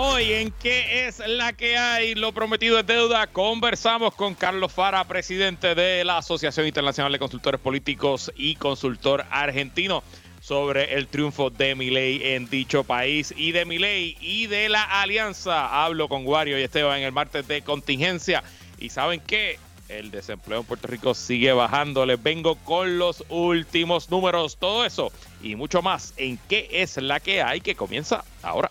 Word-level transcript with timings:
Hoy 0.00 0.32
en 0.32 0.52
qué 0.52 1.08
es 1.08 1.18
la 1.26 1.54
que 1.54 1.76
hay, 1.76 2.14
lo 2.14 2.30
prometido 2.30 2.78
es 2.78 2.86
deuda, 2.86 3.26
conversamos 3.26 4.14
con 4.14 4.36
Carlos 4.36 4.72
Fara, 4.72 5.02
presidente 5.02 5.74
de 5.74 6.04
la 6.04 6.18
Asociación 6.18 6.68
Internacional 6.68 7.10
de 7.10 7.18
Consultores 7.18 7.60
Políticos 7.60 8.32
y 8.36 8.54
consultor 8.54 9.26
argentino 9.28 10.04
sobre 10.40 10.94
el 10.94 11.08
triunfo 11.08 11.50
de 11.50 11.74
Milei 11.74 12.34
en 12.34 12.48
dicho 12.48 12.84
país 12.84 13.34
y 13.36 13.50
de 13.50 13.64
Milei 13.64 14.16
y 14.20 14.46
de 14.46 14.68
la 14.68 14.84
alianza. 14.84 15.84
Hablo 15.84 16.08
con 16.08 16.24
Wario 16.24 16.60
y 16.60 16.62
Esteban 16.62 16.98
en 17.00 17.04
el 17.06 17.12
martes 17.12 17.48
de 17.48 17.62
contingencia 17.62 18.44
y 18.78 18.90
saben 18.90 19.18
qué, 19.18 19.58
el 19.88 20.12
desempleo 20.12 20.60
en 20.60 20.64
Puerto 20.64 20.86
Rico 20.86 21.12
sigue 21.12 21.52
bajando. 21.52 22.06
Les 22.06 22.22
vengo 22.22 22.54
con 22.54 23.00
los 23.00 23.24
últimos 23.30 24.08
números, 24.10 24.58
todo 24.58 24.84
eso 24.84 25.10
y 25.42 25.56
mucho 25.56 25.82
más 25.82 26.14
en 26.18 26.38
qué 26.48 26.68
es 26.70 26.98
la 26.98 27.18
que 27.18 27.42
hay 27.42 27.60
que 27.60 27.74
comienza 27.74 28.24
ahora. 28.44 28.70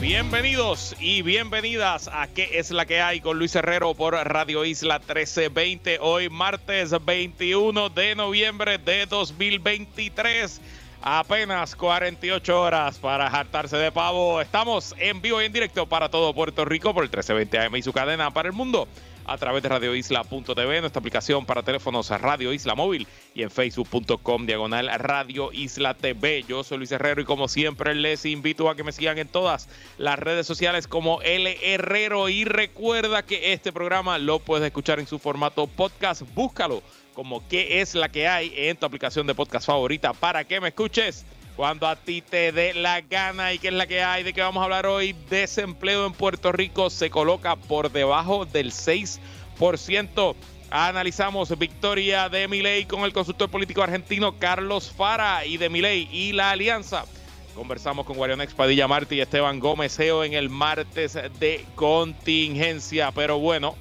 Bienvenidos 0.00 0.94
y 1.00 1.22
bienvenidas 1.22 2.10
a 2.12 2.28
¿Qué 2.28 2.58
es 2.58 2.70
la 2.70 2.84
que 2.84 3.00
hay? 3.00 3.22
con 3.22 3.38
Luis 3.38 3.54
Herrero 3.56 3.94
por 3.94 4.12
Radio 4.12 4.62
Isla 4.66 4.98
1320. 4.98 5.98
Hoy 6.02 6.28
martes 6.28 6.94
21 7.02 7.88
de 7.88 8.14
noviembre 8.14 8.76
de 8.76 9.06
2023. 9.06 10.60
Apenas 11.00 11.74
48 11.74 12.60
horas 12.60 12.98
para 12.98 13.30
jartarse 13.30 13.78
de 13.78 13.90
pavo. 13.90 14.42
Estamos 14.42 14.94
en 14.98 15.22
vivo 15.22 15.40
y 15.40 15.46
en 15.46 15.52
directo 15.54 15.86
para 15.86 16.10
todo 16.10 16.34
Puerto 16.34 16.66
Rico 16.66 16.92
por 16.92 17.02
el 17.02 17.08
1320 17.08 17.58
AM 17.58 17.76
y 17.76 17.82
su 17.82 17.94
cadena 17.94 18.30
para 18.30 18.48
el 18.48 18.54
mundo 18.54 18.86
a 19.26 19.36
través 19.38 19.62
de 19.62 19.68
radioisla.tv, 19.68 20.80
nuestra 20.80 21.00
aplicación 21.00 21.44
para 21.44 21.62
teléfonos 21.62 22.08
Radio 22.10 22.52
Isla 22.52 22.74
Móvil 22.74 23.06
y 23.34 23.42
en 23.42 23.50
facebook.com 23.50 24.46
diagonal 24.46 24.88
Radio 24.98 25.52
Isla 25.52 25.94
TV. 25.94 26.44
Yo 26.48 26.62
soy 26.62 26.78
Luis 26.78 26.92
Herrero 26.92 27.20
y 27.20 27.24
como 27.24 27.48
siempre 27.48 27.94
les 27.94 28.24
invito 28.24 28.70
a 28.70 28.76
que 28.76 28.84
me 28.84 28.92
sigan 28.92 29.18
en 29.18 29.28
todas 29.28 29.68
las 29.98 30.18
redes 30.18 30.46
sociales 30.46 30.86
como 30.86 31.20
L 31.22 31.58
Herrero 31.62 32.28
y 32.28 32.44
recuerda 32.44 33.24
que 33.24 33.52
este 33.52 33.72
programa 33.72 34.18
lo 34.18 34.38
puedes 34.38 34.66
escuchar 34.66 35.00
en 35.00 35.06
su 35.06 35.18
formato 35.18 35.66
podcast. 35.66 36.22
Búscalo 36.34 36.82
como 37.14 37.46
qué 37.48 37.80
es 37.80 37.94
la 37.94 38.10
que 38.10 38.28
hay 38.28 38.52
en 38.54 38.76
tu 38.76 38.86
aplicación 38.86 39.26
de 39.26 39.34
podcast 39.34 39.66
favorita 39.66 40.12
para 40.12 40.44
que 40.44 40.60
me 40.60 40.68
escuches 40.68 41.24
cuando 41.56 41.88
a 41.88 41.96
ti 41.96 42.20
te 42.20 42.52
dé 42.52 42.74
la 42.74 43.00
gana 43.00 43.54
y 43.54 43.58
qué 43.58 43.68
es 43.68 43.74
la 43.74 43.86
que 43.86 44.02
hay, 44.02 44.22
de 44.22 44.34
qué 44.34 44.42
vamos 44.42 44.60
a 44.60 44.64
hablar 44.64 44.86
hoy. 44.86 45.16
Desempleo 45.30 46.06
en 46.06 46.12
Puerto 46.12 46.52
Rico 46.52 46.90
se 46.90 47.08
coloca 47.08 47.56
por 47.56 47.90
debajo 47.90 48.44
del 48.44 48.72
6%. 48.72 50.36
Analizamos 50.70 51.58
victoria 51.58 52.28
de 52.28 52.46
Milei 52.46 52.84
con 52.84 53.04
el 53.04 53.12
consultor 53.12 53.48
político 53.48 53.82
argentino 53.82 54.38
Carlos 54.38 54.90
Fara 54.90 55.46
y 55.46 55.56
de 55.56 55.70
Milei 55.70 56.08
y 56.12 56.32
la 56.32 56.50
alianza. 56.50 57.06
Conversamos 57.54 58.04
con 58.04 58.18
Guarionex 58.18 58.52
Padilla 58.52 58.86
Martí 58.86 59.14
y 59.14 59.20
Esteban 59.22 59.58
Gómez 59.58 59.96
Geo 59.96 60.24
en 60.24 60.34
el 60.34 60.50
martes 60.50 61.14
de 61.38 61.64
contingencia. 61.74 63.12
Pero 63.12 63.38
bueno, 63.38 63.76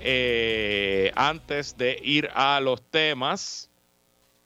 eh, 0.00 1.12
antes 1.14 1.76
de 1.76 2.00
ir 2.02 2.30
a 2.34 2.58
los 2.60 2.80
temas, 2.90 3.68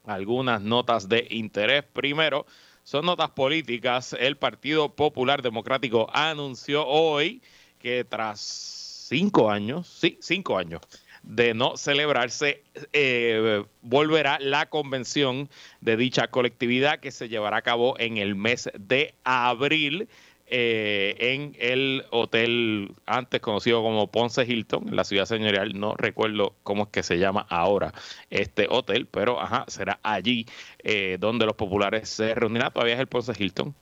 algunas 0.05 0.61
notas 0.63 1.09
de 1.09 1.29
interés. 1.31 1.85
Primero, 1.85 2.45
son 2.83 3.07
notas 3.07 3.31
políticas. 3.31 4.15
El 4.19 4.37
Partido 4.37 4.95
Popular 4.95 5.43
Democrático 5.43 6.09
anunció 6.13 6.87
hoy 6.87 7.43
que 7.79 8.05
tras 8.05 8.41
cinco 8.41 9.51
años, 9.51 9.87
sí, 9.89 10.19
cinco 10.21 10.57
años, 10.57 10.81
de 11.23 11.55
no 11.55 11.77
celebrarse, 11.77 12.65
eh, 12.93 13.65
volverá 13.81 14.39
la 14.41 14.69
convención 14.69 15.49
de 15.81 15.97
dicha 15.97 16.29
colectividad 16.29 17.01
que 17.01 17.11
se 17.11 17.29
llevará 17.29 17.59
a 17.59 17.63
cabo 17.63 17.99
en 17.99 18.17
el 18.17 18.35
mes 18.35 18.71
de 18.79 19.15
abril. 19.25 20.09
Eh, 20.55 21.17
en 21.19 21.57
el 21.59 22.05
hotel 22.11 22.95
antes 23.07 23.41
conocido 23.41 23.81
como 23.81 24.09
Ponce 24.09 24.45
Hilton, 24.45 24.87
en 24.87 24.97
la 24.97 25.05
ciudad 25.05 25.25
señorial. 25.25 25.73
No 25.81 25.95
recuerdo 25.95 26.57
cómo 26.63 26.83
es 26.83 26.89
que 26.91 27.03
se 27.03 27.19
llama 27.19 27.47
ahora 27.49 27.95
este 28.29 28.67
hotel, 28.69 29.07
pero 29.07 29.41
ajá, 29.41 29.65
será 29.69 29.99
allí 30.03 30.45
eh, 30.85 31.17
donde 31.19 31.47
los 31.47 31.55
populares 31.55 32.11
se 32.11 32.35
reunirán. 32.35 32.71
Todavía 32.71 32.93
es 32.97 33.01
el 33.01 33.07
Ponce 33.07 33.33
Hilton. 33.35 33.75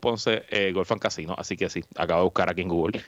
Ponce 0.00 0.44
eh, 0.48 0.72
Golf 0.72 0.90
and 0.90 1.02
Casino, 1.02 1.34
así 1.36 1.54
que 1.54 1.68
sí, 1.68 1.84
acabo 1.96 2.20
de 2.20 2.24
buscar 2.24 2.48
aquí 2.48 2.62
en 2.62 2.68
Google. 2.68 3.02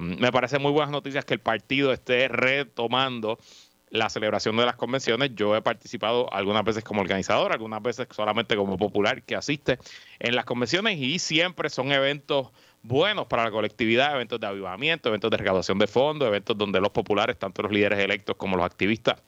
me 0.00 0.32
parece 0.32 0.58
muy 0.58 0.72
buenas 0.72 0.92
noticias 0.92 1.26
que 1.26 1.34
el 1.34 1.40
partido 1.40 1.92
esté 1.92 2.28
retomando 2.28 3.38
la 3.90 4.08
celebración 4.08 4.56
de 4.56 4.64
las 4.64 4.76
convenciones. 4.76 5.32
Yo 5.34 5.54
he 5.56 5.62
participado 5.62 6.32
algunas 6.32 6.64
veces 6.64 6.84
como 6.84 7.00
organizador, 7.00 7.52
algunas 7.52 7.82
veces 7.82 8.06
solamente 8.10 8.56
como 8.56 8.78
popular 8.78 9.22
que 9.22 9.36
asiste 9.36 9.78
en 10.18 10.34
las 10.34 10.44
convenciones 10.44 10.98
y 10.98 11.18
siempre 11.18 11.68
son 11.68 11.92
eventos 11.92 12.50
buenos 12.82 13.26
para 13.26 13.44
la 13.44 13.50
colectividad, 13.50 14.14
eventos 14.14 14.40
de 14.40 14.46
avivamiento, 14.46 15.08
eventos 15.08 15.30
de 15.30 15.36
recaudación 15.36 15.78
de 15.78 15.86
fondos, 15.86 16.28
eventos 16.28 16.56
donde 16.56 16.80
los 16.80 16.90
populares, 16.90 17.38
tanto 17.38 17.62
los 17.62 17.72
líderes 17.72 17.98
electos 17.98 18.36
como 18.36 18.56
los 18.56 18.64
activistas, 18.64 19.22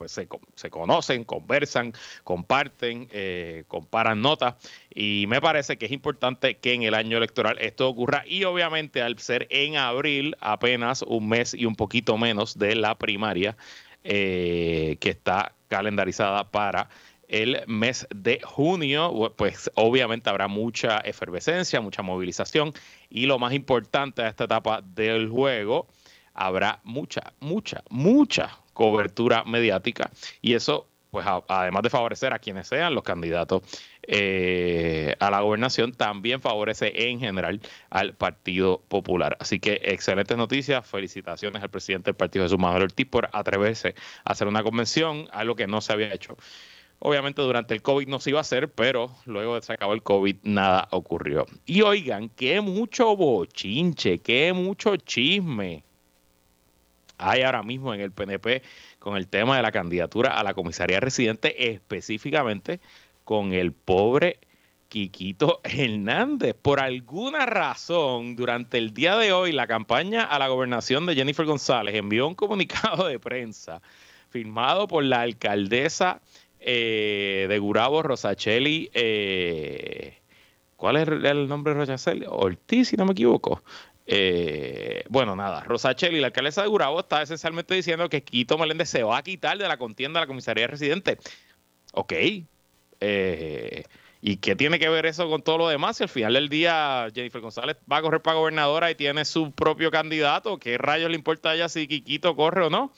pues 0.00 0.12
se, 0.12 0.26
se 0.54 0.70
conocen, 0.70 1.24
conversan, 1.24 1.92
comparten, 2.24 3.06
eh, 3.12 3.64
comparan 3.68 4.22
notas. 4.22 4.54
Y 4.94 5.26
me 5.28 5.42
parece 5.42 5.76
que 5.76 5.84
es 5.84 5.92
importante 5.92 6.56
que 6.56 6.72
en 6.72 6.84
el 6.84 6.94
año 6.94 7.18
electoral 7.18 7.58
esto 7.60 7.86
ocurra. 7.86 8.24
Y 8.26 8.44
obviamente 8.44 9.02
al 9.02 9.18
ser 9.18 9.46
en 9.50 9.76
abril 9.76 10.38
apenas 10.40 11.02
un 11.02 11.28
mes 11.28 11.52
y 11.52 11.66
un 11.66 11.76
poquito 11.76 12.16
menos 12.16 12.58
de 12.58 12.76
la 12.76 12.96
primaria 12.96 13.58
eh, 14.02 14.96
que 15.00 15.10
está 15.10 15.52
calendarizada 15.68 16.50
para 16.50 16.88
el 17.28 17.62
mes 17.66 18.08
de 18.08 18.40
junio, 18.42 19.34
pues 19.36 19.70
obviamente 19.74 20.30
habrá 20.30 20.48
mucha 20.48 21.00
efervescencia, 21.00 21.82
mucha 21.82 22.00
movilización. 22.00 22.72
Y 23.10 23.26
lo 23.26 23.38
más 23.38 23.52
importante 23.52 24.22
a 24.22 24.28
esta 24.28 24.44
etapa 24.44 24.80
del 24.80 25.28
juego, 25.28 25.88
habrá 26.34 26.80
mucha, 26.84 27.32
mucha, 27.40 27.82
mucha 27.90 28.58
cobertura 28.72 29.44
mediática 29.44 30.10
y 30.40 30.54
eso 30.54 30.86
pues 31.10 31.26
además 31.48 31.82
de 31.82 31.90
favorecer 31.90 32.32
a 32.32 32.38
quienes 32.38 32.68
sean 32.68 32.94
los 32.94 33.02
candidatos 33.02 33.62
eh, 34.02 35.16
a 35.18 35.30
la 35.30 35.40
gobernación, 35.40 35.92
también 35.92 36.40
favorece 36.40 37.08
en 37.08 37.20
general 37.20 37.60
al 37.90 38.14
Partido 38.14 38.80
Popular. 38.88 39.36
Así 39.40 39.60
que 39.60 39.80
excelentes 39.84 40.36
noticias, 40.36 40.86
felicitaciones 40.86 41.62
al 41.62 41.68
presidente 41.68 42.10
del 42.10 42.16
Partido 42.16 42.44
Jesús 42.44 42.58
Manuel 42.58 42.84
Ortiz 42.84 43.06
por 43.06 43.28
atreverse 43.32 43.94
a 44.24 44.32
hacer 44.32 44.46
una 44.46 44.62
convención, 44.62 45.28
algo 45.32 45.56
que 45.56 45.66
no 45.66 45.80
se 45.80 45.92
había 45.92 46.14
hecho. 46.14 46.36
Obviamente 47.00 47.40
durante 47.40 47.74
el 47.74 47.82
COVID 47.82 48.08
no 48.08 48.20
se 48.20 48.30
iba 48.30 48.40
a 48.40 48.42
hacer, 48.42 48.70
pero 48.70 49.10
luego 49.24 49.54
de 49.54 49.60
que 49.60 49.66
se 49.66 49.72
acabó 49.72 49.94
el 49.94 50.02
COVID 50.02 50.36
nada 50.42 50.86
ocurrió. 50.90 51.46
Y 51.64 51.80
oigan, 51.80 52.28
qué 52.28 52.60
mucho 52.60 53.16
bochinche, 53.16 54.18
qué 54.18 54.52
mucho 54.52 54.96
chisme 54.96 55.82
hay 57.20 57.42
ahora 57.42 57.62
mismo 57.62 57.94
en 57.94 58.00
el 58.00 58.12
PNP 58.12 58.62
con 58.98 59.16
el 59.16 59.28
tema 59.28 59.56
de 59.56 59.62
la 59.62 59.72
candidatura 59.72 60.38
a 60.38 60.42
la 60.42 60.54
comisaría 60.54 61.00
residente, 61.00 61.72
específicamente 61.72 62.80
con 63.24 63.52
el 63.52 63.72
pobre 63.72 64.38
Quiquito 64.88 65.60
Hernández. 65.62 66.54
Por 66.60 66.80
alguna 66.80 67.46
razón, 67.46 68.34
durante 68.34 68.76
el 68.76 68.92
día 68.92 69.16
de 69.16 69.32
hoy, 69.32 69.52
la 69.52 69.68
campaña 69.68 70.24
a 70.24 70.38
la 70.38 70.48
gobernación 70.48 71.06
de 71.06 71.14
Jennifer 71.14 71.46
González 71.46 71.94
envió 71.94 72.26
un 72.26 72.34
comunicado 72.34 73.06
de 73.06 73.20
prensa 73.20 73.80
firmado 74.30 74.88
por 74.88 75.04
la 75.04 75.20
alcaldesa 75.20 76.20
eh, 76.58 77.46
de 77.48 77.58
Gurabo, 77.60 78.02
Rosacheli. 78.02 78.90
Eh, 78.92 80.18
¿Cuál 80.76 80.96
es 80.96 81.08
el 81.08 81.46
nombre 81.46 81.72
de 81.72 81.80
Rosacheli? 81.80 82.26
Ortiz, 82.28 82.88
si 82.88 82.96
no 82.96 83.04
me 83.04 83.12
equivoco. 83.12 83.62
Eh, 84.12 85.04
bueno, 85.08 85.36
nada, 85.36 85.60
Rosachel 85.62 86.20
la 86.20 86.26
alcaldesa 86.26 86.62
de 86.62 86.68
Gurabo 86.68 86.98
está 86.98 87.22
esencialmente 87.22 87.76
diciendo 87.76 88.08
que 88.08 88.24
Quito 88.24 88.58
Meléndez 88.58 88.88
se 88.88 89.04
va 89.04 89.18
a 89.18 89.22
quitar 89.22 89.56
de 89.56 89.68
la 89.68 89.76
contienda 89.76 90.18
de 90.18 90.24
la 90.24 90.26
comisaría 90.26 90.66
residente. 90.66 91.16
Ok. 91.92 92.12
Eh, 92.98 93.84
¿Y 94.20 94.38
qué 94.38 94.56
tiene 94.56 94.80
que 94.80 94.88
ver 94.88 95.06
eso 95.06 95.30
con 95.30 95.42
todo 95.42 95.58
lo 95.58 95.68
demás? 95.68 95.96
Si 95.96 96.02
al 96.02 96.08
final 96.08 96.34
del 96.34 96.48
día 96.48 97.06
Jennifer 97.14 97.40
González 97.40 97.76
va 97.90 97.98
a 97.98 98.02
correr 98.02 98.20
para 98.20 98.36
gobernadora 98.36 98.90
y 98.90 98.96
tiene 98.96 99.24
su 99.24 99.52
propio 99.52 99.92
candidato, 99.92 100.58
¿qué 100.58 100.76
rayos 100.76 101.08
le 101.08 101.16
importa 101.16 101.50
a 101.50 101.54
ella 101.54 101.68
si 101.68 101.86
Quiquito 101.86 102.34
corre 102.34 102.66
o 102.66 102.70
no? 102.70 102.92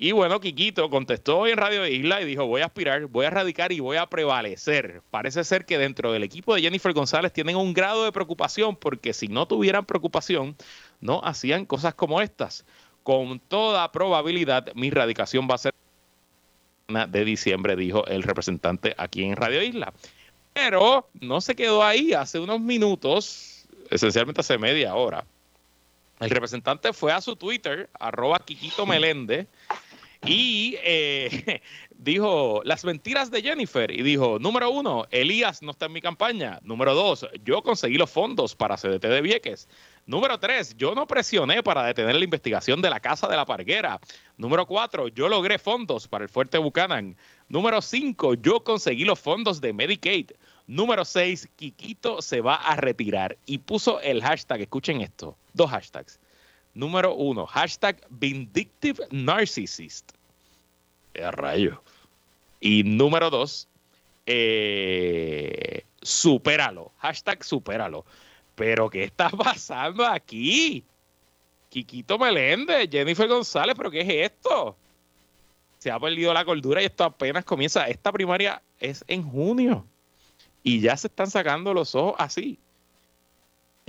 Y 0.00 0.12
bueno, 0.12 0.38
Quiquito 0.38 0.88
contestó 0.90 1.38
hoy 1.38 1.50
en 1.50 1.56
Radio 1.56 1.84
Isla 1.84 2.22
y 2.22 2.24
dijo, 2.24 2.46
voy 2.46 2.60
a 2.60 2.66
aspirar, 2.66 3.06
voy 3.06 3.26
a 3.26 3.30
radicar 3.30 3.72
y 3.72 3.80
voy 3.80 3.96
a 3.96 4.06
prevalecer. 4.06 5.02
Parece 5.10 5.42
ser 5.42 5.66
que 5.66 5.76
dentro 5.76 6.12
del 6.12 6.22
equipo 6.22 6.54
de 6.54 6.60
Jennifer 6.62 6.92
González 6.92 7.32
tienen 7.32 7.56
un 7.56 7.74
grado 7.74 8.04
de 8.04 8.12
preocupación 8.12 8.76
porque 8.76 9.12
si 9.12 9.26
no 9.26 9.48
tuvieran 9.48 9.84
preocupación, 9.86 10.56
no 11.00 11.20
hacían 11.24 11.66
cosas 11.66 11.94
como 11.94 12.20
estas. 12.20 12.64
Con 13.02 13.40
toda 13.40 13.90
probabilidad, 13.90 14.72
mi 14.76 14.90
radicación 14.90 15.48
va 15.50 15.56
a 15.56 15.58
ser 15.58 15.74
de 16.86 17.24
diciembre, 17.24 17.74
dijo 17.74 18.06
el 18.06 18.22
representante 18.22 18.94
aquí 18.98 19.24
en 19.24 19.34
Radio 19.34 19.60
Isla. 19.60 19.92
Pero 20.52 21.08
no 21.20 21.40
se 21.40 21.56
quedó 21.56 21.82
ahí. 21.82 22.12
Hace 22.12 22.38
unos 22.38 22.60
minutos, 22.60 23.66
esencialmente 23.90 24.42
hace 24.42 24.58
media 24.58 24.94
hora, 24.94 25.24
el 26.20 26.30
representante 26.30 26.92
fue 26.92 27.12
a 27.12 27.20
su 27.20 27.36
Twitter, 27.36 27.88
arroba 27.98 28.40
Kikito 28.40 28.86
Melende, 28.86 29.46
y 30.28 30.76
eh, 30.84 31.62
dijo 31.90 32.60
las 32.64 32.84
mentiras 32.84 33.30
de 33.30 33.42
Jennifer 33.42 33.90
y 33.90 34.02
dijo, 34.02 34.38
número 34.38 34.70
uno, 34.70 35.06
Elías 35.10 35.62
no 35.62 35.70
está 35.70 35.86
en 35.86 35.92
mi 35.92 36.00
campaña. 36.00 36.60
Número 36.62 36.94
dos, 36.94 37.26
yo 37.44 37.62
conseguí 37.62 37.96
los 37.96 38.10
fondos 38.10 38.54
para 38.54 38.76
CDT 38.76 39.02
de 39.02 39.22
Vieques. 39.22 39.68
Número 40.04 40.38
tres, 40.38 40.76
yo 40.76 40.94
no 40.94 41.06
presioné 41.06 41.62
para 41.62 41.84
detener 41.84 42.16
la 42.16 42.24
investigación 42.24 42.82
de 42.82 42.90
la 42.90 43.00
Casa 43.00 43.26
de 43.26 43.36
la 43.36 43.46
Parguera. 43.46 44.00
Número 44.36 44.66
cuatro, 44.66 45.08
yo 45.08 45.28
logré 45.28 45.58
fondos 45.58 46.06
para 46.06 46.24
el 46.24 46.30
Fuerte 46.30 46.58
Buchanan. 46.58 47.16
Número 47.48 47.80
cinco, 47.80 48.34
yo 48.34 48.62
conseguí 48.62 49.04
los 49.04 49.18
fondos 49.18 49.60
de 49.60 49.72
Medicaid. 49.72 50.30
Número 50.66 51.04
seis, 51.04 51.48
Kikito 51.56 52.20
se 52.20 52.42
va 52.42 52.56
a 52.56 52.76
retirar 52.76 53.38
y 53.46 53.58
puso 53.58 54.00
el 54.00 54.22
hashtag, 54.22 54.60
escuchen 54.60 55.00
esto, 55.00 55.36
dos 55.54 55.70
hashtags. 55.70 56.20
Número 56.74 57.14
uno, 57.14 57.46
hashtag 57.46 58.06
Vindictive 58.10 59.06
Narcissist. 59.10 60.17
¡Qué 61.18 61.28
rayo! 61.32 61.82
Y 62.60 62.84
número 62.84 63.28
dos, 63.28 63.66
eh, 64.24 65.82
supéralo. 66.00 66.92
Hashtag 66.98 67.42
supéralo. 67.42 68.04
Pero 68.54 68.88
¿qué 68.88 69.02
está 69.02 69.28
pasando 69.30 70.06
aquí? 70.06 70.84
Quiquito 71.70 72.20
Meléndez, 72.20 72.88
Jennifer 72.88 73.26
González, 73.26 73.74
¿pero 73.76 73.90
qué 73.90 74.02
es 74.02 74.30
esto? 74.30 74.76
Se 75.78 75.90
ha 75.90 75.98
perdido 75.98 76.32
la 76.32 76.44
cordura 76.44 76.80
y 76.82 76.84
esto 76.84 77.02
apenas 77.02 77.44
comienza. 77.44 77.88
Esta 77.88 78.12
primaria 78.12 78.62
es 78.78 79.04
en 79.08 79.28
junio. 79.28 79.84
Y 80.62 80.80
ya 80.80 80.96
se 80.96 81.08
están 81.08 81.28
sacando 81.28 81.74
los 81.74 81.96
ojos 81.96 82.14
así 82.18 82.60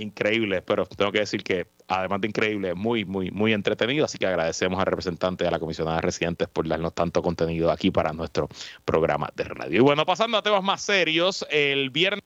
increíble, 0.00 0.62
pero 0.62 0.86
tengo 0.86 1.12
que 1.12 1.20
decir 1.20 1.42
que 1.42 1.66
además 1.90 2.20
de 2.20 2.28
increíble, 2.28 2.74
muy, 2.74 3.04
muy, 3.04 3.30
muy 3.32 3.52
entretenido, 3.52 4.04
así 4.04 4.16
que 4.16 4.26
agradecemos 4.26 4.78
al 4.78 4.86
representante 4.86 5.44
de 5.44 5.50
la 5.50 5.58
comisionada 5.58 5.96
de 5.96 6.02
residentes 6.02 6.48
por 6.48 6.66
darnos 6.66 6.94
tanto 6.94 7.20
contenido 7.20 7.70
aquí 7.70 7.90
para 7.90 8.12
nuestro 8.12 8.48
programa 8.84 9.28
de 9.34 9.44
radio. 9.44 9.78
Y 9.78 9.80
bueno, 9.80 10.06
pasando 10.06 10.38
a 10.38 10.42
temas 10.42 10.62
más 10.62 10.82
serios, 10.82 11.44
el 11.50 11.90
viernes 11.90 12.22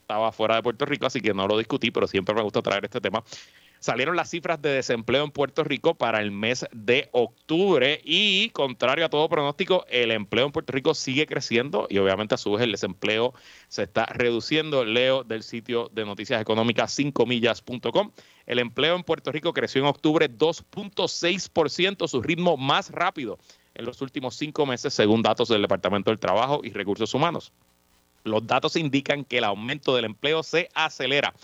estaba 0.00 0.32
fuera 0.32 0.56
de 0.56 0.62
Puerto 0.62 0.86
Rico, 0.86 1.06
así 1.06 1.20
que 1.20 1.34
no 1.34 1.46
lo 1.46 1.58
discutí, 1.58 1.90
pero 1.90 2.06
siempre 2.06 2.34
me 2.34 2.42
gusta 2.42 2.62
traer 2.62 2.84
este 2.86 3.00
tema 3.00 3.22
salieron 3.84 4.16
las 4.16 4.30
cifras 4.30 4.62
de 4.62 4.70
desempleo 4.70 5.24
en 5.24 5.30
Puerto 5.30 5.62
Rico 5.62 5.94
para 5.94 6.22
el 6.22 6.30
mes 6.30 6.64
de 6.72 7.10
octubre 7.12 8.00
y 8.02 8.48
contrario 8.48 9.04
a 9.04 9.10
todo 9.10 9.28
pronóstico, 9.28 9.84
el 9.90 10.10
empleo 10.10 10.46
en 10.46 10.52
Puerto 10.52 10.72
Rico 10.72 10.94
sigue 10.94 11.26
creciendo 11.26 11.86
y 11.90 11.98
obviamente 11.98 12.34
a 12.34 12.38
su 12.38 12.52
vez 12.52 12.62
el 12.62 12.72
desempleo 12.72 13.34
se 13.68 13.82
está 13.82 14.06
reduciendo. 14.06 14.86
Leo 14.86 15.22
del 15.22 15.42
sitio 15.42 15.90
de 15.92 16.06
noticias 16.06 16.40
económicas 16.40 16.98
5millas.com. 16.98 18.10
El 18.46 18.58
empleo 18.58 18.96
en 18.96 19.02
Puerto 19.02 19.32
Rico 19.32 19.52
creció 19.52 19.80
en 19.80 19.86
octubre 19.86 20.30
2.6%, 20.30 22.08
su 22.08 22.22
ritmo 22.22 22.56
más 22.56 22.90
rápido 22.90 23.38
en 23.74 23.84
los 23.84 24.00
últimos 24.02 24.36
cinco 24.36 24.66
meses, 24.66 24.94
según 24.94 25.22
datos 25.22 25.48
del 25.48 25.62
Departamento 25.62 26.10
del 26.10 26.20
Trabajo 26.20 26.60
y 26.62 26.70
Recursos 26.70 27.12
Humanos. 27.14 27.52
Los 28.22 28.46
datos 28.46 28.76
indican 28.76 29.24
que 29.24 29.38
el 29.38 29.44
aumento 29.44 29.94
del 29.94 30.04
empleo 30.04 30.42
se 30.42 30.68
acelera 30.74 31.34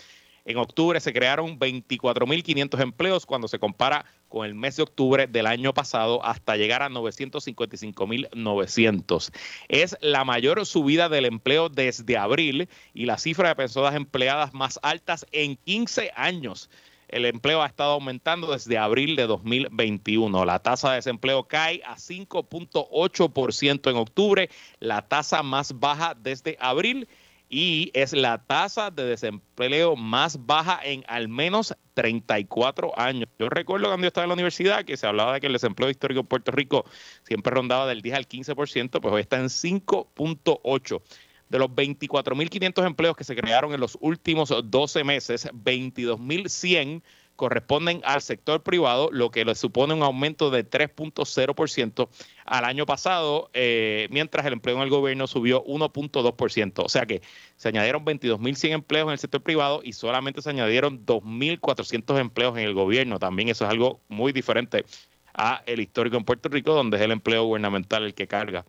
en 0.45 0.57
octubre 0.57 0.99
se 0.99 1.13
crearon 1.13 1.59
24.500 1.59 2.81
empleos 2.81 3.27
cuando 3.27 3.47
se 3.47 3.59
compara 3.59 4.05
con 4.27 4.43
el 4.45 4.53
mes 4.55 4.75
de 4.77 4.83
octubre 4.83 5.27
del 5.27 5.45
año 5.45 5.73
pasado 5.73 6.25
hasta 6.25 6.57
llegar 6.57 6.81
a 6.81 6.89
955.900. 6.89 9.31
Es 9.67 9.95
la 10.01 10.25
mayor 10.25 10.65
subida 10.65 11.09
del 11.09 11.25
empleo 11.25 11.69
desde 11.69 12.17
abril 12.17 12.67
y 12.93 13.05
la 13.05 13.19
cifra 13.19 13.49
de 13.49 13.55
personas 13.55 13.93
empleadas 13.95 14.53
más 14.53 14.79
altas 14.81 15.27
en 15.31 15.57
15 15.57 16.11
años. 16.15 16.71
El 17.11 17.25
empleo 17.25 17.61
ha 17.61 17.67
estado 17.67 17.93
aumentando 17.93 18.51
desde 18.51 18.77
abril 18.77 19.15
de 19.15 19.27
2021. 19.27 20.45
La 20.45 20.59
tasa 20.59 20.89
de 20.89 20.95
desempleo 20.95 21.43
cae 21.43 21.81
a 21.85 21.97
5.8% 21.97 23.91
en 23.91 23.97
octubre, 23.97 24.49
la 24.79 25.01
tasa 25.07 25.43
más 25.43 25.77
baja 25.79 26.15
desde 26.15 26.57
abril 26.59 27.07
y 27.49 27.91
es 27.93 28.13
la 28.13 28.37
tasa 28.37 28.91
de 28.91 29.03
desempleo 29.03 29.97
más 29.97 30.45
baja 30.45 30.79
en 30.83 31.03
al 31.07 31.27
menos 31.27 31.75
34 31.95 32.97
años. 32.97 33.27
Yo 33.37 33.49
recuerdo 33.49 33.87
cuando 33.87 34.05
yo 34.05 34.07
estaba 34.07 34.23
en 34.23 34.29
la 34.29 34.35
universidad 34.35 34.85
que 34.85 34.95
se 34.95 35.05
hablaba 35.05 35.33
de 35.33 35.41
que 35.41 35.47
el 35.47 35.53
desempleo 35.53 35.89
histórico 35.89 36.21
en 36.21 36.27
Puerto 36.27 36.51
Rico 36.53 36.85
siempre 37.23 37.53
rondaba 37.53 37.85
del 37.87 38.01
10 38.01 38.15
al 38.15 38.27
15%, 38.29 39.01
pues 39.01 39.13
hoy 39.13 39.21
está 39.21 39.37
en 39.37 39.49
5.8%. 39.49 41.01
De 41.51 41.59
los 41.59 41.67
24.500 41.67 42.85
empleos 42.85 43.17
que 43.17 43.25
se 43.25 43.35
crearon 43.35 43.73
en 43.73 43.81
los 43.81 43.97
últimos 43.99 44.53
12 44.63 45.03
meses, 45.03 45.49
22.100 45.51 47.01
corresponden 47.35 47.99
al 48.05 48.21
sector 48.21 48.63
privado, 48.63 49.09
lo 49.11 49.31
que 49.31 49.43
le 49.43 49.53
supone 49.55 49.93
un 49.93 50.01
aumento 50.01 50.49
de 50.49 50.65
3.0% 50.65 52.07
al 52.45 52.63
año 52.63 52.85
pasado, 52.85 53.49
eh, 53.53 54.07
mientras 54.11 54.45
el 54.45 54.53
empleo 54.53 54.77
en 54.77 54.83
el 54.83 54.89
gobierno 54.89 55.27
subió 55.27 55.61
1.2%. 55.65 56.85
O 56.85 56.87
sea 56.87 57.05
que 57.05 57.21
se 57.57 57.67
añadieron 57.67 58.05
22.100 58.05 58.71
empleos 58.71 59.07
en 59.07 59.11
el 59.11 59.19
sector 59.19 59.43
privado 59.43 59.81
y 59.83 59.91
solamente 59.91 60.41
se 60.41 60.51
añadieron 60.51 61.05
2.400 61.05 62.17
empleos 62.17 62.57
en 62.57 62.63
el 62.63 62.73
gobierno. 62.73 63.19
También 63.19 63.49
eso 63.49 63.65
es 63.65 63.71
algo 63.71 63.99
muy 64.07 64.31
diferente 64.31 64.85
a 65.33 65.63
el 65.65 65.81
histórico 65.81 66.15
en 66.15 66.23
Puerto 66.23 66.47
Rico, 66.47 66.73
donde 66.73 66.95
es 66.95 67.03
el 67.03 67.11
empleo 67.11 67.43
gubernamental 67.43 68.05
el 68.05 68.13
que 68.13 68.27
carga 68.27 68.63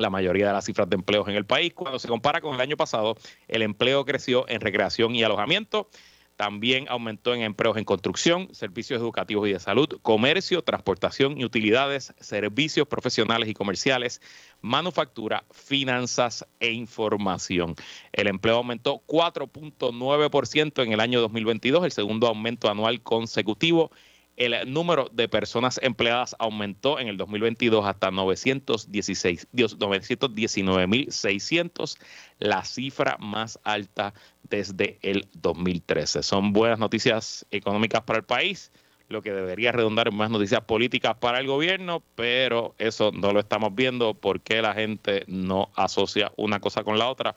la 0.00 0.10
mayoría 0.10 0.48
de 0.48 0.52
las 0.52 0.64
cifras 0.64 0.88
de 0.88 0.96
empleos 0.96 1.28
en 1.28 1.36
el 1.36 1.44
país. 1.44 1.72
Cuando 1.74 1.98
se 1.98 2.08
compara 2.08 2.40
con 2.40 2.54
el 2.54 2.60
año 2.60 2.76
pasado, 2.76 3.16
el 3.48 3.62
empleo 3.62 4.04
creció 4.04 4.48
en 4.48 4.60
recreación 4.60 5.14
y 5.14 5.22
alojamiento, 5.22 5.88
también 6.36 6.86
aumentó 6.88 7.34
en 7.34 7.42
empleos 7.42 7.76
en 7.76 7.84
construcción, 7.84 8.48
servicios 8.54 8.98
educativos 8.98 9.46
y 9.46 9.52
de 9.52 9.60
salud, 9.60 10.00
comercio, 10.00 10.62
transportación 10.62 11.38
y 11.38 11.44
utilidades, 11.44 12.14
servicios 12.18 12.88
profesionales 12.88 13.46
y 13.50 13.52
comerciales, 13.52 14.22
manufactura, 14.62 15.44
finanzas 15.50 16.46
e 16.58 16.70
información. 16.72 17.74
El 18.10 18.26
empleo 18.26 18.56
aumentó 18.56 19.02
4.9% 19.06 20.82
en 20.82 20.92
el 20.94 21.00
año 21.00 21.20
2022, 21.20 21.84
el 21.84 21.92
segundo 21.92 22.26
aumento 22.26 22.70
anual 22.70 23.02
consecutivo 23.02 23.90
el 24.40 24.72
número 24.72 25.08
de 25.12 25.28
personas 25.28 25.78
empleadas 25.82 26.34
aumentó 26.38 26.98
en 26.98 27.08
el 27.08 27.18
2022 27.18 27.84
hasta 27.84 28.10
916, 28.10 29.48
919.600, 29.52 31.98
la 32.38 32.64
cifra 32.64 33.18
más 33.20 33.60
alta 33.64 34.14
desde 34.44 34.98
el 35.02 35.28
2013. 35.34 36.22
Son 36.22 36.54
buenas 36.54 36.78
noticias 36.78 37.44
económicas 37.50 38.00
para 38.00 38.20
el 38.20 38.24
país, 38.24 38.72
lo 39.08 39.20
que 39.20 39.30
debería 39.30 39.72
redundar 39.72 40.08
en 40.08 40.16
más 40.16 40.30
noticias 40.30 40.62
políticas 40.62 41.16
para 41.16 41.38
el 41.38 41.46
gobierno, 41.46 42.02
pero 42.14 42.74
eso 42.78 43.10
no 43.12 43.34
lo 43.34 43.40
estamos 43.40 43.74
viendo 43.74 44.14
porque 44.14 44.62
la 44.62 44.72
gente 44.72 45.24
no 45.26 45.68
asocia 45.76 46.32
una 46.36 46.60
cosa 46.60 46.82
con 46.82 46.98
la 46.98 47.10
otra. 47.10 47.36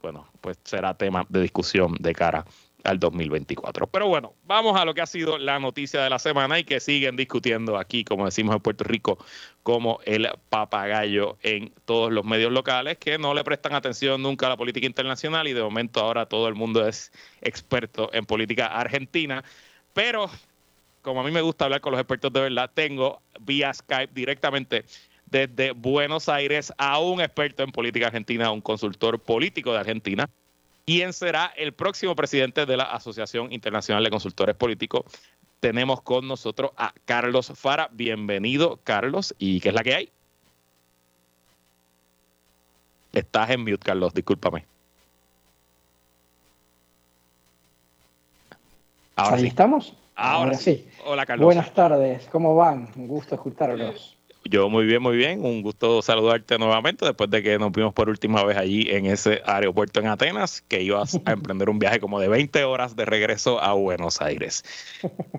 Bueno, 0.00 0.26
pues 0.40 0.58
será 0.64 0.96
tema 0.96 1.26
de 1.28 1.42
discusión 1.42 1.94
de 2.00 2.14
cara 2.14 2.46
al 2.84 2.98
2024. 2.98 3.86
Pero 3.86 4.08
bueno, 4.08 4.34
vamos 4.44 4.78
a 4.78 4.84
lo 4.84 4.94
que 4.94 5.02
ha 5.02 5.06
sido 5.06 5.38
la 5.38 5.58
noticia 5.58 6.02
de 6.02 6.10
la 6.10 6.18
semana 6.18 6.58
y 6.58 6.64
que 6.64 6.80
siguen 6.80 7.16
discutiendo 7.16 7.78
aquí, 7.78 8.04
como 8.04 8.24
decimos 8.24 8.54
en 8.54 8.62
Puerto 8.62 8.84
Rico, 8.84 9.18
como 9.62 10.00
el 10.04 10.28
papagayo 10.48 11.38
en 11.42 11.72
todos 11.84 12.12
los 12.12 12.24
medios 12.24 12.52
locales 12.52 12.98
que 12.98 13.18
no 13.18 13.34
le 13.34 13.44
prestan 13.44 13.74
atención 13.74 14.22
nunca 14.22 14.46
a 14.46 14.50
la 14.50 14.56
política 14.56 14.86
internacional 14.86 15.46
y 15.48 15.52
de 15.52 15.62
momento 15.62 16.00
ahora 16.00 16.26
todo 16.26 16.48
el 16.48 16.54
mundo 16.54 16.86
es 16.86 17.12
experto 17.40 18.10
en 18.12 18.26
política 18.26 18.66
argentina. 18.66 19.44
Pero 19.92 20.30
como 21.02 21.20
a 21.20 21.24
mí 21.24 21.30
me 21.30 21.40
gusta 21.40 21.64
hablar 21.64 21.80
con 21.80 21.92
los 21.92 22.00
expertos 22.00 22.32
de 22.32 22.40
verdad, 22.40 22.70
tengo 22.72 23.20
vía 23.40 23.72
Skype 23.74 24.12
directamente 24.14 24.84
desde 25.26 25.72
Buenos 25.72 26.28
Aires 26.28 26.72
a 26.78 27.00
un 27.00 27.20
experto 27.20 27.62
en 27.62 27.72
política 27.72 28.08
argentina, 28.08 28.50
un 28.50 28.60
consultor 28.60 29.18
político 29.18 29.72
de 29.72 29.78
Argentina 29.78 30.28
quién 30.92 31.14
será 31.14 31.50
el 31.56 31.72
próximo 31.72 32.14
presidente 32.14 32.66
de 32.66 32.76
la 32.76 32.84
Asociación 32.84 33.50
Internacional 33.50 34.04
de 34.04 34.10
Consultores 34.10 34.54
Políticos. 34.54 35.04
Tenemos 35.58 36.02
con 36.02 36.28
nosotros 36.28 36.72
a 36.76 36.92
Carlos 37.06 37.50
Fara. 37.54 37.88
Bienvenido, 37.92 38.78
Carlos. 38.84 39.34
¿Y 39.38 39.60
qué 39.60 39.70
es 39.70 39.74
la 39.74 39.82
que 39.82 39.94
hay? 39.94 40.10
Estás 43.14 43.48
en 43.48 43.60
mute, 43.60 43.78
Carlos, 43.78 44.12
discúlpame. 44.12 44.66
Ahora 49.16 49.36
¿Ahí 49.36 49.46
estamos? 49.46 49.94
Ahora, 50.14 50.54
sí. 50.54 50.86
Hola, 51.06 51.24
Carlos. 51.24 51.46
Buenas 51.46 51.72
tardes, 51.72 52.28
¿cómo 52.30 52.54
van? 52.54 52.90
Un 52.96 53.08
gusto 53.08 53.34
escucharlos. 53.34 54.18
Yo 54.44 54.68
muy 54.68 54.84
bien, 54.84 55.02
muy 55.02 55.16
bien. 55.16 55.44
Un 55.44 55.62
gusto 55.62 56.02
saludarte 56.02 56.58
nuevamente 56.58 57.04
después 57.04 57.30
de 57.30 57.42
que 57.42 57.58
nos 57.58 57.72
vimos 57.72 57.94
por 57.94 58.08
última 58.08 58.44
vez 58.44 58.56
allí 58.56 58.86
en 58.90 59.06
ese 59.06 59.40
aeropuerto 59.46 60.00
en 60.00 60.08
Atenas, 60.08 60.62
que 60.62 60.82
ibas 60.82 61.18
a 61.24 61.32
emprender 61.32 61.70
un 61.70 61.78
viaje 61.78 62.00
como 62.00 62.18
de 62.18 62.28
20 62.28 62.64
horas 62.64 62.96
de 62.96 63.04
regreso 63.04 63.62
a 63.62 63.72
Buenos 63.74 64.20
Aires. 64.20 64.64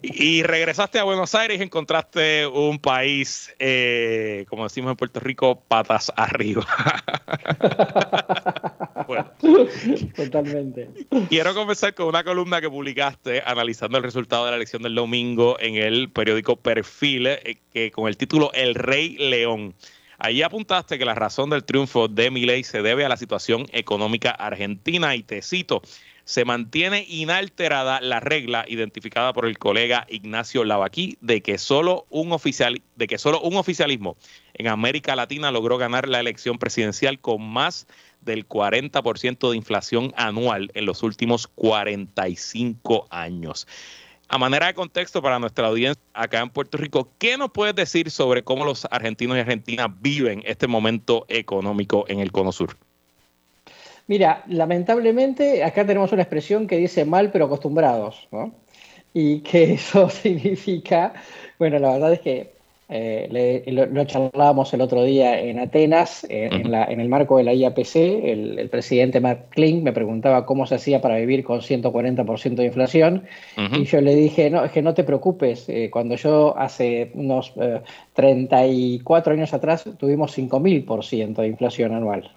Y 0.02 0.44
regresaste 0.44 1.00
a 1.00 1.04
Buenos 1.04 1.36
Aires 1.36 1.60
y 1.60 1.64
encontraste 1.64 2.48
un 2.48 2.80
país, 2.80 3.54
eh, 3.60 4.46
como 4.50 4.64
decimos 4.64 4.92
en 4.92 4.98
Puerto 4.98 5.20
Rico, 5.20 5.62
patas 5.68 6.12
arriba. 6.16 6.66
Totalmente. 10.16 10.90
Quiero 11.30 11.54
comenzar 11.54 11.94
con 11.94 12.08
una 12.08 12.24
columna 12.24 12.62
que 12.62 12.70
publicaste 12.70 13.42
analizando 13.46 13.98
el 13.98 14.04
resultado 14.04 14.46
de 14.46 14.52
la 14.52 14.58
elección 14.58 14.84
del 14.84 14.96
domingo 14.96 15.58
en 15.60 15.76
el 15.76 16.10
periódico 16.10 16.56
Perfil, 16.56 17.28
eh, 17.28 17.58
que 17.74 17.92
con 17.92 18.08
el 18.08 18.18
título 18.18 18.52
El 18.54 18.76
Rey 18.76 19.18
León. 19.18 19.74
Ahí 20.20 20.42
apuntaste 20.42 20.98
que 20.98 21.06
la 21.06 21.16
razón 21.16 21.50
del 21.50 21.66
triunfo 21.66 22.08
de 22.08 22.32
Milei 22.32 22.64
se 22.64 22.82
debe 22.82 23.04
a 23.04 23.10
la 23.10 23.18
situación 23.18 23.66
económica 23.74 24.32
argentina 24.32 25.16
y 25.16 25.24
te 25.24 25.42
cito, 25.42 25.82
se 26.26 26.46
mantiene 26.46 27.06
inalterada 27.08 28.00
la 28.02 28.20
regla 28.20 28.66
identificada 28.68 29.34
por 29.34 29.46
el 29.46 29.58
colega 29.58 30.06
Ignacio 30.10 30.64
Lavaquí 30.64 31.18
de 31.22 31.42
que 31.42 31.58
solo 31.58 32.06
un 32.10 32.32
oficial 32.32 32.82
de 32.96 33.08
que 33.08 33.18
solo 33.18 33.42
un 33.42 33.58
oficialismo 33.58 34.16
en 34.54 34.68
América 34.68 35.16
Latina 35.16 35.52
logró 35.52 35.78
ganar 35.78 36.08
la 36.08 36.20
elección 36.20 36.58
presidencial 36.58 37.20
con 37.20 37.42
más 37.42 37.88
del 38.22 38.48
40% 38.48 39.50
de 39.50 39.58
inflación 39.58 40.14
anual 40.16 40.72
en 40.74 40.86
los 40.86 41.04
últimos 41.04 41.48
45 41.48 43.08
años. 43.10 43.68
A 44.30 44.38
manera 44.38 44.68
de 44.68 44.74
contexto 44.74 45.22
para 45.22 45.38
nuestra 45.40 45.68
audiencia 45.68 46.02
acá 46.14 46.40
en 46.40 46.50
Puerto 46.50 46.78
Rico, 46.78 47.12
¿qué 47.20 47.38
nos 47.38 47.52
puedes 47.52 47.76
decir 47.76 48.10
sobre 48.10 48.44
cómo 48.44 48.66
los 48.66 48.88
argentinos 48.90 49.38
y 49.38 49.42
argentinas 49.42 49.88
viven 50.00 50.42
este 50.46 50.68
momento 50.68 51.26
económico 51.28 52.06
en 52.08 52.20
el 52.20 52.32
Cono 52.32 52.52
Sur? 52.52 52.78
Mira, 54.08 54.44
lamentablemente 54.48 55.64
acá 55.64 55.86
tenemos 55.86 56.12
una 56.12 56.24
expresión 56.24 56.68
que 56.68 56.78
dice 56.78 57.06
mal 57.06 57.32
pero 57.32 57.46
acostumbrados, 57.46 58.28
¿no? 58.32 58.54
Y 59.14 59.42
que 59.42 59.74
eso 59.76 60.10
significa, 60.10 61.14
bueno, 61.60 61.80
la 61.80 61.94
verdad 61.94 62.14
es 62.14 62.20
que 62.22 62.53
eh, 62.96 63.64
lo, 63.92 64.06
charlábamos 64.06 64.72
el 64.76 64.82
otro 64.82 65.04
día 65.04 65.40
en 65.40 65.58
Atenas, 65.58 66.28
eh, 66.30 66.48
en, 66.52 67.00
el 67.00 67.10
marco 67.10 67.38
de 67.38 67.44
la 67.44 67.52
IAPC, 67.52 67.96
el, 67.96 68.70
presidente 68.70 69.20
Matt 69.20 69.50
Klink 69.50 69.82
me 69.84 69.92
preguntaba 69.92 70.46
cómo 70.46 70.68
se 70.68 70.76
hacía 70.76 71.02
para 71.02 71.18
vivir 71.18 71.44
con 71.44 71.62
140% 71.62 72.54
de 72.54 72.66
inflación 72.66 73.24
y 73.58 73.86
yo 73.86 74.00
le 74.00 74.14
dije, 74.16 74.52
no, 74.52 74.64
es 74.64 74.72
que 74.72 74.84
no 74.84 74.94
te 74.94 75.04
preocupes, 75.04 75.68
eh, 75.70 75.90
cuando 75.92 76.16
yo 76.16 76.56
hace 76.56 77.10
unos 77.16 77.54
34 78.14 79.34
años 79.34 79.56
atrás 79.56 79.86
tuvimos 79.98 80.38
5.000% 80.38 81.34
de 81.34 81.48
inflación 81.48 81.96
anual. 81.96 82.32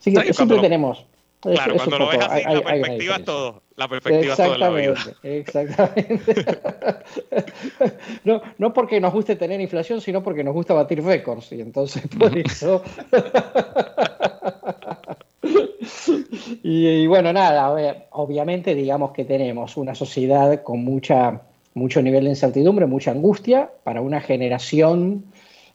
Así 0.00 0.12
que 0.12 0.32
siempre 0.32 0.58
tenemos 0.58 1.06
Claro, 1.42 1.74
cuando 1.74 1.98
lo 1.98 2.08
ves 2.08 2.20
así, 2.20 2.42
la 2.44 2.62
perspectiva 2.62 3.16
es 3.16 3.24
todo. 3.24 3.62
La 3.74 3.88
perspectiva 3.88 4.32
es 4.32 4.36
todo 4.36 4.58
la 4.58 4.70
vida. 4.70 4.94
Exactamente. 5.24 6.34
no, 8.24 8.40
no 8.58 8.72
porque 8.72 9.00
nos 9.00 9.12
guste 9.12 9.34
tener 9.34 9.60
inflación, 9.60 10.00
sino 10.00 10.22
porque 10.22 10.44
nos 10.44 10.54
gusta 10.54 10.72
batir 10.72 11.02
récords. 11.02 11.50
Y 11.50 11.60
entonces, 11.60 12.04
por 12.16 12.38
eso. 12.38 12.84
y, 16.62 17.08
bueno, 17.08 17.32
nada, 17.32 18.06
obviamente, 18.10 18.76
digamos 18.76 19.10
que 19.10 19.24
tenemos 19.24 19.76
una 19.76 19.96
sociedad 19.96 20.62
con 20.62 20.84
mucha, 20.84 21.40
mucho 21.74 22.00
nivel 22.02 22.24
de 22.24 22.30
incertidumbre, 22.30 22.86
mucha 22.86 23.10
angustia. 23.10 23.68
Para 23.82 24.00
una 24.00 24.20
generación 24.20 25.24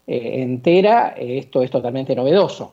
eh, 0.08 0.44
entera, 0.44 1.14
esto 1.18 1.62
es 1.62 1.70
totalmente 1.70 2.16
novedoso. 2.16 2.72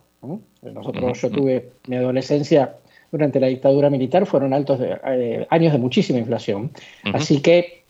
Nosotros, 0.63 1.21
yo 1.21 1.31
tuve 1.31 1.73
mi 1.89 1.97
adolescencia 1.97 2.77
durante 3.15 3.39
la 3.39 3.47
dictadura 3.47 3.91
militar 3.91 4.27
fueron 4.27 4.53
altos 4.53 4.81
eh, 4.83 5.47
años 5.49 5.73
de 5.73 5.79
muchísima 5.79 6.19
inflación. 6.19 6.73
Así 7.13 7.41
que 7.41 7.85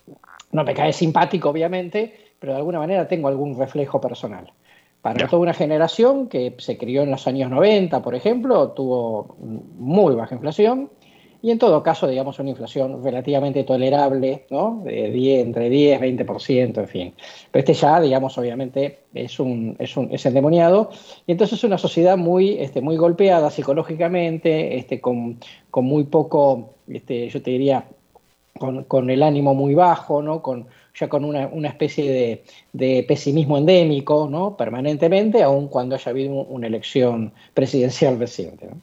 no 0.52 0.64
me 0.64 0.74
cae 0.74 0.92
simpático, 0.92 1.48
obviamente, 1.48 2.12
pero 2.38 2.52
de 2.52 2.58
alguna 2.58 2.78
manera 2.78 3.08
tengo 3.08 3.28
algún 3.28 3.58
reflejo 3.58 4.02
personal. 4.02 4.52
Para 5.00 5.26
toda 5.26 5.40
una 5.40 5.54
generación 5.54 6.28
que 6.28 6.54
se 6.58 6.76
crió 6.76 7.04
en 7.04 7.10
los 7.10 7.26
años 7.26 7.50
90, 7.50 8.02
por 8.02 8.14
ejemplo, 8.14 8.72
tuvo 8.72 9.34
muy 9.38 10.14
baja 10.14 10.34
inflación 10.34 10.90
y 11.44 11.50
en 11.50 11.58
todo 11.58 11.82
caso, 11.82 12.06
digamos, 12.06 12.38
una 12.38 12.48
inflación 12.48 13.04
relativamente 13.04 13.64
tolerable, 13.64 14.46
¿no? 14.48 14.80
De 14.82 15.10
10, 15.10 15.44
entre 15.44 15.68
10, 15.68 16.00
20%, 16.00 16.78
en 16.78 16.88
fin. 16.88 17.14
Pero 17.50 17.60
este 17.60 17.74
ya, 17.74 18.00
digamos, 18.00 18.38
obviamente 18.38 19.00
es, 19.12 19.38
un, 19.38 19.76
es, 19.78 19.94
un, 19.94 20.08
es 20.10 20.24
endemoniado. 20.24 20.88
Y 21.26 21.32
entonces 21.32 21.58
es 21.58 21.64
una 21.64 21.76
sociedad 21.76 22.16
muy, 22.16 22.52
este, 22.54 22.80
muy 22.80 22.96
golpeada 22.96 23.50
psicológicamente, 23.50 24.78
este, 24.78 25.02
con, 25.02 25.38
con 25.70 25.84
muy 25.84 26.04
poco, 26.04 26.76
este, 26.88 27.28
yo 27.28 27.42
te 27.42 27.50
diría, 27.50 27.88
con, 28.58 28.84
con, 28.84 29.10
el 29.10 29.22
ánimo 29.22 29.54
muy 29.54 29.74
bajo, 29.74 30.22
¿no? 30.22 30.40
Con, 30.40 30.66
ya 30.98 31.10
con 31.10 31.26
una, 31.26 31.48
una 31.48 31.68
especie 31.68 32.10
de, 32.10 32.44
de, 32.72 33.04
pesimismo 33.06 33.58
endémico, 33.58 34.28
¿no? 34.30 34.56
Permanentemente, 34.56 35.42
aun 35.42 35.68
cuando 35.68 35.94
haya 35.94 36.10
habido 36.10 36.32
una 36.32 36.68
elección 36.68 37.34
presidencial 37.52 38.18
reciente. 38.18 38.66
¿no? 38.66 38.80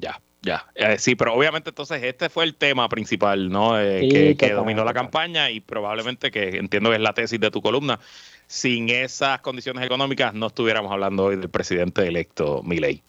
Ya. 0.00 0.18
Ya, 0.42 0.66
eh, 0.76 0.96
sí, 0.98 1.16
pero 1.16 1.34
obviamente 1.34 1.70
entonces 1.70 2.02
este 2.02 2.28
fue 2.28 2.44
el 2.44 2.54
tema 2.54 2.88
principal, 2.88 3.50
¿no? 3.50 3.80
Eh, 3.80 4.36
que, 4.38 4.52
dominó 4.52 4.84
la 4.84 4.94
campaña 4.94 5.50
y 5.50 5.60
probablemente 5.60 6.30
que 6.30 6.58
entiendo 6.58 6.90
que 6.90 6.96
es 6.96 7.02
la 7.02 7.12
tesis 7.12 7.40
de 7.40 7.50
tu 7.50 7.60
columna. 7.60 7.98
Sin 8.46 8.88
esas 8.88 9.40
condiciones 9.40 9.84
económicas 9.84 10.32
no 10.34 10.46
estuviéramos 10.46 10.92
hablando 10.92 11.24
hoy 11.24 11.36
del 11.36 11.50
presidente 11.50 12.06
electo 12.06 12.62
Milei. 12.62 13.02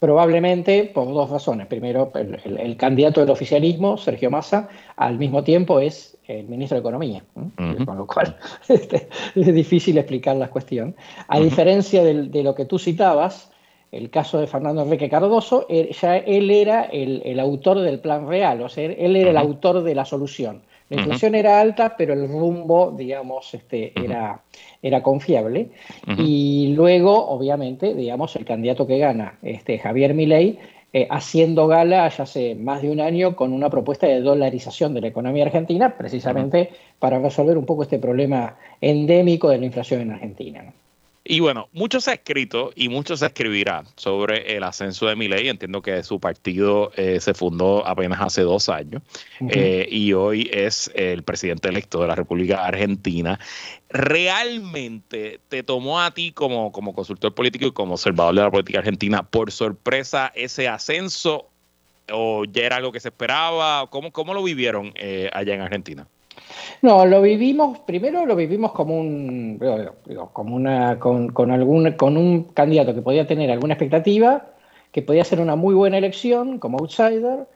Probablemente 0.00 0.90
por 0.92 1.06
dos 1.06 1.30
razones. 1.30 1.68
Primero, 1.68 2.10
el, 2.14 2.76
candidato 2.76 3.20
del 3.20 3.30
oficialismo, 3.30 3.96
Sergio 3.96 4.30
Massa, 4.30 4.68
al 4.96 5.16
mismo 5.16 5.44
tiempo 5.44 5.78
es 5.78 6.18
el 6.26 6.46
ministro 6.48 6.74
de 6.74 6.80
Economía, 6.80 7.22
con 7.86 7.96
lo 7.96 8.06
cual 8.06 8.36
este, 8.68 9.08
es 9.36 9.54
difícil 9.54 9.96
explicar 9.98 10.34
la 10.34 10.50
cuestión. 10.50 10.96
A 11.28 11.38
diferencia 11.38 12.02
de 12.02 12.42
lo 12.42 12.56
que 12.56 12.64
tú 12.64 12.80
citabas, 12.80 13.51
el 13.92 14.08
caso 14.08 14.40
de 14.40 14.46
Fernando 14.46 14.82
Enrique 14.82 15.10
Cardoso, 15.10 15.66
ya 15.68 16.16
él 16.16 16.50
era 16.50 16.84
el, 16.84 17.38
autor 17.38 17.80
del 17.80 18.00
plan 18.00 18.26
real, 18.26 18.62
o 18.62 18.68
sea, 18.68 18.84
él 18.86 19.14
era 19.16 19.30
el 19.30 19.36
autor 19.36 19.82
de 19.82 19.94
la 19.94 20.06
solución. 20.06 20.62
La 20.88 21.00
inflación 21.00 21.34
era 21.34 21.60
alta, 21.60 21.94
pero 21.96 22.12
el 22.12 22.28
rumbo, 22.28 22.92
digamos, 22.96 23.54
este, 23.54 23.92
era, 23.98 24.42
era 24.82 25.02
confiable. 25.02 25.70
Y 26.18 26.74
luego, 26.74 27.28
obviamente, 27.28 27.94
digamos, 27.94 28.34
el 28.36 28.44
candidato 28.44 28.86
que 28.86 28.98
gana, 28.98 29.38
este, 29.42 29.78
Javier 29.78 30.12
Milei, 30.14 30.58
eh, 30.94 31.06
haciendo 31.10 31.66
gala 31.66 32.06
ya 32.10 32.24
hace 32.24 32.54
más 32.54 32.82
de 32.82 32.90
un 32.90 33.00
año 33.00 33.34
con 33.34 33.54
una 33.54 33.70
propuesta 33.70 34.06
de 34.06 34.20
dolarización 34.20 34.92
de 34.92 35.00
la 35.00 35.06
economía 35.08 35.44
argentina, 35.44 35.96
precisamente 35.96 36.70
para 36.98 37.18
resolver 37.18 37.56
un 37.56 37.64
poco 37.64 37.84
este 37.84 37.98
problema 37.98 38.58
endémico 38.78 39.48
de 39.48 39.58
la 39.58 39.64
inflación 39.64 40.02
en 40.02 40.10
Argentina. 40.10 40.74
Y 41.24 41.38
bueno, 41.38 41.68
mucho 41.72 42.00
se 42.00 42.10
ha 42.10 42.14
escrito 42.14 42.72
y 42.74 42.88
mucho 42.88 43.16
se 43.16 43.26
escribirá 43.26 43.84
sobre 43.94 44.56
el 44.56 44.64
ascenso 44.64 45.06
de 45.06 45.14
Milei. 45.14 45.48
Entiendo 45.48 45.80
que 45.80 46.02
su 46.02 46.18
partido 46.18 46.90
eh, 46.96 47.20
se 47.20 47.32
fundó 47.32 47.86
apenas 47.86 48.20
hace 48.20 48.42
dos 48.42 48.68
años 48.68 49.02
eh, 49.48 49.86
y 49.88 50.12
hoy 50.14 50.50
es 50.52 50.90
el 50.94 51.22
presidente 51.22 51.68
electo 51.68 52.00
de 52.02 52.08
la 52.08 52.16
República 52.16 52.64
Argentina. 52.64 53.38
¿Realmente 53.88 55.38
te 55.48 55.62
tomó 55.62 56.00
a 56.00 56.12
ti 56.12 56.32
como, 56.32 56.72
como 56.72 56.92
consultor 56.92 57.32
político 57.34 57.66
y 57.66 57.72
como 57.72 57.94
observador 57.94 58.34
de 58.34 58.40
la 58.40 58.50
política 58.50 58.80
argentina 58.80 59.22
por 59.22 59.52
sorpresa 59.52 60.32
ese 60.34 60.66
ascenso 60.66 61.48
o 62.10 62.44
ya 62.46 62.64
era 62.64 62.76
algo 62.76 62.90
que 62.90 62.98
se 62.98 63.08
esperaba? 63.08 63.86
¿Cómo, 63.90 64.10
cómo 64.10 64.34
lo 64.34 64.42
vivieron 64.42 64.92
eh, 64.96 65.30
allá 65.32 65.54
en 65.54 65.60
Argentina? 65.60 66.08
No, 66.82 67.06
lo 67.06 67.22
vivimos, 67.22 67.78
primero 67.80 68.26
lo 68.26 68.34
vivimos 68.34 68.72
como 68.72 68.98
un, 68.98 69.60
como 70.32 70.56
una, 70.56 70.98
con, 70.98 71.28
con, 71.28 71.50
algún, 71.50 71.92
con 71.92 72.16
un 72.16 72.44
candidato 72.44 72.94
que 72.94 73.02
podía 73.02 73.26
tener 73.26 73.50
alguna 73.50 73.74
expectativa, 73.74 74.46
que 74.90 75.02
podía 75.02 75.24
ser 75.24 75.40
una 75.40 75.56
muy 75.56 75.74
buena 75.74 75.98
elección 75.98 76.58
como 76.58 76.78
outsider, 76.78 77.46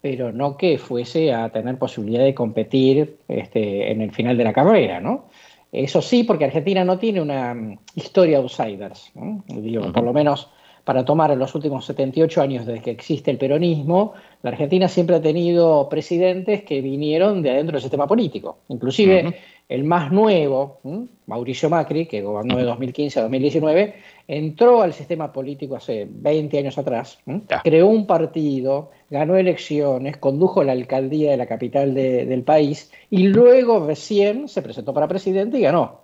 pero 0.00 0.32
no 0.32 0.56
que 0.56 0.78
fuese 0.78 1.32
a 1.32 1.50
tener 1.50 1.78
posibilidad 1.78 2.22
de 2.22 2.34
competir 2.34 3.18
este, 3.26 3.90
en 3.90 4.02
el 4.02 4.12
final 4.12 4.36
de 4.36 4.44
la 4.44 4.52
carrera, 4.52 5.00
¿no? 5.00 5.24
Eso 5.72 6.00
sí, 6.00 6.22
porque 6.22 6.44
Argentina 6.44 6.84
no 6.84 6.98
tiene 6.98 7.20
una 7.20 7.76
historia 7.96 8.38
de 8.38 8.44
outsiders, 8.44 9.12
Digo, 9.48 9.92
por 9.92 10.04
lo 10.04 10.12
menos 10.12 10.48
para 10.86 11.04
tomar 11.04 11.36
los 11.36 11.52
últimos 11.56 11.84
78 11.84 12.40
años 12.40 12.64
desde 12.64 12.80
que 12.80 12.92
existe 12.92 13.32
el 13.32 13.38
peronismo, 13.38 14.12
la 14.42 14.50
Argentina 14.50 14.86
siempre 14.86 15.16
ha 15.16 15.20
tenido 15.20 15.88
presidentes 15.88 16.62
que 16.62 16.80
vinieron 16.80 17.42
de 17.42 17.50
adentro 17.50 17.72
del 17.72 17.82
sistema 17.82 18.06
político. 18.06 18.58
Inclusive 18.68 19.34
el 19.68 19.82
más 19.82 20.12
nuevo, 20.12 20.78
Mauricio 21.26 21.68
Macri, 21.68 22.06
que 22.06 22.22
gobernó 22.22 22.56
de 22.56 22.62
2015 22.62 23.18
a 23.18 23.22
2019, 23.22 23.94
entró 24.28 24.80
al 24.80 24.92
sistema 24.92 25.32
político 25.32 25.74
hace 25.74 26.06
20 26.08 26.56
años 26.56 26.78
atrás, 26.78 27.18
creó 27.64 27.88
un 27.88 28.06
partido, 28.06 28.92
ganó 29.10 29.34
elecciones, 29.34 30.18
condujo 30.18 30.62
la 30.62 30.70
alcaldía 30.70 31.32
de 31.32 31.36
la 31.36 31.46
capital 31.46 31.94
del 31.94 32.42
país 32.44 32.92
y 33.10 33.26
luego 33.26 33.84
recién 33.84 34.46
se 34.46 34.62
presentó 34.62 34.94
para 34.94 35.08
presidente 35.08 35.58
y 35.58 35.62
ganó. 35.62 36.02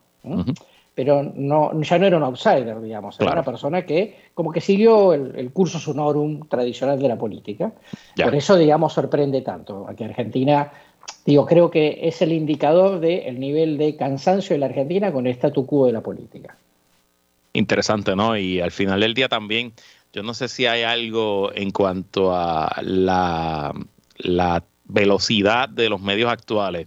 Pero 0.94 1.22
no, 1.22 1.80
ya 1.80 1.98
no 1.98 2.06
era 2.06 2.16
un 2.18 2.22
outsider, 2.22 2.80
digamos, 2.80 3.18
era 3.18 3.32
una 3.32 3.42
persona 3.42 3.86
que 3.86 4.16
como 4.34 4.52
que 4.52 4.60
siguió 4.60 5.14
el, 5.14 5.50
curso 5.52 5.78
sonorum 5.78 6.46
tradicional 6.48 7.00
de 7.00 7.08
la 7.08 7.16
política. 7.16 7.72
Por 8.22 8.34
eso, 8.34 8.56
digamos, 8.56 8.92
sorprende 8.92 9.40
tanto. 9.40 9.86
Aquí 9.88 10.04
Argentina, 10.04 10.70
digo, 11.24 11.46
creo 11.46 11.70
que 11.70 12.00
es 12.02 12.20
el 12.20 12.32
indicador 12.32 13.00
del 13.00 13.40
nivel 13.40 13.78
de 13.78 13.96
cansancio 13.96 14.54
de 14.54 14.60
la 14.60 14.66
Argentina 14.66 15.12
con 15.12 15.26
el 15.26 15.32
statu 15.32 15.64
quo 15.64 15.86
de 15.86 15.92
la 15.92 16.02
política. 16.02 16.56
Interesante, 17.54 18.14
¿no? 18.14 18.36
Y 18.36 18.60
al 18.60 18.70
final 18.70 19.00
del 19.00 19.14
día 19.14 19.28
también, 19.28 19.72
yo 20.12 20.22
no 20.22 20.34
sé 20.34 20.48
si 20.48 20.66
hay 20.66 20.82
algo 20.82 21.52
en 21.54 21.70
cuanto 21.70 22.34
a 22.34 22.70
la, 22.82 23.74
la 24.18 24.62
velocidad 24.84 25.70
de 25.70 25.88
los 25.88 26.00
medios 26.00 26.30
actuales 26.30 26.86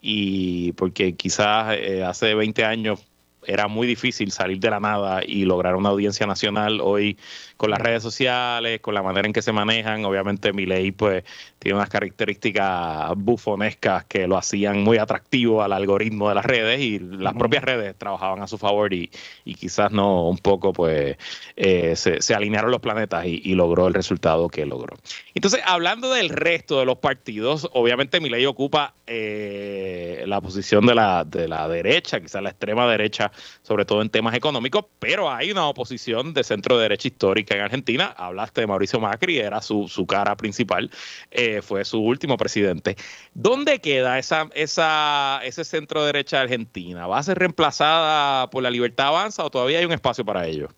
y 0.00 0.72
porque 0.72 1.14
quizás 1.14 1.76
eh, 1.76 2.04
hace 2.04 2.34
20 2.34 2.64
años 2.64 3.07
era 3.48 3.66
muy 3.66 3.86
difícil 3.86 4.30
salir 4.30 4.60
de 4.60 4.70
la 4.70 4.78
nada 4.78 5.22
y 5.26 5.44
lograr 5.44 5.74
una 5.74 5.88
audiencia 5.88 6.26
nacional. 6.26 6.80
Hoy 6.82 7.16
con 7.58 7.70
las 7.70 7.80
redes 7.80 8.02
sociales, 8.02 8.80
con 8.80 8.94
la 8.94 9.02
manera 9.02 9.26
en 9.26 9.32
que 9.32 9.42
se 9.42 9.52
manejan. 9.52 10.04
Obviamente 10.04 10.52
mi 10.52 10.64
ley 10.64 10.92
pues 10.92 11.24
tiene 11.58 11.76
unas 11.76 11.88
características 11.88 13.10
bufonescas 13.16 14.04
que 14.04 14.28
lo 14.28 14.38
hacían 14.38 14.82
muy 14.82 14.98
atractivo 14.98 15.62
al 15.62 15.72
algoritmo 15.72 16.28
de 16.28 16.36
las 16.36 16.44
redes 16.44 16.80
y 16.80 17.00
las 17.00 17.34
propias 17.34 17.64
redes 17.64 17.96
trabajaban 17.98 18.42
a 18.42 18.46
su 18.46 18.58
favor 18.58 18.94
y, 18.94 19.10
quizás 19.58 19.90
no 19.90 20.28
un 20.28 20.38
poco 20.38 20.72
pues 20.72 21.16
eh, 21.56 21.96
se, 21.96 22.34
alinearon 22.34 22.70
los 22.70 22.80
planetas 22.80 23.24
y, 23.26 23.54
logró 23.58 23.88
el 23.88 23.94
resultado 23.94 24.48
que 24.48 24.64
logró. 24.64 24.96
Entonces, 25.34 25.60
hablando 25.66 26.12
del 26.12 26.28
resto 26.28 26.78
de 26.78 26.84
los 26.84 26.98
partidos, 26.98 27.68
obviamente 27.72 28.20
mi 28.20 28.28
ley 28.28 28.46
ocupa 28.46 28.94
eh, 29.04 30.22
la 30.28 30.40
posición 30.40 30.86
de 30.86 30.94
la, 30.94 31.24
de 31.24 31.48
la 31.48 31.66
derecha, 31.66 32.20
quizás 32.20 32.40
la 32.40 32.50
extrema 32.50 32.88
derecha, 32.88 33.32
sobre 33.62 33.84
todo 33.84 34.02
en 34.02 34.10
temas 34.10 34.34
económicos, 34.34 34.84
pero 34.98 35.30
hay 35.30 35.50
una 35.50 35.68
oposición 35.68 36.34
de 36.34 36.44
centro 36.44 36.78
derecha 36.78 37.08
histórica 37.08 37.54
en 37.54 37.62
Argentina. 37.62 38.14
Hablaste 38.16 38.62
de 38.62 38.66
Mauricio 38.66 39.00
Macri, 39.00 39.38
era 39.38 39.60
su, 39.62 40.06
cara 40.08 40.36
principal, 40.36 40.90
eh, 41.30 41.62
fue 41.62 41.84
su 41.84 42.00
último 42.00 42.36
presidente. 42.36 42.96
¿Dónde 43.34 43.80
queda 43.80 44.18
esa, 44.18 44.48
esa, 44.54 45.40
ese 45.44 45.64
centro 45.64 46.04
derecha 46.04 46.38
de 46.38 46.42
Argentina? 46.44 47.06
¿Va 47.06 47.18
a 47.18 47.22
ser 47.22 47.38
reemplazada 47.38 48.50
por 48.50 48.62
la 48.62 48.70
Libertad 48.70 49.08
Avanza 49.08 49.44
o 49.44 49.50
todavía 49.50 49.78
hay 49.78 49.84
un 49.84 49.92
espacio 49.92 50.24
para 50.24 50.46
ello? 50.46 50.68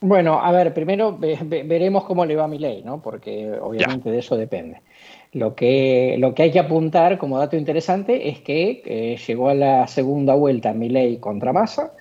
Bueno, 0.00 0.38
a 0.38 0.52
ver, 0.52 0.74
primero 0.74 1.16
veremos 1.18 2.04
cómo 2.04 2.26
le 2.26 2.36
va 2.36 2.44
a 2.44 2.48
mi 2.48 2.58
ley, 2.58 2.82
¿no? 2.84 3.00
Porque 3.00 3.50
obviamente 3.58 4.10
de 4.10 4.18
eso 4.18 4.36
depende. 4.36 4.82
Lo 5.34 5.54
que, 5.54 6.16
lo 6.18 6.34
que 6.34 6.44
hay 6.44 6.50
que 6.50 6.60
apuntar 6.60 7.18
como 7.18 7.38
dato 7.38 7.56
interesante 7.56 8.28
es 8.28 8.40
que 8.40 8.82
eh, 8.86 9.18
llegó 9.26 9.48
a 9.50 9.54
la 9.54 9.86
segunda 9.86 10.34
vuelta 10.34 10.72
mi 10.72 10.88
ley 10.88 11.18
contra 11.18 11.52
Massa 11.52 11.92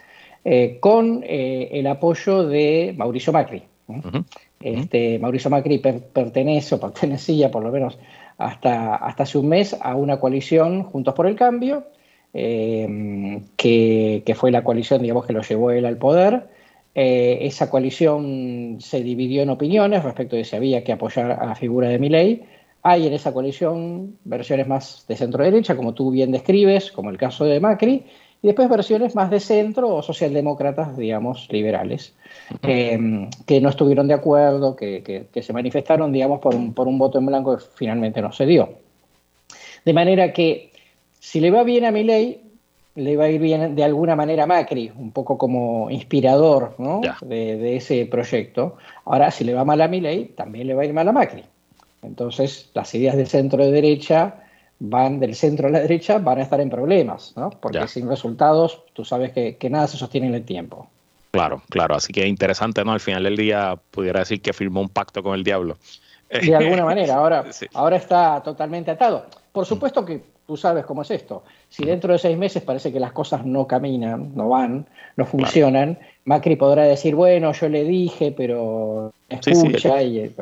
eh, 0.46 0.78
con 0.80 1.24
el 1.28 1.88
apoyo 1.88 2.48
de 2.48 2.94
Mauricio 2.96 3.34
Macri, 3.34 3.64
este, 4.62 5.20
Mauricio 5.20 5.50
Macri 5.50 5.80
pertenece 5.80 6.76
o 6.76 6.80
pertenecía 6.80 7.52
por 7.52 7.64
lo 7.64 7.72
menos 7.72 7.98
hasta, 8.38 8.96
hasta 8.96 9.24
hace 9.24 9.38
un 9.38 9.50
mes 9.50 9.76
a 9.80 9.96
una 9.96 10.20
coalición 10.20 10.84
Juntos 10.84 11.14
por 11.14 11.28
el 11.28 11.36
Cambio, 11.36 11.86
eh, 12.34 13.42
que, 13.56 14.36
fue 14.36 14.52
la 14.52 14.64
coalición 14.64 15.02
digamos, 15.02 15.26
que 15.26 15.34
lo 15.34 15.42
llevó 15.42 15.72
él 15.72 15.86
al 15.86 15.98
poder. 15.98 16.48
Eh, 16.96 17.40
esa 17.42 17.70
coalición 17.70 18.78
se 18.80 19.02
dividió 19.02 19.42
en 19.42 19.50
opiniones 19.50 20.04
respecto 20.04 20.36
de 20.36 20.44
si 20.44 20.56
había 20.56 20.84
que 20.84 20.92
apoyar 20.92 21.32
a 21.32 21.46
la 21.46 21.56
figura 21.56 21.90
de 21.90 22.00
Milei. 22.00 22.44
Hay 22.84 23.08
en 23.08 23.14
esa 23.14 23.34
coalición 23.34 24.18
versiones 24.26 24.68
más 24.68 25.06
de 25.08 25.16
centro 25.16 25.44
derecha, 25.44 25.76
como 25.76 25.94
tú 25.94 26.12
bien 26.12 26.32
describes, 26.32 26.92
como 26.92 27.10
el 27.10 27.18
caso 27.18 27.46
de 27.46 27.62
Macri, 27.62 28.06
y 28.44 28.48
después 28.48 28.68
versiones 28.68 29.16
más 29.16 29.32
de 29.32 29.40
centro 29.40 29.88
o 29.88 30.02
socialdemócratas, 30.02 30.98
digamos, 30.98 31.48
liberales, 31.50 32.14
que 32.62 33.62
no 33.62 33.70
estuvieron 33.70 34.10
de 34.10 34.16
acuerdo, 34.16 34.76
que, 34.76 35.30
se 35.42 35.54
manifestaron, 35.54 36.12
digamos, 36.12 36.42
por 36.42 36.54
un, 36.54 36.74
por 36.74 36.90
un, 36.90 36.98
voto 36.98 37.20
en 37.20 37.26
blanco 37.26 37.58
que 37.58 37.64
finalmente 37.74 38.22
no 38.22 38.34
se 38.34 38.46
dio. 38.46 38.70
De 39.86 39.94
manera 39.94 40.34
que 40.34 40.72
si 41.20 41.40
le 41.40 41.52
va 41.52 41.64
bien 41.64 41.86
a 41.86 41.92
Milei, 41.92 42.42
le 42.96 43.16
va 43.16 43.24
a 43.24 43.30
ir 43.30 43.40
bien 43.40 43.76
de 43.76 43.84
alguna 43.86 44.18
manera 44.18 44.44
a 44.44 44.48
Macri, 44.48 44.92
un 44.94 45.12
poco 45.12 45.38
como 45.38 45.90
inspirador 45.90 46.76
¿no? 46.80 47.00
de, 47.22 47.56
de, 47.56 47.78
ese 47.78 48.06
proyecto. 48.08 48.76
Ahora, 49.06 49.32
si 49.32 49.46
le 49.46 49.54
va 49.54 49.64
mal 49.64 49.80
a 49.80 49.88
Milei, 49.88 50.26
también 50.36 50.68
le 50.68 50.74
va 50.74 50.82
a 50.82 50.86
ir 50.86 50.94
mal 50.94 51.08
a 51.08 51.14
Macri. 51.14 51.46
Entonces, 52.04 52.70
las 52.74 52.94
ideas 52.96 53.16
de 53.16 53.26
centro 53.26 53.64
de 53.64 53.72
derecha 53.72 54.36
van 54.80 55.20
del 55.20 55.36
centro 55.36 55.68
a 55.68 55.72
la 55.72 55.80
derecha 55.80 56.18
van 56.20 56.40
a 56.40 56.42
estar 56.42 56.60
en 56.60 56.70
problemas, 56.70 57.34
¿no? 57.36 57.50
Porque 57.52 57.88
sin 57.88 58.08
resultados 58.08 58.84
tú 58.94 59.06
sabes 59.06 59.32
que, 59.32 59.70
nada 59.70 59.88
se 59.88 59.98
sostiene 59.98 60.28
en 60.28 60.36
el 60.36 60.44
tiempo. 60.44 60.88
Claro, 61.32 61.64
claro, 61.70 61.96
así 61.96 62.12
que 62.14 62.28
interesante, 62.28 62.84
¿no? 62.84 62.92
Al 62.92 63.00
final 63.00 63.24
del 63.24 63.38
día 63.38 63.80
pudiera 63.92 64.20
decir 64.20 64.42
que 64.42 64.54
firmó 64.54 64.82
un 64.82 64.90
pacto 64.90 65.24
con 65.24 65.36
el 65.36 65.44
diablo. 65.44 65.78
De 66.30 66.56
alguna 66.56 66.86
manera, 66.86 67.16
ahora, 67.16 67.46
ahora 67.74 67.96
está 67.96 68.42
totalmente 68.44 68.92
atado. 68.92 69.26
Por 69.52 69.66
supuesto 69.66 70.04
que 70.04 70.22
tú 70.46 70.58
sabes 70.58 70.86
cómo 70.86 71.04
es 71.04 71.12
esto. 71.12 71.44
Si 71.70 71.86
dentro 71.86 72.12
de 72.12 72.20
seis 72.20 72.38
meses 72.38 72.62
parece 72.62 72.92
que 72.92 73.00
las 73.00 73.14
cosas 73.14 73.46
no 73.46 73.66
caminan, 73.68 74.36
no 74.36 74.50
van, 74.50 74.86
no 75.16 75.26
funcionan, 75.26 75.98
Macri 76.26 76.56
podrá 76.56 76.84
decir, 76.84 77.16
bueno, 77.16 77.52
yo 77.54 77.70
le 77.70 77.84
dije, 77.84 78.34
pero 78.36 79.14
escucha 79.30 80.02
y... 80.02 80.20
Eh, 80.20 80.36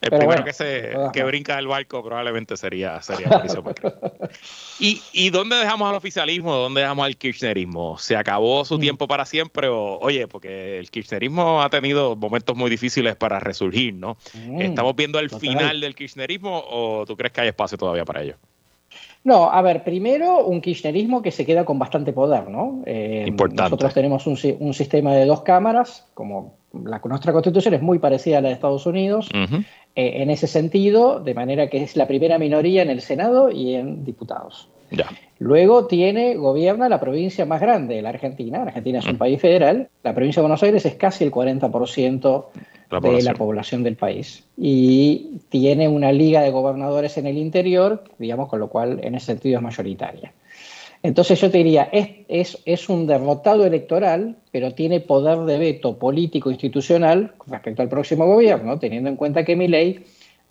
el 0.00 0.10
primero 0.10 0.44
que 0.44 0.52
se 0.52 0.92
que 1.12 1.24
brinca 1.24 1.56
del 1.56 1.66
barco 1.66 2.02
probablemente 2.02 2.56
sería, 2.56 3.02
sería 3.02 3.28
Mauricio 3.28 3.62
Macri. 3.62 3.90
¿Y, 4.80 5.02
¿Y 5.12 5.30
dónde 5.30 5.56
dejamos 5.56 5.90
al 5.90 5.96
oficialismo? 5.96 6.54
¿Dónde 6.54 6.80
dejamos 6.80 7.04
al 7.04 7.16
kirchnerismo? 7.16 7.98
¿Se 7.98 8.16
acabó 8.16 8.64
su 8.64 8.78
mm. 8.78 8.80
tiempo 8.80 9.08
para 9.08 9.26
siempre? 9.26 9.68
O, 9.68 9.98
oye, 9.98 10.26
porque 10.26 10.78
el 10.78 10.90
kirchnerismo 10.90 11.60
ha 11.62 11.68
tenido 11.68 12.16
momentos 12.16 12.56
muy 12.56 12.70
difíciles 12.70 13.14
para 13.16 13.40
resurgir, 13.40 13.94
¿no? 13.94 14.16
Mm, 14.32 14.62
¿Estamos 14.62 14.96
viendo 14.96 15.18
el 15.18 15.28
final 15.28 15.80
del 15.80 15.94
kirchnerismo 15.94 16.64
o 16.70 17.04
tú 17.06 17.16
crees 17.16 17.32
que 17.32 17.42
hay 17.42 17.48
espacio 17.48 17.76
todavía 17.76 18.04
para 18.06 18.22
ello? 18.22 18.36
No, 19.22 19.50
a 19.50 19.60
ver, 19.60 19.84
primero 19.84 20.46
un 20.46 20.62
kirchnerismo 20.62 21.20
que 21.20 21.30
se 21.30 21.44
queda 21.44 21.66
con 21.66 21.78
bastante 21.78 22.12
poder, 22.12 22.48
¿no? 22.48 22.82
Eh, 22.86 23.24
Importante. 23.26 23.64
Nosotros 23.64 23.92
tenemos 23.92 24.26
un, 24.26 24.38
un, 24.60 24.72
sistema 24.72 25.12
de 25.12 25.26
dos 25.26 25.42
cámaras, 25.42 26.06
como 26.14 26.54
la, 26.72 27.00
nuestra 27.04 27.32
constitución 27.32 27.74
es 27.74 27.82
muy 27.82 27.98
parecida 27.98 28.38
a 28.38 28.40
la 28.40 28.48
de 28.48 28.54
Estados 28.54 28.86
Unidos, 28.86 29.28
eh, 29.96 30.22
en 30.22 30.30
ese 30.30 30.46
sentido, 30.46 31.20
de 31.20 31.34
manera 31.34 31.68
que 31.68 31.82
es 31.82 31.96
la 31.96 32.06
primera 32.06 32.38
minoría 32.38 32.82
en 32.82 32.90
el 32.90 33.00
Senado 33.00 33.50
y 33.50 33.74
en 33.74 34.04
diputados. 34.04 34.68
Luego 35.38 35.86
tiene, 35.86 36.34
gobierna 36.34 36.88
la 36.88 37.00
provincia 37.00 37.46
más 37.46 37.60
grande 37.60 37.94
de 37.94 38.02
la 38.02 38.10
Argentina. 38.10 38.58
La 38.58 38.64
Argentina 38.64 38.98
es 38.98 39.06
un 39.06 39.18
país 39.18 39.40
federal. 39.40 39.88
La 40.02 40.14
provincia 40.14 40.40
de 40.40 40.44
Buenos 40.44 40.62
Aires 40.62 40.84
es 40.84 40.94
casi 40.96 41.24
el 41.24 41.30
40% 41.30 42.44
de 43.00 43.22
la 43.22 43.34
población 43.34 43.82
del 43.82 43.96
país. 43.96 44.44
Y 44.56 45.40
tiene 45.48 45.88
una 45.88 46.12
liga 46.12 46.42
de 46.42 46.50
gobernadores 46.50 47.16
en 47.18 47.26
el 47.26 47.38
interior, 47.38 48.04
digamos, 48.18 48.48
con 48.48 48.60
lo 48.60 48.68
cual 48.68 49.00
en 49.02 49.14
ese 49.14 49.26
sentido 49.26 49.56
es 49.56 49.62
mayoritaria. 49.62 50.32
Entonces 51.02 51.40
yo 51.40 51.50
te 51.50 51.58
diría, 51.58 51.88
es, 51.92 52.58
es, 52.64 52.88
un 52.88 53.06
derrotado 53.06 53.64
electoral, 53.64 54.36
pero 54.52 54.74
tiene 54.74 55.00
poder 55.00 55.38
de 55.40 55.58
veto 55.58 55.98
político 55.98 56.50
institucional 56.50 57.32
respecto 57.46 57.80
al 57.80 57.88
próximo 57.88 58.26
gobierno, 58.26 58.78
teniendo 58.78 59.08
en 59.08 59.16
cuenta 59.16 59.44
que 59.44 59.56
mi 59.56 59.66
ley 59.66 60.04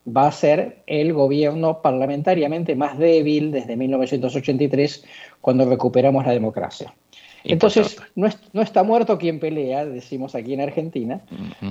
va 0.08 0.28
a 0.28 0.32
ser 0.32 0.82
el 0.88 1.14
gobierno 1.14 1.82
parlamentariamente 1.84 2.76
más 2.76 2.98
débil 2.98 3.52
desde 3.52 3.76
1983, 3.76 5.06
cuando 5.40 5.66
recuperamos 5.66 6.26
la 6.26 6.32
democracia. 6.32 6.96
Entonces, 7.44 7.98
no, 8.16 8.62
está 8.62 8.84
muerto 8.84 9.18
quien 9.18 9.40
pelea, 9.40 9.86
decimos 9.86 10.36
aquí 10.36 10.54
en 10.54 10.62
Argentina. 10.62 11.22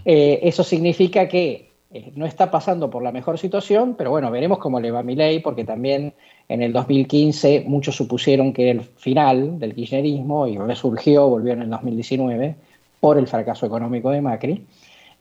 Eh, 0.05 0.41
eso 0.43 0.63
significa 0.65 1.29
que 1.29 1.68
eh, 1.91 2.13
no 2.17 2.27
está 2.27 2.51
pasando 2.51 2.91
por 2.91 3.03
la 3.03 3.13
mejor 3.13 3.39
situación, 3.39 3.95
pero 3.97 4.11
bueno, 4.11 4.31
veremos 4.31 4.59
cómo 4.59 4.79
le 4.79 4.91
va 4.91 5.01
a 5.01 5.03
mi 5.03 5.15
ley, 5.15 5.41
porque 5.41 5.65
también 5.65 6.13
en 6.49 6.63
el 6.63 6.73
2015 6.73 7.65
muchos 7.67 7.97
supusieron 7.97 8.53
que 8.53 8.71
era 8.71 8.81
el 8.81 8.85
final 8.85 9.59
del 9.59 9.75
kirchnerismo 9.75 10.47
y 10.47 10.59
resurgió, 10.59 11.29
volvió 11.29 11.55
en 11.55 11.63
el 11.63 11.71
2019 11.71 12.57
por 13.01 13.19
el 13.19 13.27
fracaso 13.27 13.67
económico 13.67 14.11
de 14.11 14.21
Macri. 14.21 14.67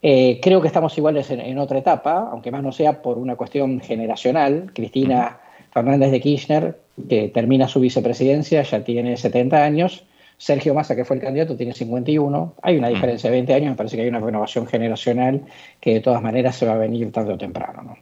Eh, 0.01 0.39
creo 0.41 0.62
que 0.62 0.67
estamos 0.67 0.97
iguales 0.97 1.30
en, 1.32 1.58
otra 1.58 1.80
etapa, 1.80 2.30
aunque 2.32 2.51
más 2.51 2.62
no 2.62 2.71
sea 2.71 3.01
por 3.01 3.17
una 3.17 3.36
cuestión 3.36 3.80
generacional. 3.80 4.71
Cristina 4.73 5.39
Fernández 5.71 6.12
de 6.12 6.21
Kirchner, 6.21 6.80
que 7.10 7.30
termina 7.30 7.67
su 7.67 7.80
vicepresidencia, 7.80 8.62
ya 8.63 8.84
tiene 8.84 9.17
70 9.17 9.63
años. 9.63 10.03
Sergio 10.38 10.73
Massa, 10.73 10.95
que 10.95 11.06
fue 11.06 11.15
el 11.15 11.21
candidato, 11.21 11.56
tiene 11.56 11.73
51. 11.73 12.56
Hay 12.62 12.78
una 12.78 12.89
diferencia 12.89 13.30
de 13.30 13.38
20 13.38 13.54
años, 13.54 13.69
me 13.71 13.76
parece 13.76 13.95
que 13.95 14.04
hay 14.04 14.10
una 14.10 14.19
renovación 14.19 14.67
generacional 14.67 15.41
que 15.82 15.95
de 15.95 16.00
todas 16.00 16.21
maneras 16.21 16.56
se 16.56 16.65
va 16.65 16.73
a 16.73 16.78
venir 16.78 17.12
tarde 17.12 17.34
o 17.34 17.38
temprano. 17.38 17.82
¿no? 17.82 17.97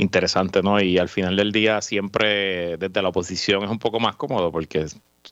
interesante, 0.00 0.62
¿no? 0.62 0.80
Y 0.80 0.98
al 0.98 1.08
final 1.08 1.36
del 1.36 1.52
día 1.52 1.80
siempre 1.82 2.76
desde 2.78 3.02
la 3.02 3.10
oposición 3.10 3.62
es 3.64 3.70
un 3.70 3.78
poco 3.78 4.00
más 4.00 4.16
cómodo 4.16 4.50
porque 4.50 4.86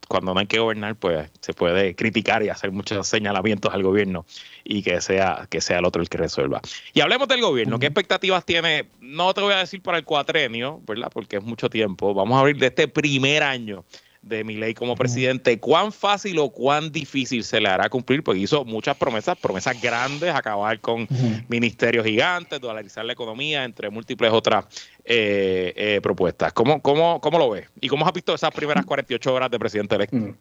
cuando 0.07 0.35
no 0.35 0.41
hay 0.41 0.47
que 0.47 0.59
gobernar, 0.59 0.95
pues 0.97 1.31
se 1.41 1.55
puede 1.55 1.95
criticar 1.95 2.43
y 2.43 2.51
hacer 2.51 2.71
muchos 2.71 3.09
señalamientos 3.09 3.73
al 3.73 3.83
gobierno 3.83 4.27
y 4.65 4.83
que 4.83 5.01
sea, 5.01 5.47
que 5.51 5.61
sea 5.61 5.79
el 5.79 5.87
otro 5.87 6.03
el 6.03 6.09
que 6.09 6.19
resuelva. 6.19 6.61
Y 6.93 7.01
hablemos 7.01 7.27
del 7.29 7.41
gobierno. 7.41 7.79
¿Qué 7.79 7.87
expectativas 7.87 8.45
tiene? 8.45 8.89
No 9.01 9.33
te 9.33 9.41
voy 9.41 9.55
a 9.55 9.59
decir 9.59 9.81
para 9.81 9.99
el 9.99 10.05
cuatrenio, 10.05 10.81
¿verdad? 10.87 11.11
Porque 11.13 11.37
es 11.37 11.43
mucho 11.43 11.71
tiempo. 11.71 12.13
Vamos 12.13 12.37
a 12.37 12.41
abrir 12.41 12.59
de 12.59 12.67
este 12.67 12.87
primer 12.89 13.43
año 13.43 13.85
de 14.29 14.45
ley 14.45 14.75
como 14.75 14.95
presidente, 14.95 15.59
¿cuán 15.59 15.93
fácil 15.93 16.39
o 16.39 16.51
cuán 16.51 16.93
difícil 16.93 17.45
se 17.45 17.61
le 17.61 17.69
hará 17.69 17.89
cumplir? 17.89 18.23
Porque 18.23 18.41
hizo 18.41 18.65
muchas 18.65 18.97
promesas, 18.97 19.39
promesas 19.39 19.81
grandes, 19.81 20.35
acabar 20.35 20.81
con 20.81 21.07
ministerios 21.49 22.05
gigantes, 22.05 22.61
dolarizar 22.61 23.05
la 23.05 23.13
economía, 23.13 23.65
entre 23.65 23.91
múltiples 23.91 24.33
otras 24.33 24.67
eh, 25.05 25.73
eh, 25.77 26.01
propuestas. 26.03 26.53
¿Cómo, 26.53 26.81
cómo, 26.81 27.21
¿Cómo 27.21 27.39
lo 27.39 27.51
ves? 27.51 27.69
¿Y 27.81 27.89
cómo 27.89 28.07
has 28.07 28.13
visto 28.13 28.35
esas 28.35 28.51
primeras 28.51 28.85
48 28.85 29.35
horas 29.35 29.51
de 29.51 29.59
presidente 29.59 29.95
electo? 29.95 30.35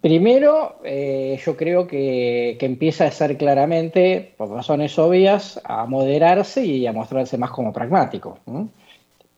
Primero, 0.00 0.76
eh, 0.84 1.40
yo 1.44 1.56
creo 1.56 1.86
que, 1.86 2.56
empieza 2.60 3.06
a 3.06 3.10
ser 3.10 3.36
claramente, 3.36 4.34
por 4.36 4.50
razones 4.50 4.98
obvias, 4.98 5.60
a 5.64 5.86
moderarse 5.86 6.64
y 6.64 6.86
a 6.86 6.92
mostrarse 6.92 7.38
más 7.38 7.50
como 7.50 7.72
pragmático. 7.72 8.38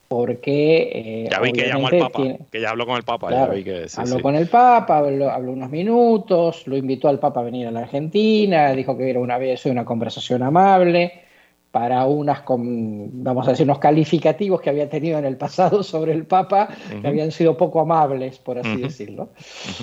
Porque. 0.09 0.91
Eh, 0.95 1.29
ya 1.31 1.41
vi 1.41 1.53
que 1.53 1.69
llamó 1.69 1.89
al 1.89 1.99
Papa, 1.99 2.23
que 2.51 2.61
ya 2.61 2.71
habló 2.71 2.87
con 2.87 2.97
el 2.97 3.03
Papa. 3.03 3.31
ya 3.31 3.47
vi 3.47 3.63
que, 3.63 3.87
habló 3.97 4.23
con 4.23 4.35
el 4.35 4.49
Papa, 4.49 4.99
habló, 4.99 5.53
unos 5.53 5.71
minutos, 5.71 6.67
lo 6.67 6.77
invitó 6.77 7.09
al 7.09 7.19
Papa 7.19 7.41
a 7.41 7.45
venir 7.45 7.67
a 7.67 7.71
la 7.71 7.81
Argentina, 7.81 8.73
dijo 8.73 8.97
que 8.97 9.11
era 9.11 9.21
una 9.21 9.37
vez 9.37 9.67
una 9.67 9.85
conversación 9.85 10.43
amable 10.43 11.28
para 11.71 12.07
unas, 12.07 12.43
vamos 12.47 13.47
a 13.47 13.51
decir, 13.51 13.65
unos 13.65 13.79
calificativos 13.79 14.61
que 14.61 14.71
había 14.71 14.89
tenido 14.89 15.19
en 15.19 15.27
el 15.27 15.37
pasado 15.37 15.83
sobre 15.83 16.13
el 16.13 16.25
Papa, 16.25 16.69
que 17.01 17.07
habían 17.07 17.31
sido 17.31 17.57
poco 17.57 17.81
amables, 17.81 18.39
por 18.39 18.59
así 18.59 18.77
decirlo. 18.77 19.29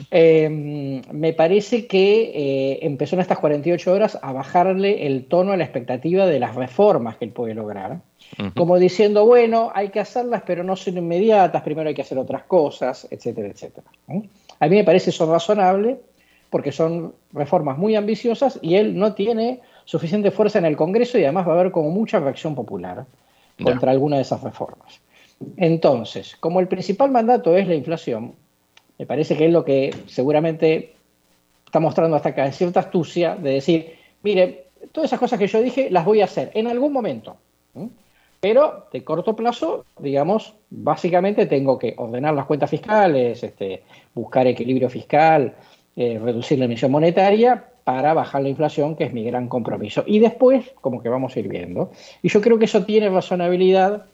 Em, 0.09 1.01
me 1.11 1.33
parece 1.33 1.85
que 1.85 2.31
eh, 2.33 2.79
empezó 2.81 3.15
en 3.15 3.21
estas 3.21 3.37
48 3.37 3.93
horas 3.93 4.17
a 4.21 4.33
bajarle 4.33 5.05
el 5.05 5.25
tono 5.25 5.51
a 5.51 5.57
la 5.57 5.63
expectativa 5.63 6.25
de 6.25 6.39
las 6.39 6.55
reformas 6.55 7.17
que 7.17 7.25
él 7.25 7.31
puede 7.31 7.53
lograr, 7.53 7.99
como 8.55 8.79
diciendo, 8.79 9.25
bueno, 9.25 9.71
hay 9.73 9.89
que 9.89 9.99
hacerlas, 9.99 10.41
pero 10.45 10.63
no 10.63 10.75
son 10.75 10.97
inmediatas, 10.97 11.61
primero 11.61 11.87
hay 11.87 11.95
que 11.95 12.01
hacer 12.01 12.17
otras 12.17 12.43
cosas, 12.43 13.07
etcétera, 13.11 13.49
etcétera. 13.49 13.87
A 14.59 14.67
mí 14.67 14.75
me 14.75 14.83
parece 14.83 15.11
eso 15.11 15.31
razonable, 15.31 15.99
porque 16.49 16.71
son 16.71 17.13
reformas 17.31 17.77
muy 17.77 17.95
ambiciosas 17.95 18.59
y 18.61 18.75
él 18.75 18.97
no 18.97 19.13
tiene 19.13 19.61
suficiente 19.85 20.31
fuerza 20.31 20.59
en 20.59 20.65
el 20.65 20.75
Congreso 20.75 21.17
y 21.17 21.23
además 21.23 21.47
va 21.47 21.53
a 21.53 21.59
haber 21.59 21.71
como 21.71 21.89
mucha 21.91 22.19
reacción 22.19 22.55
popular 22.55 23.05
contra 23.63 23.91
alguna 23.91 24.17
de 24.17 24.23
esas 24.23 24.43
reformas. 24.43 24.99
Entonces, 25.57 26.35
como 26.39 26.59
el 26.59 26.67
principal 26.67 27.11
mandato 27.11 27.55
es 27.55 27.67
la 27.67 27.75
inflación, 27.75 28.33
me 28.97 29.05
parece 29.05 29.37
que 29.37 29.45
es 29.45 29.51
lo 29.51 29.63
que 29.63 29.95
seguramente 30.07 30.95
está 31.65 31.79
mostrando 31.79 32.15
hasta 32.15 32.29
acá 32.29 32.51
cierta 32.51 32.79
astucia 32.79 33.35
de 33.35 33.51
decir, 33.51 33.95
mire, 34.23 34.67
todas 34.91 35.09
esas 35.09 35.19
cosas 35.19 35.39
que 35.39 35.47
yo 35.47 35.61
dije 35.61 35.89
las 35.89 36.05
voy 36.05 36.21
a 36.21 36.25
hacer 36.25 36.51
en 36.53 36.67
algún 36.67 36.91
momento. 36.91 37.37
Pero 38.39 38.87
de 38.91 39.03
corto 39.03 39.35
plazo, 39.35 39.85
digamos, 39.99 40.53
básicamente 40.69 41.45
tengo 41.47 41.79
que 41.79 41.95
ordenar 41.97 42.33
las 42.33 42.45
cuentas 42.45 42.69
fiscales, 42.69 43.43
este, 43.43 43.83
buscar 44.13 44.45
equilibrio 44.45 44.89
fiscal, 44.89 45.55
eh, 45.95 46.19
reducir 46.21 46.59
la 46.59 46.65
emisión 46.65 46.91
monetaria, 46.91 47.65
para 47.85 48.15
bajar 48.15 48.41
la 48.41 48.49
inflación, 48.49 48.95
que 48.95 49.05
es 49.05 49.13
mi 49.13 49.23
gran 49.23 49.47
compromiso. 49.47 50.03
Y 50.07 50.17
después, 50.17 50.73
como 50.81 51.01
que 51.01 51.07
vamos 51.07 51.35
a 51.35 51.39
ir 51.39 51.47
viendo. 51.47 51.91
Y 52.23 52.29
yo 52.29 52.41
creo 52.41 52.57
que 52.57 52.65
eso 52.65 52.83
tiene 52.83 53.09
razonabilidad, 53.09 54.07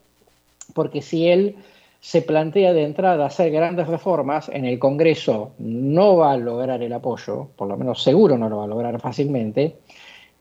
porque 0.75 1.01
si 1.01 1.29
él 1.29 1.55
se 2.01 2.21
plantea 2.21 2.73
de 2.73 2.83
entrada 2.83 3.25
hacer 3.25 3.49
grandes 3.49 3.87
reformas, 3.87 4.49
en 4.49 4.65
el 4.65 4.77
Congreso 4.77 5.53
no 5.57 6.17
va 6.17 6.33
a 6.33 6.37
lograr 6.37 6.83
el 6.83 6.91
apoyo, 6.91 7.47
por 7.55 7.69
lo 7.69 7.77
menos 7.77 8.03
seguro 8.03 8.37
no 8.37 8.49
lo 8.49 8.57
va 8.57 8.65
a 8.65 8.67
lograr 8.67 8.99
fácilmente, 8.99 9.77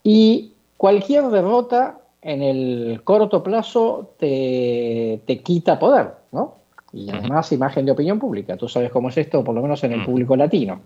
y 0.03 0.53
cualquier 0.77 1.29
derrota 1.29 2.01
en 2.23 2.43
el 2.43 3.03
corto 3.05 3.45
plazo 3.45 4.15
te, 4.19 5.21
te 5.25 5.39
quita 5.39 5.79
poder, 5.79 6.09
¿no? 6.33 6.57
Y 6.93 7.09
además 7.11 7.53
imagen 7.53 7.87
de 7.87 7.93
opinión 7.93 8.19
pública. 8.19 8.57
Tú 8.57 8.67
sabes 8.67 8.91
cómo 8.91 9.11
es 9.11 9.19
esto, 9.19 9.45
por 9.45 9.55
lo 9.55 9.63
menos 9.63 9.85
en 9.85 9.93
el 9.93 10.05
público 10.05 10.35
latino. 10.35 10.81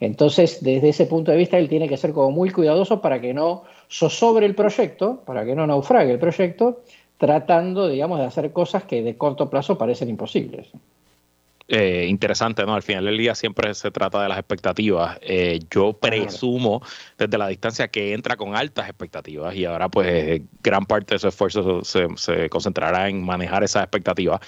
Entonces, 0.00 0.62
desde 0.62 0.88
ese 0.88 1.06
punto 1.06 1.30
de 1.30 1.36
vista, 1.36 1.58
él 1.58 1.68
tiene 1.68 1.88
que 1.88 1.96
ser 1.96 2.12
como 2.12 2.30
muy 2.30 2.50
cuidadoso 2.50 3.00
para 3.00 3.20
que 3.20 3.32
no 3.32 3.64
zozobre 3.90 4.46
el 4.46 4.54
proyecto, 4.54 5.22
para 5.24 5.44
que 5.44 5.54
no 5.54 5.66
naufrague 5.66 6.12
el 6.12 6.18
proyecto, 6.18 6.82
tratando, 7.18 7.88
digamos, 7.88 8.18
de 8.18 8.26
hacer 8.26 8.52
cosas 8.52 8.84
que 8.84 9.02
de 9.02 9.16
corto 9.16 9.48
plazo 9.48 9.78
parecen 9.78 10.08
imposibles. 10.08 10.68
Eh, 11.68 12.06
interesante, 12.08 12.66
¿no? 12.66 12.74
Al 12.74 12.82
final 12.82 13.04
del 13.04 13.16
día 13.16 13.34
siempre 13.34 13.72
se 13.74 13.90
trata 13.90 14.22
de 14.22 14.28
las 14.28 14.38
expectativas. 14.38 15.18
Eh, 15.22 15.60
yo 15.70 15.92
presumo 15.92 16.82
desde 17.16 17.38
la 17.38 17.48
distancia 17.48 17.88
que 17.88 18.12
entra 18.12 18.36
con 18.36 18.56
altas 18.56 18.88
expectativas 18.88 19.54
y 19.54 19.64
ahora 19.64 19.88
pues 19.88 20.42
gran 20.62 20.84
parte 20.84 21.14
de 21.14 21.18
su 21.20 21.28
esfuerzo 21.28 21.84
se, 21.84 22.08
se 22.16 22.50
concentrará 22.50 23.08
en 23.08 23.24
manejar 23.24 23.62
esas 23.62 23.84
expectativas 23.84 24.40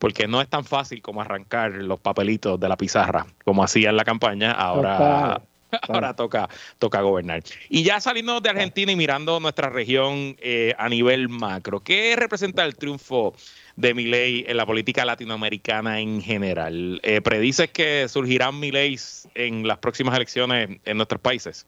porque 0.00 0.26
no 0.26 0.40
es 0.40 0.48
tan 0.48 0.64
fácil 0.64 1.02
como 1.02 1.20
arrancar 1.20 1.72
los 1.72 2.00
papelitos 2.00 2.58
de 2.58 2.68
la 2.68 2.76
pizarra, 2.78 3.26
como 3.44 3.62
hacía 3.62 3.90
en 3.90 3.96
la 3.96 4.04
campaña, 4.04 4.50
ahora, 4.50 5.42
ahora 5.88 6.16
toca, 6.16 6.48
toca 6.78 7.02
gobernar. 7.02 7.42
Y 7.68 7.82
ya 7.82 8.00
saliendo 8.00 8.40
de 8.40 8.48
Argentina 8.48 8.90
y 8.90 8.96
mirando 8.96 9.38
nuestra 9.40 9.68
región 9.68 10.36
eh, 10.40 10.74
a 10.78 10.88
nivel 10.88 11.28
macro, 11.28 11.80
¿qué 11.80 12.16
representa 12.16 12.64
el 12.64 12.76
triunfo 12.76 13.34
de 13.76 13.92
Milei 13.92 14.46
en 14.48 14.56
la 14.56 14.64
política 14.64 15.04
latinoamericana 15.04 16.00
en 16.00 16.22
general? 16.22 16.98
Eh, 17.02 17.20
¿Predices 17.20 17.70
que 17.70 18.08
surgirán 18.08 18.58
Mileis 18.58 19.28
en 19.34 19.68
las 19.68 19.78
próximas 19.78 20.16
elecciones 20.16 20.80
en 20.82 20.96
nuestros 20.96 21.20
países? 21.20 21.66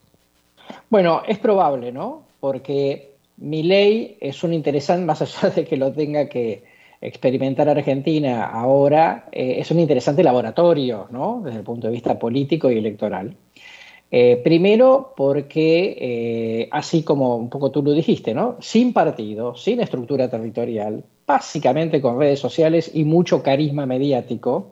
Bueno, 0.88 1.22
es 1.28 1.38
probable, 1.38 1.92
¿no? 1.92 2.24
Porque 2.40 3.12
Milei 3.36 4.16
es 4.22 4.42
un 4.42 4.54
interesante, 4.54 5.04
más 5.06 5.20
allá 5.20 5.50
de 5.50 5.66
que 5.66 5.76
lo 5.76 5.92
tenga 5.92 6.30
que 6.30 6.71
experimentar 7.02 7.68
Argentina 7.68 8.46
ahora 8.46 9.26
eh, 9.32 9.56
es 9.58 9.70
un 9.70 9.80
interesante 9.80 10.22
laboratorio, 10.22 11.08
¿no? 11.10 11.42
Desde 11.44 11.58
el 11.58 11.64
punto 11.64 11.88
de 11.88 11.92
vista 11.92 12.18
político 12.18 12.70
y 12.70 12.78
electoral. 12.78 13.36
Eh, 14.10 14.40
primero 14.44 15.12
porque, 15.16 15.96
eh, 15.98 16.68
así 16.70 17.02
como 17.02 17.36
un 17.36 17.48
poco 17.48 17.70
tú 17.70 17.82
lo 17.82 17.92
dijiste, 17.92 18.34
¿no? 18.34 18.56
Sin 18.60 18.92
partido, 18.92 19.56
sin 19.56 19.80
estructura 19.80 20.28
territorial, 20.30 21.02
básicamente 21.26 22.00
con 22.00 22.18
redes 22.18 22.38
sociales 22.38 22.90
y 22.94 23.04
mucho 23.04 23.42
carisma 23.42 23.84
mediático, 23.84 24.70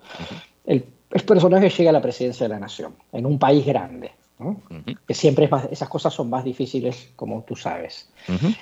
el, 0.66 0.85
el 1.11 1.23
personaje 1.23 1.69
llega 1.71 1.90
a 1.90 1.95
la 1.95 2.03
presidencia 2.03 2.47
de 2.47 2.55
la 2.55 2.61
nación, 2.61 2.95
en 3.12 3.27
un 3.27 3.38
país 3.38 3.66
grande 3.66 4.12
que 5.07 5.14
siempre 5.14 5.46
es 5.46 5.50
esas 5.72 5.88
cosas 5.88 6.12
son 6.14 6.31
más 6.31 6.44
difíciles, 6.44 7.12
como 7.16 7.42
tú 7.42 7.57
sabes. 7.57 8.11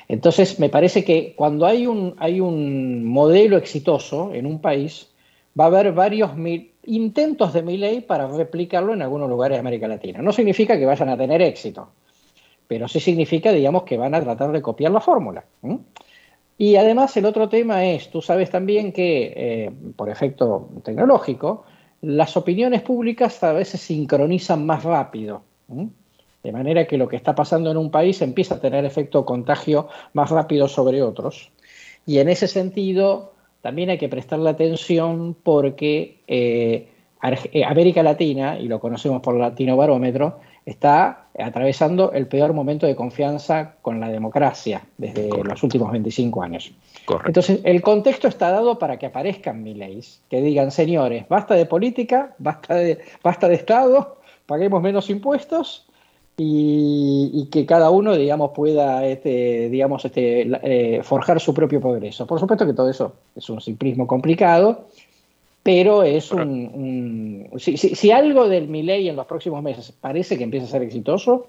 Entonces, 0.09 0.59
me 0.59 0.69
parece 0.69 1.05
que 1.05 1.35
cuando 1.37 1.67
hay 1.67 1.87
un, 1.87 2.15
hay 2.19 2.41
un 2.41 3.05
modelo 3.05 3.57
exitoso 3.57 4.33
en 4.33 4.47
un 4.47 4.61
país, 4.61 5.09
va 5.59 5.65
a 5.65 5.67
haber 5.69 5.93
varios 5.93 6.31
intentos 6.85 7.53
de 7.53 7.63
mi 7.63 7.77
ley 7.77 8.01
para 8.01 8.29
replicarlo 8.29 8.95
en 8.95 9.03
algunos 9.03 9.29
lugares 9.29 9.57
de 9.57 9.61
América 9.61 9.89
Latina. 9.89 10.23
No 10.23 10.33
significa 10.33 10.79
que 10.79 10.87
vayan 10.87 11.09
a 11.09 11.17
tener 11.17 11.43
éxito, 11.43 11.91
pero 12.67 12.89
sí 12.89 13.01
significa, 13.01 13.53
digamos, 13.53 13.83
que 13.85 13.97
van 13.97 14.15
a 14.15 14.21
tratar 14.21 14.53
de 14.53 14.63
copiar 14.63 14.93
la 14.93 15.01
fórmula. 15.01 15.45
Y 16.57 16.77
además 16.77 17.17
el 17.17 17.25
otro 17.25 17.49
tema 17.49 17.85
es, 17.85 18.11
tú 18.11 18.21
sabes 18.21 18.51
también 18.51 18.93
que, 18.93 19.33
eh, 19.37 19.71
por 19.95 20.11
efecto 20.11 20.69
tecnológico, 20.83 21.65
las 22.01 22.37
opiniones 22.37 22.83
públicas 22.83 23.43
a 23.43 23.53
veces 23.53 23.81
sincronizan 23.81 24.67
más 24.67 24.85
rápido. 24.85 25.43
De 26.43 26.53
manera 26.53 26.87
que 26.87 26.97
lo 26.97 27.09
que 27.09 27.17
está 27.17 27.35
pasando 27.35 27.71
en 27.71 27.77
un 27.77 27.91
país 27.91 28.23
empieza 28.23 28.57
a 28.57 28.61
tener 28.61 28.85
efecto 28.85 29.25
contagio 29.25 29.89
más 30.13 30.31
rápido 30.31 30.69
sobre 30.69 31.03
otros. 31.03 31.51
Y 32.07 32.19
en 32.19 32.29
ese 32.29 32.49
sentido, 32.49 33.33
también 33.61 33.91
hay 33.91 33.99
que 33.99 34.09
prestarle 34.09 34.49
atención 34.51 35.37
porque 35.43 36.21
eh, 36.27 36.89
eh, 37.53 37.65
América 37.65 38.03
Latina, 38.03 38.59
y 38.59 38.69
lo 38.69 38.81
conocemos 38.81 39.21
por 39.21 39.35
el 39.35 39.41
Latino 39.41 39.77
Barómetro, 39.77 40.39
está 40.65 41.29
atravesando 41.39 42.13
el 42.13 42.27
peor 42.27 42.53
momento 42.53 42.87
de 42.87 42.95
confianza 42.95 43.77
con 43.81 44.01
la 44.01 44.09
democracia 44.09 44.83
desde 44.99 45.29
los 45.43 45.63
últimos 45.63 45.91
25 45.91 46.43
años. 46.43 46.73
Entonces, 47.25 47.61
el 47.65 47.81
contexto 47.81 48.29
está 48.29 48.51
dado 48.51 48.79
para 48.79 48.99
que 48.99 49.07
aparezcan 49.07 49.65
leyes 49.65 50.21
que 50.29 50.43
digan, 50.43 50.71
señores, 50.71 51.27
basta 51.29 51.55
de 51.55 51.65
política, 51.65 52.35
basta 52.39 52.75
de, 52.75 52.99
basta 53.23 53.49
de 53.49 53.55
Estado, 53.55 54.18
paguemos 54.49 54.83
menos 54.83 55.11
impuestos 55.11 55.85
y, 56.39 57.49
que 57.53 57.67
cada 57.67 57.91
uno, 57.91 58.17
digamos, 58.17 58.53
pueda, 58.53 59.05
este, 59.07 59.69
digamos, 59.69 60.05
este, 60.05 60.49
eh, 60.63 61.03
forjar 61.03 61.39
su 61.39 61.53
propio 61.53 61.81
progreso. 61.81 62.27
Por 62.27 62.41
supuesto 62.41 62.65
que 62.65 62.73
todo 62.73 62.89
eso 62.89 63.15
es 63.37 63.49
un 63.51 63.61
simplismo 63.61 64.07
complicado, 64.07 64.87
pero 65.63 66.03
es 66.03 66.33
un... 66.33 67.51
si, 67.59 68.11
algo 68.11 68.49
del 68.49 68.69
Miley 68.69 69.09
en 69.09 69.17
los 69.17 69.27
próximos 69.27 69.63
meses 69.63 69.93
parece 69.93 70.39
que 70.39 70.45
empieza 70.45 70.67
a 70.67 70.71
ser 70.71 70.83
exitoso, 70.83 71.49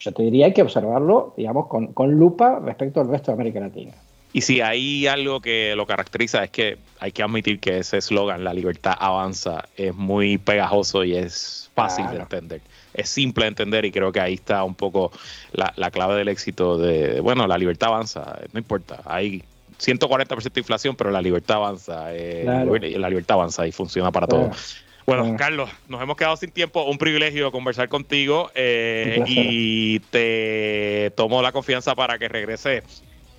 yo 0.00 0.12
te 0.12 0.24
diría 0.24 0.52
que 0.52 0.62
observarlo, 0.62 1.34
digamos, 1.36 1.68
con, 1.68 1.92
con 1.92 2.10
lupa 2.12 2.58
respecto 2.58 3.00
al 3.00 3.08
resto 3.08 3.30
de 3.30 3.34
América 3.34 3.60
Latina. 3.60 3.92
Y 4.32 4.40
si 4.40 4.62
hay 4.62 5.06
algo 5.06 5.40
que 5.40 5.76
lo 5.76 5.86
caracteriza 5.86 6.42
es 6.42 6.50
que 6.50 6.78
hay 6.98 7.12
que 7.12 7.22
admitir 7.22 7.60
que 7.60 7.78
ese 7.78 7.98
eslogan, 7.98 8.42
la 8.42 8.54
libertad 8.54 8.94
avanza, 8.98 9.68
es 9.76 9.94
muy 9.94 10.38
pegajoso 10.38 11.04
y 11.04 11.14
es 11.14 11.61
fácil 11.74 12.06
de 12.10 12.18
entender. 12.18 12.60
Es 12.94 13.08
simple 13.08 13.44
de 13.44 13.48
entender 13.48 13.84
y 13.84 13.92
creo 13.92 14.12
que 14.12 14.20
ahí 14.20 14.34
está 14.34 14.64
un 14.64 14.74
poco 14.74 15.12
la, 15.52 15.90
clave 15.90 16.16
del 16.16 16.28
éxito 16.28 16.78
de, 16.78 17.20
bueno, 17.20 17.46
la 17.46 17.58
libertad 17.58 17.90
avanza, 17.90 18.38
no 18.52 18.58
importa, 18.58 19.00
hay 19.04 19.42
140% 19.80 20.52
de 20.52 20.60
inflación, 20.60 20.96
pero 20.96 21.10
la 21.10 21.20
libertad 21.20 21.56
avanza, 21.56 22.14
eh, 22.14 22.44
la 22.44 23.08
libertad 23.08 23.36
avanza 23.38 23.66
y 23.66 23.72
funciona 23.72 24.10
para 24.12 24.26
todos. 24.26 24.82
Bueno, 25.06 25.36
Carlos, 25.36 25.68
nos 25.88 26.00
hemos 26.00 26.16
quedado 26.16 26.36
sin 26.36 26.52
tiempo. 26.52 26.84
Un 26.84 26.96
privilegio 26.96 27.50
conversar 27.50 27.88
contigo 27.88 28.50
eh, 28.54 29.22
y 29.26 29.98
te 29.98 31.12
tomo 31.16 31.42
la 31.42 31.50
confianza 31.50 31.94
para 31.96 32.18
que 32.18 32.28
regrese 32.28 32.84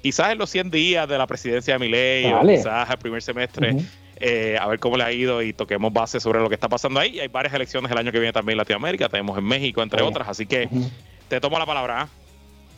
quizás 0.01 0.33
en 0.33 0.37
los 0.37 0.49
100 0.49 0.69
días 0.69 1.07
de 1.07 1.17
la 1.17 1.25
presidencia 1.25 1.75
de 1.75 1.79
Milei 1.79 2.33
o 2.33 2.41
quizás 2.41 2.89
el 2.89 2.97
primer 2.97 3.21
semestre. 3.21 3.77
Eh, 4.25 4.57
a 4.57 4.67
ver 4.67 4.79
cómo 4.79 4.95
le 4.95 5.03
ha 5.03 5.12
ido 5.12 5.41
y 5.41 5.51
toquemos 5.51 5.91
base 5.91 6.17
sobre 6.21 6.39
lo 6.39 6.47
que 6.47 6.55
está 6.55 6.69
pasando 6.69 6.97
ahí. 6.97 7.19
Hay 7.19 7.27
varias 7.27 7.53
elecciones 7.53 7.91
el 7.91 7.97
año 7.97 8.09
que 8.09 8.19
viene 8.19 8.31
también 8.31 8.53
en 8.53 8.59
Latinoamérica, 8.59 9.09
tenemos 9.09 9.38
en 9.38 9.43
México, 9.43 9.83
entre 9.83 10.01
otras, 10.01 10.29
así 10.29 10.45
que 10.45 10.69
te 11.27 11.41
tomo 11.41 11.59
la 11.59 11.65
palabra. 11.65 12.03
¿ah? 12.03 12.09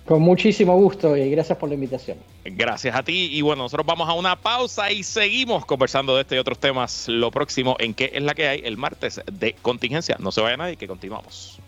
Con 0.08 0.24
muchísimo 0.24 0.76
gusto 0.76 1.16
y 1.16 1.30
gracias 1.30 1.56
por 1.60 1.70
la 1.70 1.76
invitación. 1.76 2.18
Gracias 2.44 2.96
a 2.96 3.04
ti 3.04 3.30
y 3.32 3.44
bueno, 3.44 3.62
nosotros 3.62 3.86
vamos 3.86 4.10
a 4.10 4.14
una 4.14 4.36
pausa 4.36 4.92
y 4.92 5.04
seguimos 5.04 5.68
conversando 5.68 6.16
de 6.16 6.22
este 6.22 6.36
y 6.36 6.40
otros 6.40 6.58
temas 6.58 7.08
lo 7.08 7.30
próximo 7.30 7.76
en 7.80 7.94
qué 7.94 8.10
es 8.12 8.24
la 8.24 8.34
que 8.34 8.48
hay 8.48 8.62
el 8.64 8.78
martes 8.78 9.22
de 9.32 9.54
contingencia. 9.62 10.18
No 10.20 10.32
se 10.32 10.42
vaya 10.42 10.58
nadie, 10.58 10.78
que 10.78 10.88
continuamos. 10.88 11.60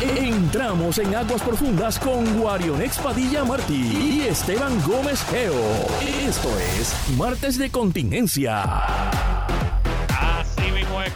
Entramos 0.00 0.98
en 0.98 1.14
aguas 1.14 1.42
profundas 1.42 1.98
con 1.98 2.38
Guarion 2.38 2.80
Padilla 3.02 3.44
Martí 3.44 4.22
y 4.22 4.28
Esteban 4.28 4.80
Gómez 4.86 5.22
Geo. 5.24 5.52
Esto 6.26 6.48
es 6.58 6.94
Martes 7.18 7.58
de 7.58 7.70
Contingencia 7.70 8.64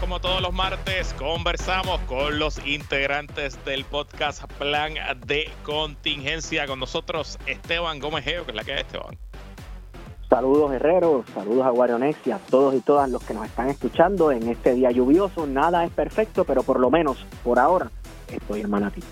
como 0.00 0.20
todos 0.20 0.42
los 0.42 0.52
martes, 0.52 1.14
conversamos 1.14 1.98
con 2.02 2.38
los 2.38 2.64
integrantes 2.66 3.62
del 3.64 3.84
podcast 3.84 4.44
Plan 4.58 4.94
de 5.26 5.50
Contingencia. 5.62 6.66
Con 6.66 6.80
nosotros, 6.80 7.38
Esteban 7.46 8.00
Gómez 8.00 8.24
Geo, 8.24 8.44
que 8.44 8.50
es 8.50 8.54
la 8.54 8.64
que 8.64 8.74
es 8.74 8.80
Esteban. 8.82 9.16
Saludos 10.28 10.72
guerreros, 10.72 11.24
saludos 11.34 11.64
a 11.64 11.70
Guarionex 11.70 12.18
y 12.26 12.32
a 12.32 12.38
todos 12.38 12.74
y 12.74 12.80
todas 12.80 13.08
los 13.08 13.22
que 13.22 13.32
nos 13.32 13.46
están 13.46 13.70
escuchando 13.70 14.30
en 14.30 14.48
este 14.48 14.74
día 14.74 14.90
lluvioso. 14.90 15.46
Nada 15.46 15.84
es 15.84 15.90
perfecto, 15.90 16.44
pero 16.44 16.62
por 16.62 16.80
lo 16.80 16.90
menos 16.90 17.24
por 17.42 17.58
ahora 17.58 17.90
estoy 18.28 18.60
en 18.62 18.70
Manatí. 18.70 19.02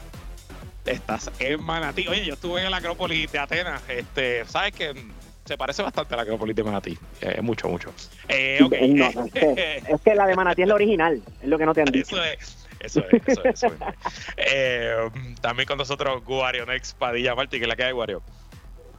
Estás 0.85 1.31
en 1.39 1.63
Manatí. 1.63 2.09
Oye, 2.09 2.25
yo 2.25 2.35
estuve 2.35 2.65
en 2.65 2.71
la 2.71 2.79
Acrópolis 2.79 3.31
de 3.31 3.39
Atenas. 3.39 3.83
Este, 3.89 4.45
¿Sabes 4.47 4.73
que 4.73 4.95
se 5.45 5.57
parece 5.57 5.83
bastante 5.83 6.15
a 6.15 6.17
la 6.17 6.23
Acrópolis 6.23 6.55
de 6.55 6.65
Manatí. 6.65 6.99
Eh, 7.21 7.41
mucho, 7.43 7.69
mucho. 7.69 7.93
Eh, 8.29 8.59
es, 9.89 10.01
que, 10.01 10.15
la 10.15 10.27
de 10.27 10.37
Manatí 10.37 10.63
es 10.63 10.69
la 10.69 10.75
original, 10.75 11.23
es 11.43 11.49
lo 11.49 11.59
que 11.59 11.67
no 11.67 11.75
te 11.75 11.83
han 11.83 11.87
dicho. 11.87 12.17
Eso 12.17 12.25
es. 12.25 12.59
Eso 12.81 13.05
es, 13.13 13.39
eso 13.45 13.67
es. 13.67 13.75
Eh, 14.37 15.11
también 15.41 15.69
con 15.69 15.79
nosotros 15.79 16.25
Guario 16.25 16.67
Next 16.67 16.99
Padilla 16.99 17.35
Martí, 17.35 17.59
que 17.59 17.65
es 17.65 17.69
la 17.69 17.77
que 17.77 17.85
hay, 17.85 17.93
Guario. 17.93 18.23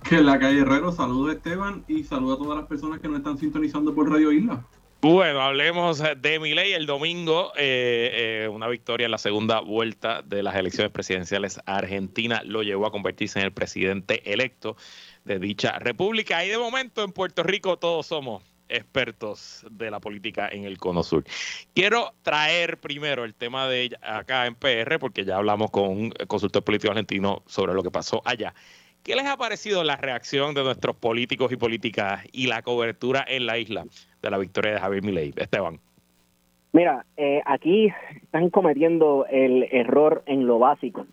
Que 0.04 0.21
la 0.21 0.39
calle 0.39 0.62
Herrero, 0.62 0.91
saludos 0.91 1.36
Esteban 1.36 1.84
y 1.88 2.04
saludos 2.04 2.39
a 2.39 2.43
todas 2.43 2.58
las 2.60 2.67
personas 2.67 3.02
que 3.02 3.08
nos 3.08 3.17
están 3.17 3.38
sintonizando 3.38 3.93
por 3.93 4.10
Radio 4.10 4.32
Isla. 4.32 4.63
Bueno, 5.03 5.41
hablemos 5.41 6.01
de 6.01 6.39
Milei 6.39 6.71
el 6.71 6.85
domingo, 6.85 7.51
una 8.49 8.67
victoria 8.69 9.03
en 9.03 9.11
la 9.11 9.17
segunda 9.17 9.59
vuelta 9.59 10.21
de 10.21 10.41
las 10.41 10.55
elecciones 10.55 10.93
presidenciales. 10.93 11.59
Argentina 11.65 12.41
lo 12.45 12.63
llevó 12.63 12.85
a 12.85 12.91
convertirse 12.91 13.37
en 13.39 13.45
el 13.47 13.51
presidente 13.51 14.31
electo 14.31 14.77
de 15.25 15.39
dicha 15.39 15.77
república. 15.77 16.45
Y 16.45 16.47
de 16.47 16.57
momento 16.57 17.03
en 17.03 17.11
Puerto 17.11 17.43
Rico 17.43 17.77
todos 17.77 18.07
somos 18.07 18.43
expertos 18.69 19.65
de 19.69 19.91
la 19.91 19.99
política 19.99 20.47
en 20.49 20.63
el 20.63 20.77
Cono 20.77 21.03
Sur. 21.03 21.25
Quiero 21.75 22.13
traer 22.21 22.79
primero 22.79 23.25
el 23.25 23.35
tema 23.35 23.67
de 23.67 23.97
acá 24.01 24.45
en 24.45 24.55
PR, 24.55 24.99
porque 24.99 25.25
ya 25.25 25.35
hablamos 25.35 25.69
con 25.69 25.89
un 25.89 26.11
consultor 26.27 26.63
político 26.63 26.91
argentino 26.91 27.43
sobre 27.45 27.73
lo 27.73 27.83
que 27.83 27.91
pasó 27.91 28.21
allá. 28.23 28.53
¿Qué 29.03 29.17
les 29.17 29.25
ha 29.25 29.35
parecido 29.35 29.83
la 29.83 29.97
reacción 29.97 30.53
de 30.53 30.63
nuestros 30.63 30.95
políticos 30.95 31.51
y 31.51 31.57
políticas 31.57 32.23
y 32.31 32.47
la 32.47 32.61
cobertura 32.61 33.25
en 33.27 33.47
la 33.47 33.57
isla 33.57 33.83
de 34.23 34.31
la 34.31 34.38
victoria 34.39 34.73
de 34.73 34.79
Javier 34.79 35.03
Milei? 35.03 35.33
Esteban. 35.36 35.79
Mira, 36.71 37.05
eh, 37.17 37.41
aquí 37.45 37.93
están 38.15 38.49
cometiendo 38.49 39.27
el 39.29 39.67
error 39.71 40.23
en 40.25 40.47
lo 40.47 40.57
básico 40.57 41.05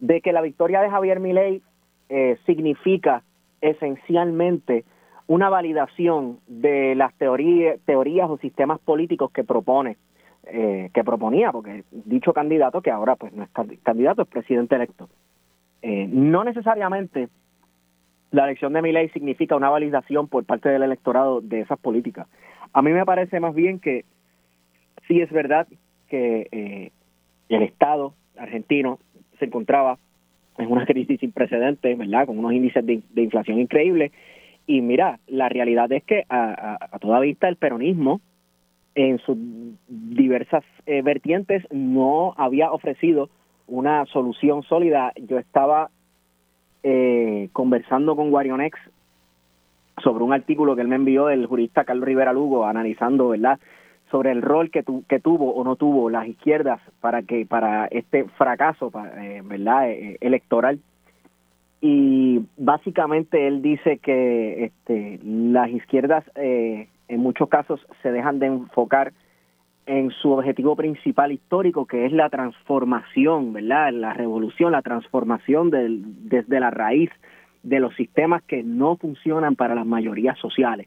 de 0.00 0.20
que 0.20 0.32
la 0.32 0.40
victoria 0.40 0.80
de 0.80 0.90
Javier 0.90 1.20
Milei 1.20 1.62
eh, 2.08 2.36
significa 2.46 3.22
esencialmente 3.60 4.84
una 5.28 5.50
validación 5.50 6.38
de 6.48 6.94
las 6.96 7.14
teorías, 7.14 7.78
teorías 7.84 8.28
o 8.30 8.38
sistemas 8.38 8.80
políticos 8.80 9.30
que 9.30 9.44
propone, 9.44 9.98
eh, 10.44 10.90
que 10.94 11.04
proponía, 11.04 11.52
porque 11.52 11.84
dicho 11.90 12.32
candidato, 12.32 12.80
que 12.80 12.90
ahora 12.90 13.14
pues 13.14 13.32
no 13.32 13.44
es 13.44 13.50
candidato, 13.82 14.22
es 14.22 14.28
presidente 14.28 14.74
electo. 14.74 15.08
No 15.80 16.42
necesariamente 16.42 17.28
la 18.30 18.44
elección 18.44 18.72
de 18.72 18.82
Milei 18.82 19.08
significa 19.10 19.56
una 19.56 19.70
validación 19.70 20.28
por 20.28 20.44
parte 20.44 20.68
del 20.68 20.82
electorado 20.82 21.40
de 21.40 21.60
esas 21.60 21.78
políticas. 21.78 22.26
A 22.72 22.82
mí 22.82 22.90
me 22.90 23.04
parece 23.04 23.40
más 23.40 23.54
bien 23.54 23.78
que 23.78 24.04
sí 25.06 25.20
es 25.20 25.30
verdad 25.30 25.66
que 26.08 26.48
eh, 26.52 26.90
el 27.48 27.62
Estado 27.62 28.14
argentino 28.36 28.98
se 29.38 29.46
encontraba 29.46 29.98
es 30.58 30.66
una 30.66 30.84
crisis 30.84 31.20
sin 31.20 31.32
precedentes, 31.32 31.96
¿verdad? 31.96 32.26
Con 32.26 32.38
unos 32.38 32.52
índices 32.52 32.84
de, 32.84 33.00
inflación 33.14 33.60
increíbles. 33.60 34.12
Y 34.66 34.80
mira, 34.80 35.20
la 35.28 35.48
realidad 35.48 35.90
es 35.92 36.02
que 36.02 36.24
a, 36.28 36.78
toda 37.00 37.20
vista 37.20 37.48
el 37.48 37.56
peronismo 37.56 38.20
en 38.94 39.18
sus 39.20 39.38
diversas 39.86 40.64
eh, 40.86 41.02
vertientes 41.02 41.64
no 41.70 42.34
había 42.36 42.72
ofrecido 42.72 43.30
una 43.68 44.04
solución 44.06 44.64
sólida. 44.64 45.12
Yo 45.16 45.38
estaba 45.38 45.90
eh, 46.90 47.48
conversando 47.52 48.16
con 48.16 48.30
Guarionex 48.30 48.78
sobre 50.02 50.24
un 50.24 50.32
artículo 50.32 50.74
que 50.74 50.82
él 50.82 50.88
me 50.88 50.96
envió 50.96 51.26
del 51.26 51.46
jurista 51.46 51.84
Carlos 51.84 52.06
Rivera 52.06 52.32
Lugo 52.32 52.64
analizando, 52.64 53.28
¿verdad? 53.28 53.58
sobre 54.10 54.30
el 54.30 54.42
rol 54.42 54.70
que, 54.70 54.84
que 55.08 55.20
tuvo 55.20 55.54
o 55.54 55.64
no 55.64 55.76
tuvo 55.76 56.10
las 56.10 56.26
izquierdas 56.26 56.80
para 57.00 57.22
que 57.22 57.44
para 57.46 57.86
este 57.86 58.24
fracaso 58.36 58.90
eh, 59.18 59.42
verdad 59.44 59.90
eh, 59.90 60.16
electoral 60.20 60.80
y 61.80 62.44
básicamente 62.56 63.46
él 63.46 63.62
dice 63.62 63.98
que 63.98 64.64
este, 64.64 65.20
las 65.22 65.70
izquierdas 65.70 66.24
eh, 66.34 66.88
en 67.08 67.20
muchos 67.20 67.48
casos 67.48 67.86
se 68.02 68.10
dejan 68.10 68.38
de 68.38 68.46
enfocar 68.46 69.12
en 69.88 70.10
su 70.10 70.30
objetivo 70.30 70.76
principal 70.76 71.32
histórico 71.32 71.86
que 71.86 72.06
es 72.06 72.12
la 72.12 72.28
transformación 72.28 73.52
verdad 73.52 73.92
la 73.92 74.12
revolución 74.12 74.72
la 74.72 74.82
transformación 74.82 75.70
del, 75.70 76.02
desde 76.28 76.60
la 76.60 76.70
raíz 76.70 77.10
de 77.62 77.80
los 77.80 77.94
sistemas 77.96 78.42
que 78.44 78.62
no 78.62 78.96
funcionan 78.96 79.56
para 79.56 79.74
las 79.74 79.86
mayorías 79.86 80.38
sociales 80.38 80.86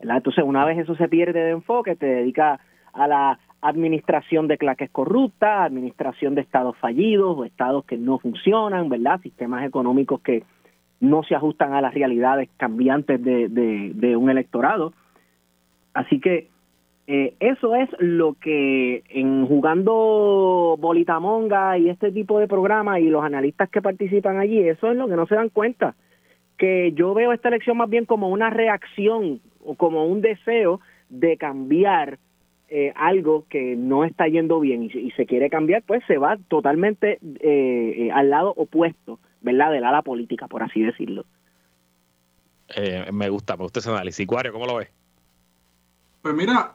entonces, 0.00 0.44
una 0.44 0.64
vez 0.64 0.78
eso 0.78 0.94
se 0.94 1.08
pierde 1.08 1.40
de 1.40 1.50
enfoque, 1.50 1.96
te 1.96 2.06
dedica 2.06 2.60
a 2.92 3.08
la 3.08 3.38
administración 3.60 4.46
de 4.46 4.58
claques 4.58 4.90
corruptas, 4.90 5.66
administración 5.66 6.34
de 6.34 6.42
estados 6.42 6.76
fallidos 6.78 7.36
o 7.36 7.44
estados 7.44 7.84
que 7.84 7.98
no 7.98 8.18
funcionan, 8.18 8.88
¿verdad? 8.88 9.20
Sistemas 9.20 9.66
económicos 9.66 10.20
que 10.20 10.44
no 11.00 11.22
se 11.24 11.34
ajustan 11.34 11.74
a 11.74 11.80
las 11.80 11.94
realidades 11.94 12.48
cambiantes 12.56 13.22
de, 13.22 13.48
de, 13.48 14.16
un 14.16 14.30
electorado. 14.30 14.92
Así 15.94 16.20
que 16.20 16.48
eh, 17.10 17.34
eso 17.40 17.74
es 17.74 17.88
lo 18.00 18.34
que 18.34 19.02
en 19.08 19.46
jugando 19.46 20.76
Bolitamonga 20.78 21.78
y 21.78 21.88
este 21.88 22.12
tipo 22.12 22.38
de 22.38 22.46
programas 22.46 23.00
y 23.00 23.04
los 23.04 23.24
analistas 23.24 23.70
que 23.70 23.80
participan 23.80 24.38
allí, 24.38 24.60
eso 24.60 24.90
es 24.90 24.96
lo 24.96 25.08
que 25.08 25.16
no 25.16 25.26
se 25.26 25.34
dan 25.34 25.48
cuenta. 25.48 25.94
Que 26.58 26.92
yo 26.92 27.14
veo 27.14 27.32
esta 27.32 27.48
elección 27.48 27.78
más 27.78 27.88
bien 27.88 28.04
como 28.04 28.28
una 28.28 28.50
reacción 28.50 29.40
o 29.64 29.74
como 29.74 30.04
un 30.04 30.20
deseo 30.20 30.80
de 31.08 31.38
cambiar 31.38 32.18
eh, 32.68 32.92
algo 32.94 33.46
que 33.48 33.74
no 33.74 34.04
está 34.04 34.28
yendo 34.28 34.60
bien 34.60 34.90
y, 34.92 35.10
se 35.12 35.24
quiere 35.24 35.48
cambiar, 35.48 35.84
pues 35.86 36.04
se 36.06 36.18
va 36.18 36.36
totalmente 36.48 37.12
eh, 37.22 37.94
eh, 37.96 38.10
al 38.12 38.28
lado 38.28 38.52
opuesto, 38.54 39.18
¿verdad? 39.40 39.72
Del 39.72 39.84
ala 39.84 40.02
política, 40.02 40.46
por 40.46 40.62
así 40.62 40.82
decirlo. 40.82 41.24
me 43.10 43.30
gusta, 43.30 43.56
me 43.56 43.62
gusta 43.62 43.80
ese 43.80 43.88
análisis. 43.88 44.26
Cuario, 44.26 44.52
¿cómo 44.52 44.66
lo 44.66 44.76
ves? 44.76 44.97
Pues 46.28 46.36
mira, 46.36 46.74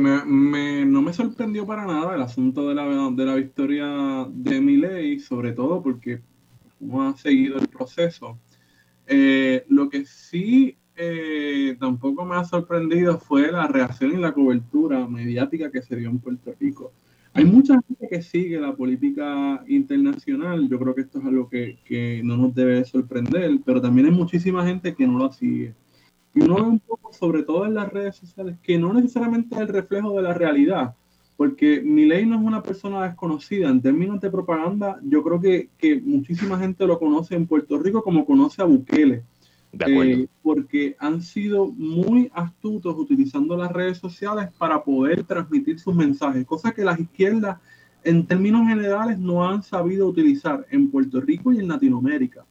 no 0.00 1.02
me 1.02 1.12
sorprendió 1.12 1.64
para 1.64 1.86
nada 1.86 2.16
el 2.16 2.20
asunto 2.20 2.68
de 2.68 2.74
la, 2.74 2.84
de 3.12 3.24
la 3.24 3.36
victoria 3.36 4.26
de 4.28 4.60
Miley, 4.60 5.20
sobre 5.20 5.52
todo 5.52 5.80
porque 5.80 6.20
no 6.80 7.08
ha 7.08 7.16
seguido 7.16 7.60
el 7.60 7.68
proceso. 7.68 8.40
lo 9.68 9.88
que 9.88 10.04
sí 10.04 10.76
eh, 10.96 11.76
tampoco 11.78 12.24
me 12.24 12.34
ha 12.34 12.44
sorprendido 12.44 13.20
fue 13.20 13.52
la 13.52 13.68
reacción 13.68 14.14
y 14.14 14.16
la 14.16 14.32
cobertura 14.32 15.06
mediática 15.06 15.70
que 15.70 15.80
se 15.80 15.94
dio 15.94 16.10
en 16.10 16.18
Puerto 16.18 16.52
Rico. 16.58 16.90
Hay 17.34 17.44
mucha 17.44 17.80
gente 17.80 18.08
que 18.10 18.20
sigue 18.20 18.60
la 18.60 18.74
política 18.74 19.62
internacional, 19.68 20.68
yo 20.68 20.76
creo 20.76 20.96
que 20.96 21.02
esto 21.02 21.20
es 21.20 21.24
algo 21.24 21.48
que, 21.48 21.78
que 21.84 22.20
no 22.24 22.36
nos 22.36 22.52
debe 22.52 22.84
sorprender, 22.84 23.60
pero 23.64 23.80
también 23.80 24.08
hay 24.08 24.12
muchísima 24.12 24.66
gente 24.66 24.96
que 24.96 25.06
no 25.06 25.18
lo 25.18 25.32
sigue. 25.32 25.72
Y 26.34 26.42
uno 26.42 26.56
ve 26.56 26.62
un 26.62 26.78
poco, 26.78 27.12
sobre 27.12 27.42
todo 27.42 27.66
en 27.66 27.74
las 27.74 27.92
redes 27.92 28.16
sociales, 28.16 28.56
que 28.62 28.78
no 28.78 28.92
necesariamente 28.92 29.54
es 29.54 29.60
el 29.60 29.68
reflejo 29.68 30.12
de 30.14 30.22
la 30.22 30.34
realidad, 30.34 30.94
porque 31.36 31.80
Milei 31.80 32.26
no 32.26 32.36
es 32.36 32.42
una 32.42 32.62
persona 32.62 33.04
desconocida. 33.04 33.68
En 33.68 33.80
términos 33.80 34.20
de 34.20 34.30
propaganda, 34.30 34.98
yo 35.02 35.22
creo 35.22 35.40
que, 35.40 35.70
que 35.78 36.00
muchísima 36.00 36.58
gente 36.58 36.86
lo 36.86 36.98
conoce 36.98 37.34
en 37.34 37.46
Puerto 37.46 37.78
Rico 37.78 38.02
como 38.02 38.24
conoce 38.24 38.62
a 38.62 38.66
Bukele 38.66 39.24
Eh, 39.72 40.26
porque 40.42 40.96
han 40.98 41.20
sido 41.20 41.66
muy 41.66 42.30
astutos 42.32 42.96
utilizando 42.96 43.54
las 43.56 43.70
redes 43.70 43.98
sociales 43.98 44.48
para 44.56 44.82
poder 44.82 45.24
transmitir 45.24 45.78
sus 45.78 45.94
mensajes, 45.94 46.46
cosa 46.46 46.72
que 46.72 46.84
las 46.84 46.98
izquierdas 46.98 47.58
en 48.02 48.26
términos 48.26 48.66
generales 48.66 49.18
no 49.18 49.46
han 49.46 49.62
sabido 49.62 50.06
utilizar 50.06 50.66
en 50.70 50.90
Puerto 50.90 51.20
Rico 51.20 51.52
y 51.52 51.58
en 51.58 51.68
Latinoamérica. 51.68 52.46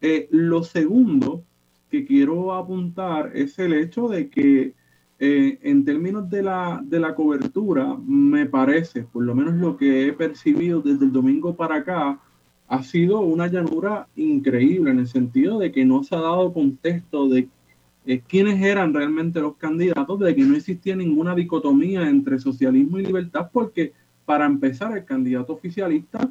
Eh, 0.00 0.28
lo 0.30 0.62
segundo 0.62 1.42
que 1.90 2.04
quiero 2.04 2.54
apuntar 2.54 3.32
es 3.34 3.58
el 3.58 3.72
hecho 3.72 4.08
de 4.08 4.28
que 4.28 4.74
eh, 5.20 5.58
en 5.62 5.84
términos 5.84 6.30
de 6.30 6.42
la, 6.42 6.80
de 6.84 7.00
la 7.00 7.14
cobertura, 7.14 7.96
me 8.06 8.46
parece, 8.46 9.02
por 9.02 9.24
lo 9.24 9.34
menos 9.34 9.54
lo 9.54 9.76
que 9.76 10.06
he 10.06 10.12
percibido 10.12 10.80
desde 10.80 11.06
el 11.06 11.12
domingo 11.12 11.56
para 11.56 11.76
acá, 11.76 12.20
ha 12.68 12.82
sido 12.82 13.20
una 13.20 13.48
llanura 13.48 14.06
increíble 14.14 14.90
en 14.90 15.00
el 15.00 15.08
sentido 15.08 15.58
de 15.58 15.72
que 15.72 15.84
no 15.84 16.04
se 16.04 16.14
ha 16.14 16.20
dado 16.20 16.52
contexto 16.52 17.28
de 17.28 17.48
eh, 18.06 18.20
quiénes 18.28 18.62
eran 18.62 18.94
realmente 18.94 19.40
los 19.40 19.56
candidatos, 19.56 20.20
de 20.20 20.36
que 20.36 20.44
no 20.44 20.54
existía 20.56 20.94
ninguna 20.94 21.34
dicotomía 21.34 22.08
entre 22.08 22.38
socialismo 22.38 22.98
y 22.98 23.06
libertad, 23.06 23.50
porque 23.52 23.92
para 24.24 24.46
empezar 24.46 24.96
el 24.96 25.04
candidato 25.04 25.54
oficialista 25.54 26.30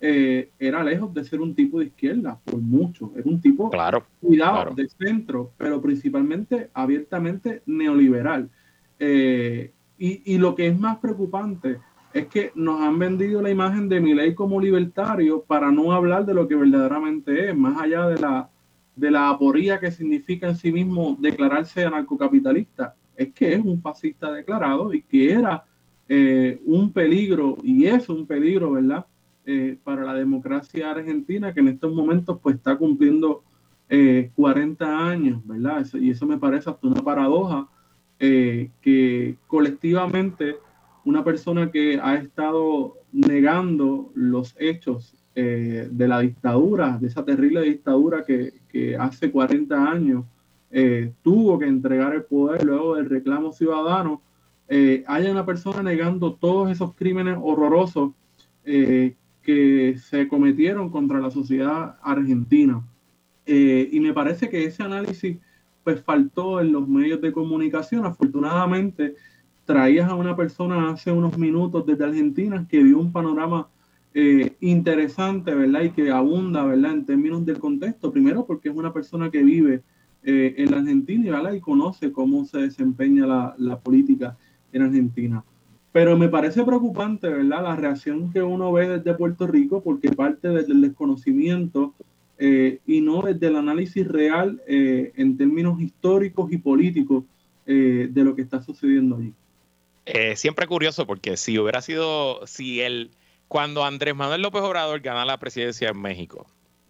eh, 0.00 0.50
era 0.58 0.84
lejos 0.84 1.12
de 1.14 1.24
ser 1.24 1.40
un 1.40 1.54
tipo 1.54 1.78
de 1.78 1.86
izquierda, 1.86 2.38
por 2.44 2.60
mucho, 2.60 3.12
era 3.16 3.24
un 3.24 3.40
tipo 3.40 3.70
claro, 3.70 4.04
cuidado 4.20 4.74
de 4.74 4.88
centro, 4.88 5.52
pero 5.56 5.80
principalmente 5.80 6.70
abiertamente 6.74 7.62
neoliberal. 7.66 8.50
Eh, 8.98 9.72
y, 9.98 10.34
y, 10.34 10.38
lo 10.38 10.54
que 10.54 10.66
es 10.66 10.78
más 10.78 10.98
preocupante 10.98 11.78
es 12.12 12.26
que 12.26 12.52
nos 12.54 12.80
han 12.80 12.98
vendido 12.98 13.40
la 13.40 13.50
imagen 13.50 13.88
de 13.88 14.00
Milei 14.00 14.34
como 14.34 14.60
libertario 14.60 15.42
para 15.42 15.70
no 15.70 15.92
hablar 15.92 16.26
de 16.26 16.34
lo 16.34 16.46
que 16.46 16.54
verdaderamente 16.54 17.50
es, 17.50 17.56
más 17.56 17.80
allá 17.80 18.06
de 18.06 18.18
la, 18.18 18.50
de 18.94 19.10
la 19.10 19.30
aporía 19.30 19.78
que 19.78 19.90
significa 19.90 20.48
en 20.48 20.56
sí 20.56 20.72
mismo 20.72 21.16
declararse 21.18 21.84
anarcocapitalista. 21.84 22.94
Es 23.16 23.32
que 23.32 23.54
es 23.54 23.64
un 23.64 23.80
fascista 23.80 24.32
declarado 24.32 24.92
y 24.92 25.02
que 25.02 25.32
era 25.32 25.64
eh, 26.08 26.60
un 26.64 26.92
peligro, 26.92 27.56
y 27.62 27.86
es 27.86 28.08
un 28.08 28.26
peligro, 28.26 28.72
¿verdad? 28.72 29.06
Eh, 29.48 29.78
para 29.84 30.04
la 30.04 30.14
democracia 30.14 30.90
argentina, 30.90 31.54
que 31.54 31.60
en 31.60 31.68
estos 31.68 31.94
momentos 31.94 32.38
pues 32.42 32.56
está 32.56 32.76
cumpliendo 32.76 33.44
40 34.34 34.84
eh, 34.84 34.88
años, 34.88 35.46
¿verdad? 35.46 35.86
y 35.94 36.10
eso 36.10 36.26
me 36.26 36.36
parece 36.36 36.68
hasta 36.68 36.86
una 36.86 37.02
paradoja, 37.02 37.68
que 38.18 39.36
colectivamente 39.46 40.56
una 41.04 41.22
persona 41.22 41.70
que 41.70 42.00
ha 42.02 42.16
estado 42.16 42.94
negando 43.12 44.10
los 44.14 44.56
hechos 44.58 45.14
eh, 45.38 45.88
de 45.90 46.08
la 46.08 46.20
dictadura, 46.20 46.96
de 46.98 47.08
esa 47.08 47.22
terrible 47.22 47.60
dictadura 47.60 48.24
que, 48.24 48.54
hace 48.98 49.30
40 49.30 49.90
años 49.90 50.24
eh, 50.70 51.12
tuvo 51.22 51.58
que 51.58 51.66
entregar 51.66 52.14
el 52.14 52.24
poder 52.24 52.64
luego 52.64 52.96
del 52.96 53.08
reclamo 53.08 53.52
ciudadano, 53.52 54.20
eh, 54.68 55.04
haya 55.06 55.30
una 55.30 55.46
persona 55.46 55.82
negando 55.82 56.34
todos 56.34 56.70
esos 56.70 56.94
crímenes 56.94 57.38
horrorosos 57.40 58.12
que 59.46 59.96
se 59.98 60.28
cometieron 60.28 60.90
contra 60.90 61.20
la 61.20 61.30
sociedad 61.30 61.96
argentina. 62.02 62.82
y 63.46 64.00
me 64.00 64.12
parece 64.12 64.50
que 64.50 64.64
ese 64.64 64.82
análisis 64.82 65.38
pues 65.84 66.02
faltó 66.02 66.60
en 66.60 66.72
los 66.72 66.88
medios 66.88 67.20
de 67.20 67.30
comunicación. 67.30 68.04
Afortunadamente, 68.04 69.14
traías 69.64 70.10
a 70.10 70.16
una 70.16 70.34
persona 70.34 70.90
hace 70.90 71.12
unos 71.12 71.38
minutos 71.38 71.86
desde 71.86 72.04
Argentina 72.04 72.66
que 72.68 72.82
vio 72.82 72.98
un 72.98 73.12
panorama 73.12 73.68
eh, 74.12 74.56
interesante, 74.60 75.54
¿verdad? 75.54 75.82
Y 75.82 75.90
que 75.90 76.10
abunda, 76.10 76.64
¿verdad? 76.64 76.92
En 76.92 77.04
términos 77.06 77.46
del 77.46 77.60
contexto. 77.60 78.10
Primero 78.10 78.46
porque 78.46 78.70
es 78.70 78.74
una 78.74 78.92
persona 78.92 79.30
que 79.30 79.44
vive 79.44 79.82
eh, 80.24 80.54
en 80.56 80.72
la 80.72 80.78
Argentina, 80.78 81.30
¿verdad? 81.30 81.52
Y 81.52 81.60
conoce 81.60 82.10
cómo 82.10 82.44
se 82.46 82.58
desempeña 82.58 83.26
la, 83.26 83.54
la, 83.56 83.78
política 83.78 84.36
en 84.72 84.82
Argentina. 84.82 85.44
Pero 85.96 86.18
me 86.18 86.28
parece 86.28 86.62
preocupante, 86.62 87.26
¿verdad? 87.26 87.62
La 87.62 87.74
reacción 87.74 88.30
que 88.30 88.42
uno 88.42 88.70
ve 88.70 88.98
desde 88.98 89.14
Puerto 89.14 89.46
Rico 89.46 89.82
porque 89.82 90.10
parte 90.10 90.48
desde 90.48 90.74
el 90.74 90.82
desconocimiento 90.82 91.94
eh, 92.38 92.80
y 92.86 93.00
no 93.00 93.22
desde 93.22 93.46
el 93.46 93.56
análisis 93.56 94.06
real 94.06 94.60
en 94.66 95.38
términos 95.38 95.80
históricos 95.80 96.52
y 96.52 96.58
políticos 96.58 97.24
de 97.64 98.10
lo 98.14 98.36
que 98.36 98.42
está 98.42 98.60
sucediendo 98.60 99.16
allí. 99.16 99.32
Eh, 100.06 100.36
siempre 100.36 100.68
curioso 100.68 101.06
porque 101.06 101.36
si 101.36 101.58
hubiera 101.58 101.82
sido, 101.82 102.46
si 102.46 102.80
el, 102.80 103.10
cuando 103.48 103.84
Andrés 103.84 104.14
Manuel 104.14 104.42
López 104.42 104.62
Obrador 104.62 105.00
gana 105.00 105.24
la 105.24 105.38
presidencia 105.38 105.88
en 105.88 106.00
México, 106.00 106.46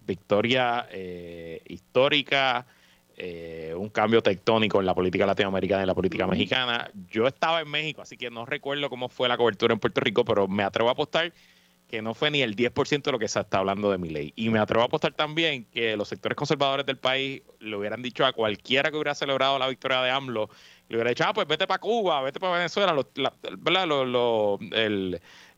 victoria 0.07 0.87
eh, 0.90 1.62
histórica, 1.66 2.66
eh, 3.17 3.75
un 3.77 3.89
cambio 3.89 4.23
tectónico 4.23 4.79
en 4.81 4.87
la 4.87 4.95
política 4.95 5.25
latinoamericana 5.27 5.81
y 5.81 5.85
en 5.85 5.87
la 5.89 5.95
política 5.95 6.27
mexicana. 6.27 6.91
Yo 7.11 7.27
estaba 7.27 7.61
en 7.61 7.71
México, 7.71 8.03
así 8.03 8.17
que 8.17 8.31
no 8.31 8.45
recuerdo 8.45 8.91
cómo 8.91 9.09
fue 9.09 9.29
la 9.29 9.37
cobertura 9.37 9.73
en 9.73 9.81
Puerto 9.81 10.01
Rico, 10.01 10.25
pero 10.25 10.47
me 10.49 10.63
atrevo 10.63 10.91
a 10.91 10.93
apostar 10.93 11.33
que 11.89 12.03
no 12.03 12.15
fue 12.15 12.31
ni 12.31 12.43
el 12.43 12.57
10% 12.57 13.03
de 13.03 13.13
lo 13.13 13.19
que 13.19 13.29
se 13.29 13.39
está 13.41 13.59
hablando 13.59 13.91
de 13.91 13.99
mi 13.99 14.11
ley. 14.11 14.33
Y 14.37 14.49
me 14.51 14.59
atrevo 14.59 14.83
a 14.83 14.87
apostar 14.87 15.13
también 15.13 15.65
que 15.67 15.97
los 15.97 16.09
sectores 16.09 16.37
conservadores 16.37 16.85
del 16.85 16.99
país 16.99 17.43
le 17.61 17.77
hubieran 17.77 18.03
dicho 18.03 18.27
a 18.27 18.33
cualquiera 18.33 18.91
que 18.91 18.97
hubiera 18.97 19.15
celebrado 19.15 19.59
la 19.59 19.69
victoria 19.69 20.03
de 20.03 20.11
AMLO 20.11 20.51
le 20.89 20.97
hubiera 20.97 21.11
dicho, 21.11 21.25
ah, 21.27 21.33
pues 21.33 21.49
vete 21.49 21.67
para 21.67 21.81
Cuba, 21.81 22.23
vete 22.23 22.39
para 22.39 22.59
Venezuela, 22.59 22.93
los, 22.93 23.07
¿verdad? 23.59 23.87
Los, 23.87 24.61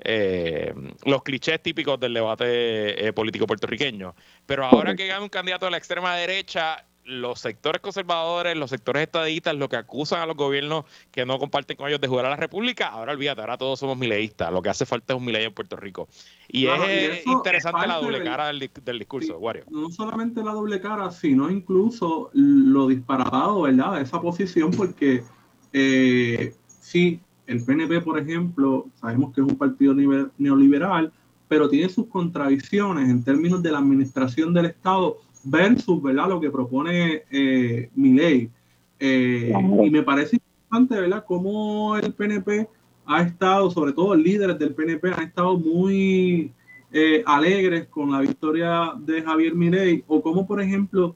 eh, 0.01 0.75
los 1.05 1.23
clichés 1.23 1.63
típicos 1.63 2.01
del 2.01 2.15
debate 2.15 3.07
eh, 3.07 3.13
político 3.13 3.47
puertorriqueño. 3.47 4.15
Pero 4.47 4.65
ahora 4.65 4.95
que 4.95 5.07
gana 5.07 5.23
un 5.23 5.29
candidato 5.29 5.67
de 5.67 5.73
la 5.73 5.77
extrema 5.77 6.17
derecha, 6.17 6.83
los 7.09 7.41
sectores 7.41 7.81
conservadores, 7.81 8.57
los 8.57 8.71
sectores 8.71 9.03
estadistas, 9.03 9.57
lo 9.57 9.69
que 9.69 9.77
acusan 9.77 10.21
a 10.21 10.27
los 10.27 10.37
gobiernos 10.37 10.85
que 11.11 11.25
no 11.25 11.39
comparten 11.39 11.77
con 11.77 11.89
ellos 11.89 12.01
de 12.01 12.07
jugar 12.07 12.27
a 12.27 12.31
la 12.31 12.37
República, 12.37 12.89
ahora 12.89 13.13
olvídate, 13.13 13.41
ahora 13.41 13.57
todos 13.57 13.81
somos 13.81 13.97
mileístas. 13.97 14.53
Lo 14.53 14.61
que 14.61 14.69
hace 14.69 14.85
falta 14.85 15.15
es 15.15 15.19
un 15.19 15.25
miley 15.25 15.45
en 15.45 15.55
Puerto 15.55 15.77
Rico. 15.77 16.09
Y 16.49 16.67
es 16.67 17.27
interesante 17.27 17.87
la 17.87 17.97
doble 17.97 18.23
cara 18.23 18.47
del, 18.47 18.99
discurso, 18.99 19.39
Wario. 19.39 19.65
No 19.71 19.91
solamente 19.91 20.43
la 20.45 20.53
doble 20.53 20.81
cara, 20.81 21.11
sino 21.11 21.51
incluso 21.51 22.31
lo 22.35 22.89
disparatado, 22.89 23.63
¿verdad? 23.63 23.97
De 23.97 24.03
esa 24.03 24.21
posición, 24.21 24.71
porque 24.71 25.25
eh, 25.73 26.55
sí, 26.81 27.21
el 27.47 27.65
PNP, 27.65 28.03
por 28.03 28.19
ejemplo, 28.19 28.87
sabemos 29.01 29.35
que 29.35 29.41
es 29.41 29.47
un 29.47 29.57
partido 29.57 29.95
neoliberal, 30.37 31.11
pero 31.49 31.69
tiene 31.71 31.89
sus 31.89 32.07
contradicciones 32.09 33.09
en 33.09 33.25
términos 33.25 33.63
de 33.63 33.73
la 33.73 33.79
administración 33.79 34.53
del 34.53 34.67
Estado 34.67 35.17
versus 35.45 36.03
¿verdad? 36.03 36.29
lo 36.29 36.41
que 36.41 36.51
propone 36.51 37.23
eh, 37.31 37.91
mi 37.95 38.13
ley. 38.13 38.51
Eh, 38.99 39.53
y 39.85 39.91
me 39.91 40.03
parece 40.03 40.37
importante 40.37 41.01
¿verdad? 41.01 41.25
cómo 41.27 41.97
el 41.97 42.13
PNP 42.13 42.69
ha 43.07 43.23
estado, 43.23 43.71
sobre 43.71 43.93
todo 43.93 44.15
líderes 44.15 44.59
del 44.59 44.75
PNP, 44.75 45.13
han 45.13 45.23
estado 45.23 45.59
muy 45.59 46.53
eh, 46.93 47.23
alegres 47.27 47.87
con 47.87 48.11
la 48.11 48.21
victoria 48.21 48.93
de 48.99 49.23
Javier 49.23 49.55
Milei, 49.55 50.05
o 50.07 50.21
como 50.21 50.47
por 50.47 50.61
ejemplo 50.61 51.15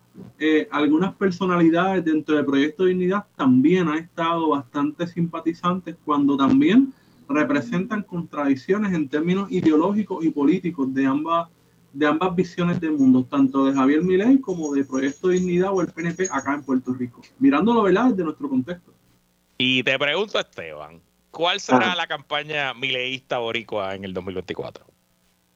algunas 0.70 1.14
personalidades 1.14 2.04
dentro 2.04 2.36
del 2.36 2.44
proyecto 2.44 2.82
de 2.82 2.90
Dignidad 2.90 3.26
también 3.36 3.88
han 3.88 3.98
estado 3.98 4.48
bastante 4.48 5.06
simpatizantes 5.06 5.96
cuando 6.04 6.36
también 6.36 6.92
representan 7.28 8.02
contradicciones 8.02 8.92
en 8.92 9.08
términos 9.08 9.50
ideológicos 9.50 10.24
y 10.24 10.30
políticos 10.30 10.92
de 10.92 11.06
ambas 11.06 11.48
de 11.92 12.06
ambas 12.06 12.34
visiones 12.34 12.80
del 12.80 12.92
mundo, 12.92 13.24
tanto 13.24 13.66
de 13.66 13.74
Javier 13.74 14.02
Milei 14.02 14.40
como 14.40 14.72
de 14.72 14.84
Proyecto 14.84 15.28
Dignidad 15.28 15.72
o 15.72 15.80
el 15.80 15.88
PNP 15.88 16.28
acá 16.30 16.54
en 16.54 16.62
Puerto 16.62 16.94
Rico, 16.94 17.20
mirándolo 17.38 17.82
¿verdad? 17.82 18.10
desde 18.10 18.24
nuestro 18.24 18.48
contexto. 18.48 18.92
Y 19.58 19.82
te 19.82 19.98
pregunto, 19.98 20.38
Esteban, 20.38 21.00
¿cuál 21.30 21.60
será 21.60 21.94
la 21.94 22.06
campaña 22.06 22.74
mileísta 22.74 23.38
boricua 23.38 23.94
en 23.94 24.04
el 24.04 24.14
2024? 24.14 24.84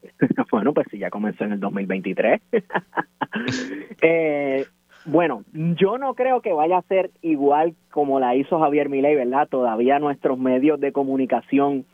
bueno, 0.51 0.73
pues 0.73 0.87
si 0.91 0.99
ya 0.99 1.11
comenzó 1.11 1.45
en 1.45 1.53
el 1.53 1.61
2023. 1.61 2.41
eh, 4.03 4.67
bueno, 5.07 5.45
yo 5.53 5.99
no 5.99 6.15
creo 6.15 6.41
que 6.41 6.53
vaya 6.53 6.79
a 6.79 6.83
ser 6.83 7.11
igual 7.23 7.75
como 7.91 8.21
la 8.21 8.35
hizo 8.35 8.59
Javier 8.59 8.89
Milei, 8.89 9.15
¿verdad? 9.15 9.49
Todavía 9.49 9.99
nuestros 9.99 10.39
medios 10.39 10.81
de 10.81 10.93
comunicación 10.93 11.87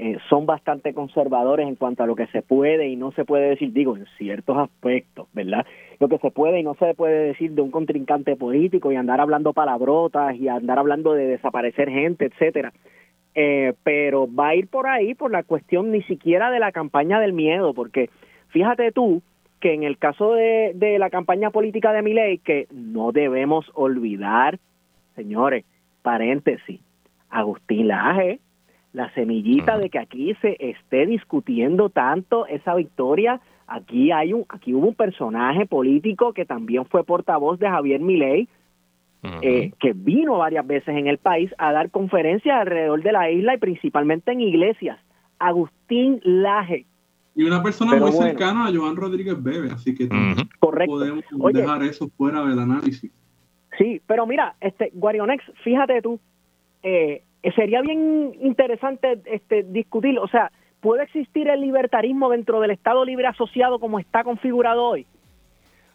eh, 0.00 0.16
son 0.30 0.46
bastante 0.46 0.94
conservadores 0.94 1.66
en 1.66 1.74
cuanto 1.74 2.04
a 2.04 2.06
lo 2.06 2.14
que 2.14 2.28
se 2.28 2.40
puede 2.40 2.86
y 2.86 2.94
no 2.94 3.10
se 3.10 3.24
puede 3.24 3.48
decir, 3.48 3.72
digo, 3.72 3.96
en 3.96 4.06
ciertos 4.16 4.56
aspectos, 4.56 5.26
¿verdad? 5.32 5.66
Lo 5.98 6.08
que 6.08 6.18
se 6.18 6.30
puede 6.30 6.60
y 6.60 6.62
no 6.62 6.74
se 6.74 6.94
puede 6.94 7.26
decir 7.26 7.50
de 7.50 7.62
un 7.62 7.72
contrincante 7.72 8.36
político 8.36 8.92
y 8.92 8.96
andar 8.96 9.20
hablando 9.20 9.52
palabrotas 9.52 10.36
y 10.36 10.46
andar 10.46 10.78
hablando 10.78 11.14
de 11.14 11.26
desaparecer 11.26 11.90
gente, 11.90 12.26
etcétera. 12.26 12.72
Eh, 13.34 13.74
pero 13.82 14.32
va 14.32 14.50
a 14.50 14.54
ir 14.54 14.68
por 14.68 14.86
ahí 14.86 15.14
por 15.14 15.32
la 15.32 15.42
cuestión 15.42 15.90
ni 15.90 16.02
siquiera 16.04 16.52
de 16.52 16.60
la 16.60 16.70
campaña 16.70 17.18
del 17.18 17.32
miedo, 17.32 17.74
porque 17.74 18.08
fíjate 18.50 18.92
tú 18.92 19.20
que 19.58 19.74
en 19.74 19.82
el 19.82 19.98
caso 19.98 20.34
de, 20.34 20.74
de 20.76 21.00
la 21.00 21.10
campaña 21.10 21.50
política 21.50 21.92
de 21.92 22.02
Miley, 22.02 22.38
que 22.38 22.68
no 22.70 23.10
debemos 23.10 23.68
olvidar, 23.74 24.60
señores, 25.16 25.64
paréntesis, 26.02 26.80
Agustín 27.30 27.88
Laje, 27.88 28.38
la 28.92 29.12
semillita 29.14 29.78
de 29.78 29.90
que 29.90 29.98
aquí 29.98 30.34
se 30.40 30.56
esté 30.58 31.06
discutiendo 31.06 31.90
tanto 31.90 32.46
esa 32.46 32.74
victoria. 32.74 33.40
Aquí 33.66 34.12
hay 34.12 34.32
un, 34.32 34.44
aquí 34.48 34.74
hubo 34.74 34.88
un 34.88 34.94
personaje 34.94 35.66
político 35.66 36.32
que 36.32 36.44
también 36.44 36.86
fue 36.86 37.04
portavoz 37.04 37.58
de 37.58 37.68
Javier 37.68 38.00
Milei, 38.00 38.48
eh, 39.42 39.72
que 39.80 39.92
vino 39.92 40.38
varias 40.38 40.66
veces 40.66 40.96
en 40.96 41.06
el 41.06 41.18
país 41.18 41.52
a 41.58 41.72
dar 41.72 41.90
conferencias 41.90 42.60
alrededor 42.60 43.02
de 43.02 43.12
la 43.12 43.30
isla 43.30 43.54
y 43.54 43.58
principalmente 43.58 44.32
en 44.32 44.40
iglesias. 44.40 44.98
Agustín 45.38 46.20
Laje. 46.24 46.86
Y 47.34 47.44
una 47.44 47.62
persona 47.62 47.94
muy 47.96 48.10
cercana 48.12 48.66
a 48.66 48.72
Joan 48.74 48.96
Rodríguez 48.96 49.40
Bebe, 49.40 49.70
así 49.70 49.94
que 49.94 50.08
podemos 50.58 51.24
dejar 51.52 51.82
eso 51.82 52.08
fuera 52.16 52.44
del 52.44 52.58
análisis. 52.58 53.12
Sí, 53.76 54.00
pero 54.06 54.26
mira, 54.26 54.56
este 54.60 54.90
Guarionex, 54.92 55.44
fíjate 55.62 56.02
tú, 56.02 56.18
eh, 56.82 57.22
sería 57.54 57.80
bien 57.82 58.34
interesante 58.40 59.20
este 59.26 59.62
discutir, 59.62 60.18
o 60.18 60.28
sea, 60.28 60.50
¿puede 60.80 61.04
existir 61.04 61.48
el 61.48 61.60
libertarismo 61.60 62.30
dentro 62.30 62.60
del 62.60 62.70
Estado 62.70 63.04
Libre 63.04 63.26
Asociado 63.26 63.78
como 63.78 63.98
está 63.98 64.24
configurado 64.24 64.84
hoy? 64.84 65.06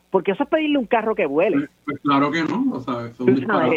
Porque 0.10 0.32
eso 0.32 0.44
es 0.44 0.50
pedirle 0.50 0.78
un 0.78 0.86
carro 0.86 1.16
que 1.16 1.26
vuele. 1.26 1.58
Pues, 1.58 1.70
pues 1.86 2.00
claro 2.02 2.30
que 2.30 2.44
no, 2.44 2.66
o 2.72 2.80
sea, 2.80 3.10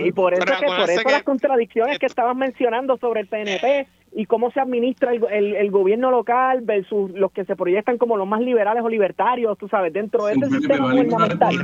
Y 0.05 0.13
por 0.13 0.35
eso, 0.35 0.45
que, 0.45 0.67
por 0.67 0.91
eso 0.91 1.09
las 1.09 1.23
contradicciones 1.23 1.99
que 1.99 2.05
estabas 2.05 2.37
mencionando 2.37 2.99
sobre 2.99 3.23
el 3.23 3.27
PNP 3.27 3.87
y 4.15 4.27
cómo 4.27 4.51
se 4.51 4.61
administra 4.61 5.13
el, 5.13 5.57
el, 5.57 5.71
gobierno 5.71 6.11
local 6.11 6.61
versus 6.63 7.11
los 7.13 7.33
que 7.33 7.47
se 7.47 7.57
proyectan 7.57 7.97
como 7.97 8.19
los 8.19 8.29
más 8.29 8.41
liberales 8.41 8.83
o 8.85 8.89
libertarios, 8.89 9.57
tú 9.57 9.67
sabes, 9.69 9.93
dentro 9.93 10.27
de 10.27 10.35
ese 10.35 10.51
sistema 10.51 10.93
gubernamental. 10.93 11.55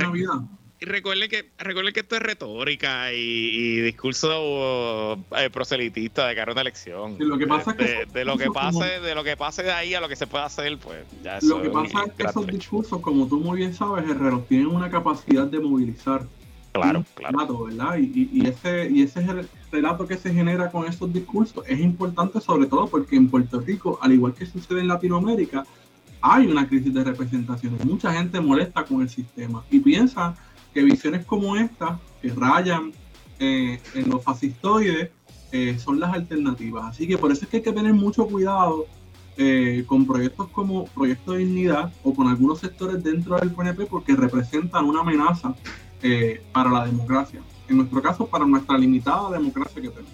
Y 0.83 0.85
recuerden 0.85 1.29
que, 1.29 1.49
recuerden 1.59 1.93
que 1.93 2.01
esto 2.01 2.17
es 2.17 2.21
retórica 2.21 3.13
y, 3.13 3.79
discurso 3.79 5.13
eh, 5.37 5.49
proselitista 5.49 6.27
de 6.27 6.35
cara 6.35 6.51
a 6.51 6.53
una 6.53 6.59
elección. 6.59 7.15
lo 7.19 7.37
que 7.37 7.47
pasa 7.47 7.71
de, 7.71 8.05
de, 8.11 8.25
lo 8.25 8.37
que 8.37 8.51
pase, 8.51 8.99
de 8.99 9.15
lo 9.15 9.23
que 9.23 9.37
pase 9.37 9.63
de 9.63 9.71
ahí 9.71 9.93
a 9.93 10.01
lo 10.01 10.09
que 10.09 10.17
se 10.17 10.27
pueda 10.27 10.43
hacer, 10.43 10.77
pues 10.79 11.05
ya 11.23 11.39
Lo 11.41 11.61
que 11.61 11.69
pasa 11.69 12.03
es 12.05 12.13
que 12.15 12.23
esos 12.23 12.47
discursos, 12.47 12.99
como 12.99 13.27
tú 13.27 13.39
muy 13.39 13.59
bien 13.59 13.73
sabes, 13.73 14.09
Herrero, 14.09 14.45
tienen 14.49 14.67
una 14.67 14.89
capacidad 14.89 15.47
de 15.47 15.59
movilizar. 15.61 16.27
Claro, 16.73 17.05
claro. 17.13 17.63
¿verdad? 17.63 17.97
Y, 17.99 18.29
y, 18.33 18.45
ese, 18.45 18.89
y 18.89 19.03
ese 19.03 19.25
relato 19.71 20.05
que 20.05 20.17
se 20.17 20.33
genera 20.33 20.69
con 20.69 20.85
esos 20.85 21.13
discursos 21.13 21.63
es 21.65 21.79
importante 21.79 22.41
sobre 22.41 22.65
todo 22.65 22.87
porque 22.87 23.15
en 23.15 23.29
Puerto 23.29 23.61
Rico, 23.61 23.99
al 24.01 24.11
igual 24.11 24.33
que 24.33 24.45
sucede 24.45 24.81
en 24.81 24.89
Latinoamérica, 24.89 25.65
hay 26.19 26.47
una 26.47 26.67
crisis 26.67 26.93
de 26.93 27.05
representación. 27.05 27.77
Mucha 27.85 28.11
gente 28.11 28.41
molesta 28.41 28.83
con 28.83 29.01
el 29.01 29.09
sistema 29.09 29.63
y 29.71 29.79
piensa 29.79 30.35
que 30.73 30.83
visiones 30.83 31.25
como 31.25 31.55
esta, 31.55 31.99
que 32.21 32.29
rayan 32.29 32.91
eh, 33.39 33.79
en 33.93 34.09
los 34.09 34.23
fascistoides, 34.23 35.09
eh, 35.51 35.77
son 35.77 35.99
las 35.99 36.13
alternativas. 36.13 36.85
Así 36.85 37.07
que 37.07 37.17
por 37.17 37.31
eso 37.31 37.45
es 37.45 37.49
que 37.49 37.57
hay 37.57 37.63
que 37.63 37.71
tener 37.71 37.93
mucho 37.93 38.25
cuidado 38.25 38.87
eh, 39.37 39.83
con 39.87 40.05
proyectos 40.05 40.49
como 40.49 40.85
Proyecto 40.85 41.33
de 41.33 41.39
Dignidad 41.39 41.91
o 42.03 42.13
con 42.13 42.27
algunos 42.27 42.59
sectores 42.59 43.03
dentro 43.03 43.37
del 43.37 43.51
PNP 43.51 43.85
porque 43.85 44.15
representan 44.15 44.85
una 44.85 45.01
amenaza 45.01 45.55
para 46.51 46.69
la 46.69 46.85
democracia. 46.85 47.39
En 47.69 47.77
nuestro 47.77 48.01
caso, 48.01 48.27
para 48.27 48.45
nuestra 48.45 48.77
limitada 48.77 49.31
democracia 49.31 49.81
que 49.81 49.87
tenemos. 49.87 50.11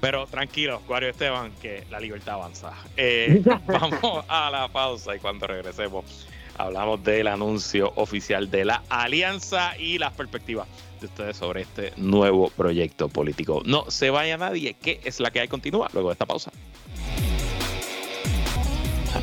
Pero 0.00 0.26
tranquilo, 0.26 0.80
Guario 0.88 1.10
Esteban, 1.10 1.52
que 1.62 1.84
la 1.90 2.00
libertad 2.00 2.34
avanza. 2.34 2.72
vamos 3.68 4.24
a 4.26 4.50
la 4.50 4.66
pausa 4.66 5.14
y 5.14 5.20
cuando 5.20 5.46
regresemos 5.46 6.26
hablamos 6.58 7.02
del 7.02 7.28
anuncio 7.28 7.92
oficial 7.96 8.50
de 8.50 8.64
la 8.64 8.82
alianza 8.88 9.76
y 9.78 9.98
las 9.98 10.12
perspectivas 10.12 10.66
de 11.00 11.06
ustedes 11.06 11.36
sobre 11.36 11.62
este 11.62 11.92
nuevo 11.96 12.50
proyecto 12.50 13.08
político. 13.08 13.62
No 13.64 13.90
se 13.90 14.10
vaya 14.10 14.36
nadie, 14.36 14.74
que 14.74 15.00
es 15.04 15.20
la 15.20 15.30
que 15.30 15.40
hay 15.40 15.48
continúa 15.48 15.88
luego 15.92 16.08
de 16.08 16.12
esta 16.12 16.26
pausa. 16.26 16.50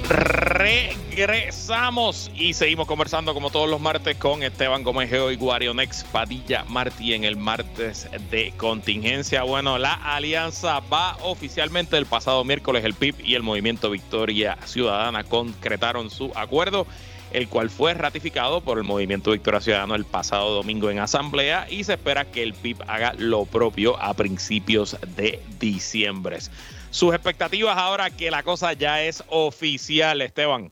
Regresamos 0.09 2.31
y 2.36 2.53
seguimos 2.53 2.88
conversando 2.88 3.33
como 3.33 3.49
todos 3.49 3.69
los 3.69 3.79
martes 3.79 4.17
con 4.17 4.43
Esteban 4.43 4.83
Gómez 4.83 5.09
Geo 5.09 5.31
y 5.31 5.36
Guarionex 5.36 6.03
Padilla 6.05 6.65
Martí 6.67 7.13
en 7.13 7.23
el 7.23 7.38
martes 7.38 8.09
de 8.29 8.53
contingencia. 8.57 9.43
Bueno, 9.43 9.77
la 9.77 9.93
alianza 9.93 10.79
va 10.79 11.17
oficialmente 11.23 11.97
el 11.97 12.05
pasado 12.05 12.43
miércoles. 12.43 12.83
El 12.83 12.93
PIB 12.93 13.15
y 13.23 13.36
el 13.36 13.43
Movimiento 13.43 13.89
Victoria 13.89 14.57
Ciudadana 14.65 15.23
concretaron 15.23 16.09
su 16.09 16.31
acuerdo 16.36 16.86
el 17.32 17.47
cual 17.49 17.69
fue 17.69 17.93
ratificado 17.93 18.61
por 18.61 18.78
el 18.78 18.84
Movimiento 18.84 19.32
Victoria 19.32 19.59
Ciudadano 19.59 19.95
el 19.95 20.05
pasado 20.05 20.53
domingo 20.53 20.89
en 20.89 20.99
asamblea 20.99 21.65
y 21.69 21.84
se 21.84 21.93
espera 21.93 22.26
que 22.26 22.43
el 22.43 22.53
PIB 22.53 22.78
haga 22.88 23.13
lo 23.17 23.45
propio 23.45 23.99
a 24.01 24.13
principios 24.13 24.97
de 25.15 25.39
diciembre. 25.59 26.38
Sus 26.89 27.13
expectativas 27.13 27.78
ahora 27.78 28.09
que 28.09 28.32
la 28.32 28.43
cosa 28.43 28.73
ya 28.73 29.01
es 29.01 29.23
oficial, 29.30 30.21
Esteban. 30.21 30.71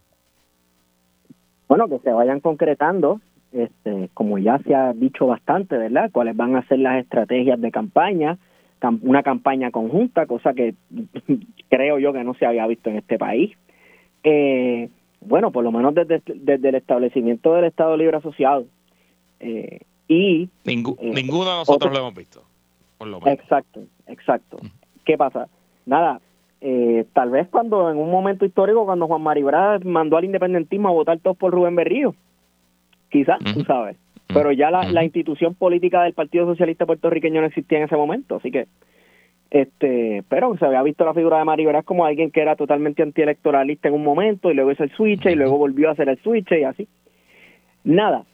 Bueno, 1.68 1.88
que 1.90 2.00
se 2.00 2.12
vayan 2.12 2.40
concretando, 2.40 3.20
este, 3.52 4.10
como 4.14 4.38
ya 4.38 4.60
se 4.60 4.74
ha 4.74 4.94
dicho 4.94 5.28
bastante, 5.28 5.78
¿verdad? 5.78 6.10
Cuáles 6.12 6.36
van 6.36 6.56
a 6.56 6.68
ser 6.68 6.80
las 6.80 7.04
estrategias 7.04 7.60
de 7.60 7.72
campaña, 7.72 8.38
una 9.02 9.24
campaña 9.24 9.72
conjunta, 9.72 10.26
cosa 10.26 10.54
que 10.54 10.76
creo 11.70 12.00
yo 12.00 12.14
que 12.14 12.24
no 12.24 12.34
se 12.36 12.46
había 12.46 12.68
visto 12.68 12.90
en 12.90 12.98
este 12.98 13.18
país. 13.18 13.56
Eh, 14.24 14.90
bueno, 15.26 15.52
por 15.52 15.64
lo 15.64 15.72
menos 15.72 15.94
desde, 15.96 16.22
desde 16.26 16.70
el 16.70 16.76
establecimiento 16.76 17.54
del 17.54 17.66
Estado 17.66 17.98
Libre 17.98 18.18
Asociado. 18.18 18.66
Eh, 19.40 19.82
y 20.08 20.44
eh, 20.44 20.50
ninguno 20.66 21.50
de 21.50 21.58
nosotros 21.58 21.92
lo 21.92 22.00
hemos 22.00 22.16
visto. 22.16 22.44
Por 22.98 23.08
lo 23.08 23.20
menos. 23.20 23.40
Exacto, 23.40 23.82
exacto. 24.08 24.58
¿Qué 25.06 25.18
pasa? 25.18 25.48
Nada, 25.86 26.22
eh, 26.62 27.06
tal 27.14 27.30
vez 27.30 27.48
cuando 27.50 27.90
en 27.90 27.98
un 27.98 28.10
momento 28.10 28.46
histórico, 28.46 28.86
cuando 28.86 29.08
Juan 29.08 29.22
Maribra 29.22 29.80
mandó 29.80 30.18
al 30.18 30.26
independentismo 30.26 30.90
a 30.90 30.94
votar 30.94 31.20
todos 31.20 31.38
por 31.38 31.52
Rubén 31.52 31.76
Berrío, 31.76 32.16
quizás, 33.10 33.40
tú 33.54 33.64
sabes. 33.64 33.98
Pero 34.28 34.52
ya 34.52 34.72
la, 34.72 34.90
la 34.90 35.04
institución 35.04 35.54
política 35.54 36.04
del 36.04 36.14
Partido 36.14 36.46
Socialista 36.46 36.86
puertorriqueño 36.86 37.42
no 37.42 37.48
existía 37.48 37.80
en 37.80 37.84
ese 37.86 37.98
momento, 37.98 38.38
así 38.38 38.50
que 38.50 38.68
este 39.54 40.24
pero 40.30 40.58
se 40.58 40.66
había 40.66 40.82
visto 40.82 41.06
la 41.06 41.14
figura 41.14 41.38
de 41.38 41.46
Mario 41.46 41.68
Veras 41.68 41.86
como 41.86 42.06
alguien 42.06 42.32
que 42.32 42.42
era 42.42 42.56
totalmente 42.56 43.04
antielectoralista 43.04 43.88
en 43.88 43.94
un 43.94 44.04
momento 44.04 44.50
y 44.50 44.56
luego 44.56 44.72
hizo 44.72 44.84
el 44.84 44.92
switch 44.92 45.28
y 45.28 45.36
luego 45.36 45.60
volvió 45.60 45.90
a 45.90 45.92
hacer 45.92 46.10
el 46.10 46.18
switch 46.18 46.52
y 46.52 46.64
así. 46.64 46.88
Nada. 47.84 48.26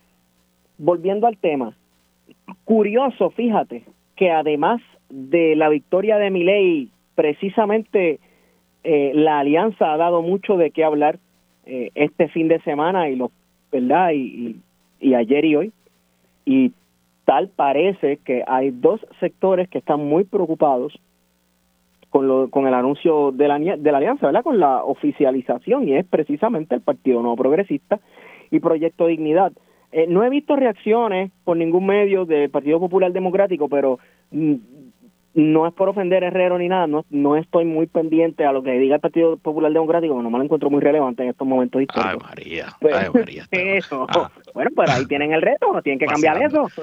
Volviendo 0.77 1.27
al 1.27 1.37
tema. 1.37 1.75
Curioso 2.63 3.31
fíjate 3.31 3.83
que 4.15 4.31
además 4.31 4.81
de 5.09 5.57
la 5.57 5.67
victoria 5.67 6.17
de 6.17 6.31
Milei 6.31 6.89
precisamente 7.15 8.21
eh, 8.85 9.11
la 9.13 9.39
alianza 9.39 9.91
ha 9.91 9.97
dado 9.97 10.21
mucho 10.21 10.55
de 10.55 10.71
qué 10.71 10.85
hablar 10.85 11.19
eh, 11.65 11.91
este 11.95 12.29
fin 12.29 12.47
de 12.47 12.61
semana 12.61 13.09
y 13.09 13.17
lo 13.17 13.29
verdad 13.73 14.11
y, 14.13 14.55
y 15.01 15.13
ayer 15.15 15.43
y 15.43 15.55
hoy. 15.57 15.71
Y 16.45 16.71
tal 17.25 17.49
parece 17.49 18.19
que 18.23 18.45
hay 18.47 18.71
dos 18.71 19.05
sectores 19.19 19.67
que 19.67 19.79
están 19.79 19.99
muy 19.99 20.23
preocupados 20.23 20.97
con, 22.09 22.27
lo, 22.27 22.49
con 22.49 22.67
el 22.67 22.73
anuncio 22.73 23.31
de 23.31 23.47
la, 23.47 23.59
de 23.59 23.91
la 23.91 23.97
alianza, 23.97 24.27
¿verdad? 24.27 24.43
Con 24.43 24.59
la 24.59 24.83
oficialización 24.83 25.87
y 25.87 25.95
es 25.95 26.05
precisamente 26.05 26.75
el 26.75 26.81
Partido 26.81 27.21
Nuevo 27.21 27.37
Progresista 27.37 27.99
y 28.51 28.59
Proyecto 28.59 29.07
Dignidad. 29.07 29.51
Eh, 29.91 30.05
no 30.07 30.23
he 30.23 30.29
visto 30.29 30.55
reacciones 30.55 31.31
por 31.43 31.57
ningún 31.57 31.85
medio 31.85 32.25
del 32.25 32.49
Partido 32.49 32.79
Popular 32.79 33.11
Democrático, 33.11 33.69
pero 33.69 33.99
mm, 34.31 34.55
no 35.33 35.67
es 35.67 35.73
por 35.73 35.89
ofender 35.89 36.23
a 36.23 36.27
Herrero 36.27 36.57
ni 36.57 36.67
nada, 36.67 36.87
no, 36.87 37.05
no 37.09 37.35
estoy 37.35 37.65
muy 37.65 37.87
pendiente 37.87 38.45
a 38.45 38.51
lo 38.51 38.63
que 38.63 38.71
diga 38.71 38.95
el 38.95 39.01
Partido 39.01 39.37
Popular 39.37 39.71
Democrático, 39.71 40.21
no 40.21 40.29
me 40.29 40.37
lo 40.37 40.43
encuentro 40.43 40.69
muy 40.69 40.81
relevante 40.81 41.23
en 41.23 41.29
estos 41.29 41.47
momentos 41.47 41.81
históricos. 41.81 42.23
Ay, 42.23 42.27
María, 42.27 42.75
pues, 42.81 42.95
ay, 42.95 43.09
María. 43.13 43.47
eso. 43.51 44.07
Ah. 44.09 44.31
Bueno, 44.53 44.71
pues 44.75 44.89
ahí 44.89 45.05
tienen 45.05 45.33
el 45.33 45.41
reto, 45.41 45.79
tienen 45.83 45.99
que 45.99 46.05
cambiar 46.05 46.41
eso. 46.41 46.67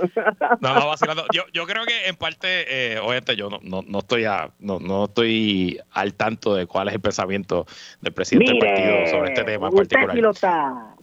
No, 0.61 0.74
no, 0.74 0.86
vacilando. 0.88 1.24
Yo, 1.32 1.42
yo 1.53 1.66
creo 1.66 1.84
que 1.84 2.09
en 2.09 2.16
parte, 2.16 2.47
eh, 2.68 2.99
obviamente 2.99 3.36
yo 3.36 3.51
no, 3.51 3.59
no, 3.62 3.82
no 3.86 3.99
estoy 3.99 4.24
a, 4.24 4.51
no, 4.59 4.78
no 4.78 5.05
estoy 5.05 5.78
al 5.92 6.14
tanto 6.14 6.55
de 6.55 6.66
cuál 6.66 6.88
es 6.88 6.94
el 6.94 7.01
pensamiento 7.01 7.66
del 8.01 8.12
presidente 8.12 8.53
del 8.53 8.59
partido 8.59 9.07
sobre 9.07 9.32
este 9.32 9.44
tema 9.44 9.68
en 9.68 9.74
particular. 9.74 10.95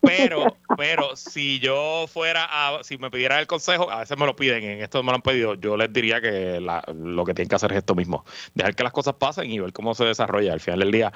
Pero, 0.00 0.56
pero 0.76 1.16
si 1.16 1.58
yo 1.58 2.06
fuera 2.08 2.46
a, 2.50 2.84
si 2.84 2.98
me 2.98 3.10
pidieran 3.10 3.40
el 3.40 3.46
consejo, 3.46 3.90
a 3.90 4.00
veces 4.00 4.16
me 4.16 4.26
lo 4.26 4.36
piden, 4.36 4.62
en 4.62 4.82
esto 4.82 5.02
me 5.02 5.10
lo 5.10 5.16
han 5.16 5.22
pedido, 5.22 5.54
yo 5.54 5.76
les 5.76 5.92
diría 5.92 6.20
que 6.20 6.60
lo 6.60 7.24
que 7.24 7.34
tienen 7.34 7.48
que 7.48 7.56
hacer 7.56 7.72
es 7.72 7.78
esto 7.78 7.94
mismo, 7.94 8.24
dejar 8.54 8.74
que 8.74 8.84
las 8.84 8.92
cosas 8.92 9.14
pasen 9.14 9.50
y 9.50 9.58
ver 9.58 9.72
cómo 9.72 9.94
se 9.94 10.04
desarrolla 10.04 10.52
al 10.52 10.60
final 10.60 10.80
del 10.80 10.92
día. 10.92 11.12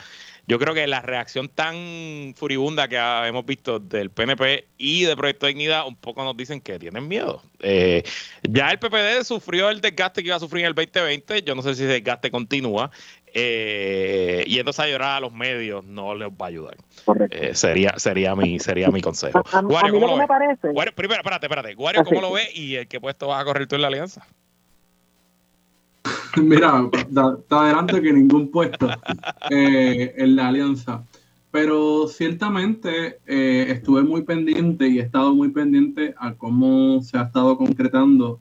Yo 0.49 0.59
creo 0.59 0.75
que 0.75 0.87
la 0.89 1.01
reacción 1.01 1.49
tan 1.49 2.35
furibunda 2.37 2.89
que 2.89 2.97
hemos 2.97 3.47
visto 3.47 3.79
del 3.79 4.11
PNP 4.11 4.67
y 4.77 5.05
de 5.05 5.17
Proyecto 5.17 5.47
Dignidad 5.47 5.87
un 5.87 5.95
poco 5.95 6.25
nos 6.25 6.37
dicen 6.37 6.61
que 6.61 6.81
tienen 6.81 7.07
miedo. 7.07 7.43
Eh, 7.61 8.03
ya 8.43 8.71
el 8.71 8.81
PPD 8.81 9.23
sufrió 9.23 9.71
el 9.71 9.81
desgaste 9.81 10.23
que 10.23 10.29
iba 10.29 10.37
a 10.37 10.41
sufrir 10.41 10.65
en 10.65 10.69
el 10.69 10.75
2020, 10.75 11.43
yo 11.43 11.55
no 11.55 11.63
sé 11.63 11.77
si 11.77 11.85
ese 11.85 11.93
desgaste 11.93 12.33
continúa, 12.33 12.91
eh, 13.35 14.45
yéndose 14.47 14.83
a 14.83 14.89
llorar 14.89 15.17
a 15.17 15.21
los 15.21 15.33
medios 15.33 15.85
no 15.85 16.15
les 16.15 16.29
va 16.29 16.47
a 16.47 16.49
ayudar. 16.49 16.77
Eh, 17.31 17.55
sería, 17.55 17.95
sería, 17.99 18.35
mi, 18.37 18.59
sería 18.59 18.91
mi 18.91 19.01
consejo. 19.01 19.43
A, 19.53 19.63
Guario, 19.63 19.95
¿cómo 19.95 20.07
lo 20.07 20.17
me 20.17 20.27
parece. 20.27 20.69
primero, 20.95 21.21
espérate, 21.21 21.47
espérate. 21.47 21.75
Guario, 21.75 22.05
¿cómo 22.05 22.21
lo 22.21 22.33
ve 22.33 22.43
y 22.55 22.75
el 22.77 22.89
qué 22.89 23.01
puesto 23.01 23.29
vas 23.29 23.43
a 23.43 23.45
correr 23.45 23.67
tú 23.67 23.77
en 23.77 23.83
la 23.83 23.89
alianza? 23.89 24.27
Mira, 26.43 26.89
está 26.93 27.61
adelante 27.65 28.01
que 28.01 28.13
ningún 28.13 28.51
puesto 28.51 28.89
eh, 29.51 30.15
en 30.17 30.37
la 30.37 30.49
alianza. 30.49 31.05
Pero 31.51 32.09
ciertamente 32.09 33.19
eh, 33.27 33.67
estuve 33.69 34.03
muy 34.03 34.23
pendiente 34.23 34.89
y 34.89 34.99
he 34.99 35.03
estado 35.03 35.35
muy 35.35 35.51
pendiente 35.51 36.15
a 36.19 36.33
cómo 36.33 37.03
se 37.03 37.19
ha 37.19 37.25
estado 37.25 37.59
concretando 37.59 38.41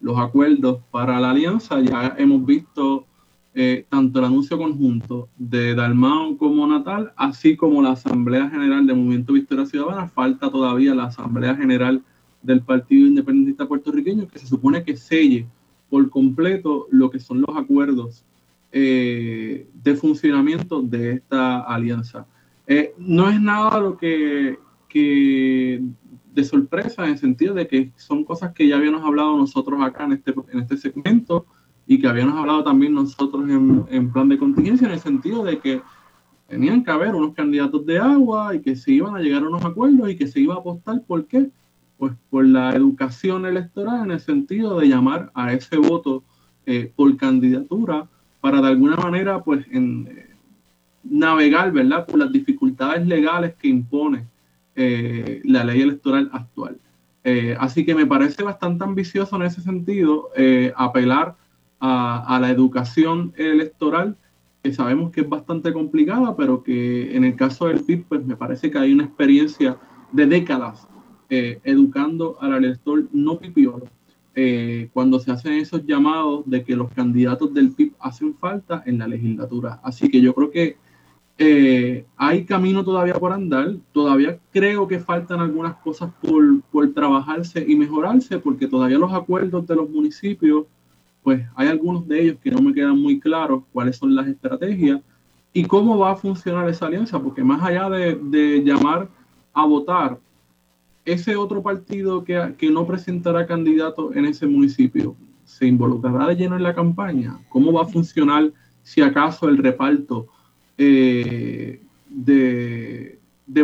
los 0.00 0.18
acuerdos 0.18 0.80
para 0.90 1.18
la 1.20 1.30
alianza. 1.30 1.80
Ya 1.80 2.14
hemos 2.18 2.44
visto 2.44 3.06
eh, 3.52 3.84
tanto 3.88 4.20
el 4.20 4.26
anuncio 4.26 4.56
conjunto 4.56 5.28
de 5.36 5.74
Dalmao 5.74 6.36
como 6.36 6.66
Natal, 6.66 7.12
así 7.16 7.56
como 7.56 7.82
la 7.82 7.92
Asamblea 7.92 8.48
General 8.48 8.86
del 8.86 8.96
Movimiento 8.96 9.32
Victoria 9.32 9.66
Ciudadana. 9.66 10.08
Falta 10.08 10.50
todavía 10.50 10.94
la 10.94 11.04
Asamblea 11.04 11.56
General 11.56 12.02
del 12.42 12.62
Partido 12.62 13.06
Independentista 13.06 13.66
Puertorriqueño, 13.66 14.28
que 14.28 14.38
se 14.38 14.46
supone 14.46 14.84
que 14.84 14.96
selle 14.96 15.46
por 15.88 16.08
completo 16.10 16.86
lo 16.90 17.10
que 17.10 17.18
son 17.18 17.40
los 17.40 17.56
acuerdos 17.56 18.24
eh, 18.70 19.68
de 19.74 19.94
funcionamiento 19.96 20.80
de 20.80 21.14
esta 21.14 21.60
alianza. 21.62 22.26
Eh, 22.68 22.94
no 22.98 23.28
es 23.28 23.40
nada 23.40 23.80
lo 23.80 23.96
que, 23.96 24.58
de 24.92 26.44
sorpresa 26.44 27.04
en 27.04 27.10
el 27.10 27.18
sentido 27.18 27.54
de 27.54 27.66
que 27.66 27.90
son 27.96 28.24
cosas 28.24 28.52
que 28.52 28.68
ya 28.68 28.76
habíamos 28.76 29.02
hablado 29.02 29.36
nosotros 29.36 29.82
acá 29.82 30.04
en 30.04 30.12
este, 30.12 30.32
en 30.52 30.60
este 30.60 30.76
segmento 30.76 31.46
y 31.90 31.98
que 31.98 32.06
habíamos 32.06 32.38
hablado 32.38 32.62
también 32.62 32.94
nosotros 32.94 33.50
en, 33.50 34.12
plan 34.12 34.28
de 34.28 34.38
contingencia 34.38 34.86
en 34.86 34.92
el 34.92 35.00
sentido 35.00 35.42
de 35.42 35.58
que 35.58 35.82
tenían 36.46 36.84
que 36.84 36.90
haber 36.92 37.16
unos 37.16 37.34
candidatos 37.34 37.84
de 37.84 37.98
agua 37.98 38.54
y 38.54 38.60
que 38.60 38.76
se 38.76 38.92
iban 38.92 39.16
a 39.16 39.18
llegar 39.18 39.42
a 39.42 39.48
unos 39.48 39.64
acuerdos 39.64 40.08
y 40.08 40.16
que 40.16 40.28
se 40.28 40.38
iba 40.38 40.54
a 40.54 40.58
apostar. 40.58 41.02
¿Por 41.02 41.26
qué? 41.26 41.50
Pues 41.98 42.12
por 42.30 42.46
la 42.46 42.70
educación 42.76 43.44
electoral 43.44 44.04
en 44.04 44.12
el 44.12 44.20
sentido 44.20 44.78
de 44.78 44.86
llamar 44.86 45.32
a 45.34 45.52
ese 45.52 45.78
voto 45.78 46.22
eh, 46.64 46.92
por 46.94 47.16
candidatura 47.16 48.08
para 48.40 48.62
de 48.62 48.68
alguna 48.68 48.94
manera 48.94 49.42
pues 49.42 49.66
en, 49.72 50.08
navegar, 51.02 51.72
¿verdad?, 51.72 52.06
por 52.06 52.20
las 52.20 52.30
dificultades 52.30 53.04
legales 53.04 53.56
que 53.56 53.66
impone 53.66 54.28
eh, 54.76 55.42
la 55.42 55.64
ley 55.64 55.80
electoral 55.80 56.30
actual. 56.32 56.78
Eh, 57.24 57.56
así 57.58 57.84
que 57.84 57.96
me 57.96 58.06
parece 58.06 58.44
bastante 58.44 58.84
ambicioso 58.84 59.34
en 59.34 59.42
ese 59.42 59.60
sentido 59.60 60.30
eh, 60.36 60.72
apelar 60.76 61.34
a, 61.80 62.38
la 62.40 62.50
educación 62.50 63.32
electoral, 63.36 64.16
que 64.62 64.72
sabemos 64.72 65.10
que 65.10 65.22
es 65.22 65.28
bastante 65.28 65.72
complicada, 65.72 66.36
pero 66.36 66.62
que 66.62 67.16
en 67.16 67.24
el 67.24 67.34
caso 67.34 67.66
del 67.66 67.80
PIB, 67.80 68.04
pues 68.08 68.26
me 68.26 68.36
parece 68.36 68.70
que 68.70 68.78
hay 68.78 68.92
una 68.92 69.04
experiencia 69.04 69.78
de 70.12 70.26
décadas 70.26 70.86
educando 71.30 72.36
al 72.40 72.54
elector 72.54 73.04
no 73.12 73.38
pipiolo. 73.38 73.86
cuando 74.92 75.20
se 75.20 75.30
hacen 75.30 75.54
esos 75.54 75.86
llamados 75.86 76.42
de 76.44 76.64
que 76.64 76.76
los 76.76 76.92
candidatos 76.92 77.54
del 77.54 77.70
PIB 77.70 77.94
hacen 78.00 78.34
falta 78.34 78.82
en 78.84 78.98
la 78.98 79.06
legislatura. 79.06 79.80
Así 79.82 80.10
que 80.10 80.20
yo 80.20 80.34
creo 80.34 80.50
que 80.50 80.76
eh, 81.42 82.04
hay 82.18 82.44
camino 82.44 82.84
todavía 82.84 83.14
por 83.14 83.32
andar, 83.32 83.74
todavía 83.92 84.38
creo 84.52 84.86
que 84.86 84.98
faltan 84.98 85.40
algunas 85.40 85.74
cosas 85.76 86.12
por, 86.20 86.60
por, 86.70 86.92
trabajarse 86.92 87.64
y 87.66 87.76
mejorarse, 87.76 88.38
porque 88.38 88.66
todavía 88.66 88.98
los 88.98 89.10
acuerdos 89.10 89.66
de 89.66 89.74
los 89.74 89.88
municipios, 89.88 90.66
pues 91.22 91.44
hay 91.54 91.68
algunos 91.68 92.06
de 92.08 92.22
ellos 92.22 92.38
que 92.42 92.50
no 92.50 92.62
me 92.62 92.72
quedan 92.72 92.98
muy 92.98 93.20
claros 93.20 93.62
cuáles 93.72 93.96
son 93.96 94.14
las 94.14 94.26
estrategias 94.26 95.00
y 95.52 95.64
cómo 95.64 95.98
va 95.98 96.12
a 96.12 96.16
funcionar 96.16 96.68
esa 96.68 96.86
alianza, 96.86 97.20
porque 97.20 97.42
más 97.42 97.62
allá 97.62 97.90
de, 97.90 98.14
de 98.14 98.62
llamar 98.64 99.08
a 99.52 99.66
votar, 99.66 100.18
ese 101.04 101.36
otro 101.36 101.62
partido 101.62 102.22
que, 102.24 102.54
que 102.56 102.70
no 102.70 102.86
presentará 102.86 103.46
candidato 103.46 104.14
en 104.14 104.26
ese 104.26 104.46
municipio, 104.46 105.16
¿se 105.44 105.66
involucrará 105.66 106.28
de 106.28 106.36
lleno 106.36 106.56
en 106.56 106.62
la 106.62 106.74
campaña? 106.74 107.38
¿Cómo 107.48 107.72
va 107.72 107.82
a 107.82 107.86
funcionar 107.86 108.52
si 108.82 109.02
acaso 109.02 109.48
el 109.48 109.58
reparto? 109.58 110.28
Eh, 110.78 111.80
de, 112.08 113.18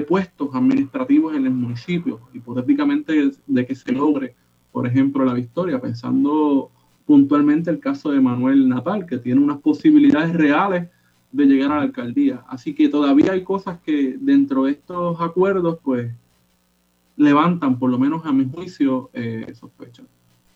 puestos 0.06 0.54
administrativos 0.54 1.34
en 1.34 1.46
el 1.46 1.52
municipio, 1.52 2.20
hipotéticamente 2.34 3.30
de 3.46 3.66
que 3.66 3.74
se 3.74 3.90
logre, 3.92 4.34
por 4.70 4.86
ejemplo, 4.86 5.24
la 5.24 5.32
victoria, 5.32 5.80
pensando 5.80 6.70
puntualmente 7.06 7.70
el 7.70 7.78
caso 7.78 8.10
de 8.10 8.20
Manuel 8.20 8.68
Natal, 8.68 9.06
que 9.06 9.18
tiene 9.18 9.40
unas 9.40 9.58
posibilidades 9.58 10.34
reales 10.34 10.88
de 11.32 11.46
llegar 11.46 11.72
a 11.72 11.76
la 11.76 11.82
alcaldía. 11.82 12.44
Así 12.48 12.74
que 12.74 12.88
todavía 12.88 13.32
hay 13.32 13.44
cosas 13.44 13.78
que 13.80 14.16
dentro 14.20 14.64
de 14.64 14.72
estos 14.72 15.20
acuerdos, 15.20 15.78
pues, 15.82 16.12
levantan, 17.16 17.78
por 17.78 17.90
lo 17.90 17.98
menos 17.98 18.26
a 18.26 18.32
mi 18.32 18.44
juicio, 18.50 19.10
eh, 19.14 19.52
sospechas. 19.54 20.06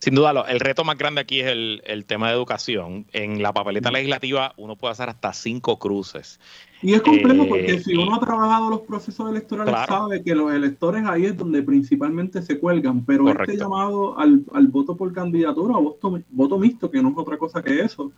Sin 0.00 0.14
duda, 0.14 0.46
el 0.48 0.60
reto 0.60 0.82
más 0.82 0.96
grande 0.96 1.20
aquí 1.20 1.40
es 1.40 1.46
el, 1.48 2.04
tema 2.06 2.28
de 2.28 2.34
educación. 2.34 3.06
En 3.12 3.42
la 3.42 3.52
papeleta 3.52 3.90
legislativa 3.90 4.54
uno 4.56 4.74
puede 4.74 4.92
hacer 4.92 5.10
hasta 5.10 5.34
cinco 5.34 5.78
cruces. 5.78 6.40
Y 6.80 6.94
es 6.94 7.02
complejo 7.02 7.46
porque 7.46 7.74
eh, 7.74 7.80
si 7.80 7.94
uno 7.94 8.14
ha 8.14 8.20
trabajado 8.20 8.70
los 8.70 8.80
procesos 8.80 9.30
electorales 9.30 9.74
sabe 9.86 10.22
que 10.22 10.34
los 10.34 10.54
electores 10.54 11.04
ahí 11.06 11.26
es 11.26 11.36
donde 11.36 11.62
principalmente 11.62 12.40
se 12.40 12.58
cuelgan, 12.58 13.04
pero 13.04 13.28
este 13.28 13.58
llamado 13.58 14.18
al, 14.18 14.42
voto 14.68 14.96
por 14.96 15.12
candidatura 15.12 15.76
o 15.76 15.82
voto, 15.82 16.18
voto 16.30 16.58
mixto, 16.58 16.90
que 16.90 17.02
no 17.02 17.10
es 17.10 17.18
otra 17.18 17.36
cosa 17.36 17.62
que 17.62 17.80
eso, 17.80 18.10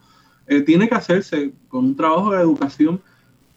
eh, 0.47 0.61
tiene 0.61 0.89
que 0.89 0.95
hacerse 0.95 1.53
con 1.66 1.87
un 1.87 1.97
trabajo 1.97 2.30
de 2.30 2.43
educación 2.43 3.01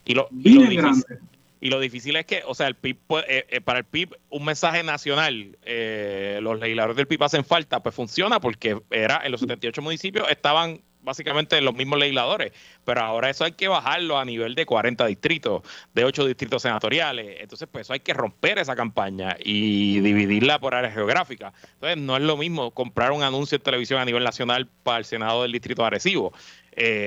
y 0.03 0.15
lo, 0.15 0.27
bien 0.31 0.75
grande. 0.75 1.19
Y 1.61 1.69
lo 1.69 1.79
difícil 1.79 2.15
es 2.15 2.25
que, 2.25 2.43
o 2.45 2.53
sea, 2.53 2.67
el 2.67 2.75
PIB, 2.75 2.97
eh, 3.27 3.47
eh, 3.49 3.61
para 3.61 3.79
el 3.79 3.85
PIB, 3.85 4.15
un 4.29 4.45
mensaje 4.45 4.83
nacional, 4.83 5.57
eh, 5.63 6.39
los 6.41 6.59
legisladores 6.59 6.97
del 6.97 7.07
PIB 7.07 7.23
hacen 7.23 7.45
falta, 7.45 7.81
pues 7.81 7.95
funciona 7.95 8.39
porque 8.39 8.79
era 8.91 9.21
en 9.23 9.31
los 9.31 9.41
78 9.41 9.81
municipios 9.81 10.29
estaban 10.29 10.81
básicamente 11.01 11.61
los 11.61 11.75
mismos 11.75 11.99
legisladores, 11.99 12.51
pero 12.83 13.01
ahora 13.01 13.29
eso 13.29 13.45
hay 13.45 13.51
que 13.51 13.67
bajarlo 13.67 14.17
a 14.17 14.25
nivel 14.25 14.55
de 14.55 14.65
40 14.65 15.05
distritos, 15.05 15.61
de 15.93 16.03
8 16.03 16.25
distritos 16.25 16.63
senatoriales, 16.63 17.41
entonces 17.41 17.69
pues 17.71 17.85
eso 17.85 17.93
hay 17.93 17.99
que 17.99 18.13
romper 18.13 18.57
esa 18.57 18.75
campaña 18.75 19.37
y 19.39 19.99
dividirla 19.99 20.59
por 20.59 20.73
áreas 20.73 20.95
geográficas. 20.95 21.53
Entonces 21.75 21.97
no 21.97 22.17
es 22.17 22.23
lo 22.23 22.37
mismo 22.37 22.71
comprar 22.71 23.11
un 23.11 23.21
anuncio 23.21 23.55
en 23.55 23.61
televisión 23.61 23.99
a 23.99 24.05
nivel 24.05 24.23
nacional 24.23 24.67
para 24.81 24.97
el 24.97 25.05
Senado 25.05 25.43
del 25.43 25.51
Distrito 25.51 25.83
de 25.83 25.87
Arecibo. 25.87 26.33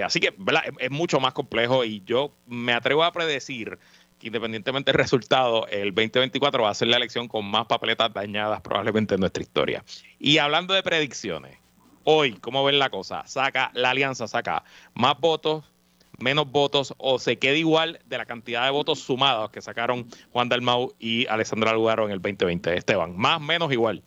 así 0.05 0.21
que 0.21 0.33
¿verdad? 0.39 0.63
es 0.79 0.91
mucho 0.93 1.19
más 1.19 1.33
complejo 1.33 1.85
y 1.85 2.03
yo 2.07 2.33
me 2.47 2.75
atrevo 2.75 3.03
a 3.03 3.11
predecir 3.11 3.81
independientemente 4.23 4.93
del 4.93 4.99
resultado, 4.99 5.67
el 5.69 5.95
2024 5.95 6.63
va 6.63 6.71
a 6.71 6.75
ser 6.75 6.89
la 6.89 6.97
elección 6.97 7.29
con 7.29 7.45
más 7.45 7.67
papeletas 7.67 8.13
dañadas 8.13 8.61
probablemente 8.61 9.15
en 9.15 9.21
nuestra 9.21 9.43
historia. 9.43 9.85
Y 10.19 10.39
hablando 10.39 10.75
de 10.75 10.83
predicciones, 10.83 11.59
hoy, 12.05 12.33
¿cómo 12.33 12.65
ven 12.65 12.79
la 12.79 12.91
cosa? 12.91 13.27
Saca, 13.27 13.71
la 13.75 13.91
alianza 13.91 14.27
saca 14.27 14.65
más 14.95 15.19
votos, 15.21 15.71
menos 16.19 16.51
votos 16.51 16.95
o 16.99 17.19
se 17.19 17.39
queda 17.39 17.57
igual 17.57 18.01
de 18.07 18.19
la 18.19 18.27
cantidad 18.27 18.65
de 18.65 18.71
votos 18.71 18.99
sumados 19.01 19.51
que 19.51 19.61
sacaron 19.61 20.07
Juan 20.33 20.49
Dalmau 20.49 20.93
y 20.99 21.27
Alessandra 21.29 21.73
Lugaro 21.73 22.07
en 22.07 22.13
el 22.13 22.21
2020. 22.21 22.77
Esteban, 22.77 23.17
más, 23.17 23.41
menos, 23.41 23.73
igual. 23.73 24.03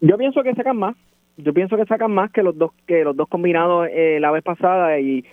Yo 0.00 0.16
pienso 0.16 0.42
que 0.42 0.54
sacan 0.54 0.76
más. 0.76 0.96
Yo 1.36 1.54
pienso 1.54 1.76
que 1.76 1.86
sacan 1.86 2.12
más 2.12 2.30
que 2.32 2.42
los 2.42 2.56
dos 2.56 2.72
que 2.86 3.02
los 3.02 3.16
dos 3.16 3.28
combinados 3.28 3.88
eh, 3.90 4.18
la 4.20 4.30
vez 4.30 4.42
pasada 4.42 4.98
y 4.98 5.24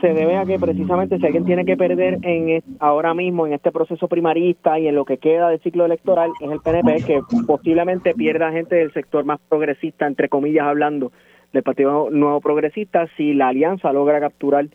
se 0.00 0.12
debe 0.12 0.36
a 0.36 0.44
que 0.44 0.58
precisamente 0.58 1.18
si 1.18 1.26
alguien 1.26 1.44
tiene 1.44 1.64
que 1.64 1.76
perder 1.76 2.18
en 2.22 2.62
ahora 2.80 3.14
mismo 3.14 3.46
en 3.46 3.52
este 3.52 3.70
proceso 3.70 4.08
primarista 4.08 4.78
y 4.78 4.88
en 4.88 4.94
lo 4.94 5.04
que 5.04 5.18
queda 5.18 5.48
del 5.48 5.60
ciclo 5.60 5.84
electoral 5.84 6.30
es 6.40 6.50
el 6.50 6.60
PNP 6.60 7.04
que 7.04 7.20
posiblemente 7.46 8.14
pierda 8.14 8.52
gente 8.52 8.76
del 8.76 8.92
sector 8.92 9.24
más 9.24 9.40
progresista 9.48 10.06
entre 10.06 10.28
comillas 10.28 10.66
hablando 10.66 11.12
del 11.52 11.62
Partido 11.62 12.10
Nuevo 12.10 12.40
Progresista 12.40 13.06
si 13.16 13.34
la 13.34 13.48
alianza 13.48 13.92
logra 13.92 14.20
capturar 14.20 14.66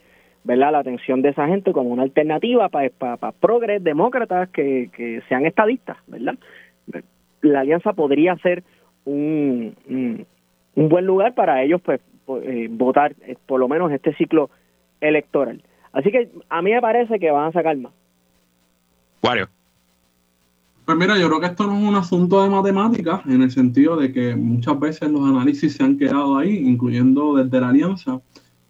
¿verdad? 0.44 0.72
la 0.72 0.78
atención 0.78 1.20
de 1.22 1.30
esa 1.30 1.46
gente 1.46 1.72
como 1.72 1.90
una 1.90 2.04
alternativa 2.04 2.68
para 2.68 2.90
para 2.90 3.32
progres 3.32 3.82
demócratas 3.82 4.48
que, 4.50 4.90
que 4.96 5.20
sean 5.28 5.44
estadistas 5.46 5.98
verdad 6.06 6.36
la 7.42 7.60
alianza 7.60 7.92
podría 7.92 8.36
ser 8.36 8.62
un, 9.04 9.74
un, 10.74 10.88
buen 10.88 11.06
lugar 11.06 11.34
para 11.34 11.62
ellos 11.62 11.80
pues 11.82 12.00
eh, 12.42 12.68
votar 12.70 13.14
eh, 13.26 13.36
por 13.46 13.60
lo 13.60 13.68
menos 13.68 13.90
este 13.92 14.14
ciclo 14.14 14.50
electoral. 15.00 15.62
Así 15.92 16.10
que 16.10 16.30
a 16.48 16.62
mí 16.62 16.72
me 16.72 16.80
parece 16.80 17.18
que 17.18 17.30
van 17.30 17.48
a 17.48 17.52
sacar 17.52 17.76
más. 17.76 17.92
Wario. 19.22 19.48
Pues 20.84 20.96
mira, 20.96 21.18
yo 21.18 21.28
creo 21.28 21.40
que 21.40 21.46
esto 21.46 21.66
no 21.66 21.76
es 21.76 21.86
un 21.86 21.96
asunto 21.96 22.42
de 22.42 22.48
matemáticas, 22.48 23.20
en 23.26 23.42
el 23.42 23.50
sentido 23.50 23.96
de 23.96 24.10
que 24.10 24.34
muchas 24.34 24.80
veces 24.80 25.10
los 25.10 25.28
análisis 25.28 25.74
se 25.74 25.84
han 25.84 25.98
quedado 25.98 26.38
ahí, 26.38 26.56
incluyendo 26.56 27.36
desde 27.36 27.60
la 27.60 27.68
alianza. 27.68 28.22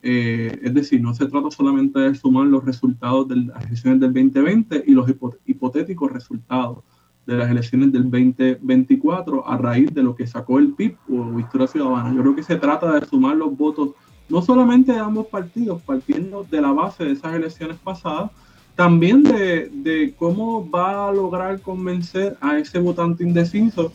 Eh, 0.02 0.58
es 0.62 0.74
decir, 0.74 1.00
no 1.00 1.14
se 1.14 1.26
trata 1.26 1.50
solamente 1.50 2.00
de 2.00 2.14
sumar 2.14 2.46
los 2.46 2.64
resultados 2.64 3.28
de 3.28 3.36
las 3.36 3.64
elecciones 3.66 4.00
del 4.00 4.12
2020 4.12 4.84
y 4.86 4.92
los 4.92 5.08
hipotéticos 5.46 6.10
resultados 6.10 6.78
de 7.26 7.36
las 7.36 7.50
elecciones 7.50 7.92
del 7.92 8.10
2024 8.10 9.46
a 9.46 9.58
raíz 9.58 9.94
de 9.94 10.02
lo 10.02 10.16
que 10.16 10.26
sacó 10.26 10.58
el 10.58 10.72
PIB 10.72 10.96
o 11.10 11.38
Historia 11.38 11.66
Ciudadana. 11.66 12.12
Yo 12.14 12.22
creo 12.22 12.34
que 12.34 12.42
se 12.42 12.56
trata 12.56 12.98
de 12.98 13.06
sumar 13.06 13.36
los 13.36 13.56
votos 13.56 13.90
no 14.28 14.42
solamente 14.42 14.92
de 14.92 14.98
ambos 14.98 15.26
partidos, 15.26 15.82
partiendo 15.82 16.44
de 16.44 16.60
la 16.60 16.72
base 16.72 17.04
de 17.04 17.12
esas 17.12 17.34
elecciones 17.34 17.76
pasadas, 17.78 18.30
también 18.74 19.24
de, 19.24 20.14
cómo 20.18 20.68
va 20.70 21.08
a 21.08 21.12
lograr 21.12 21.60
convencer 21.60 22.36
a 22.40 22.58
ese 22.58 22.78
votante 22.78 23.24
indeciso 23.24 23.92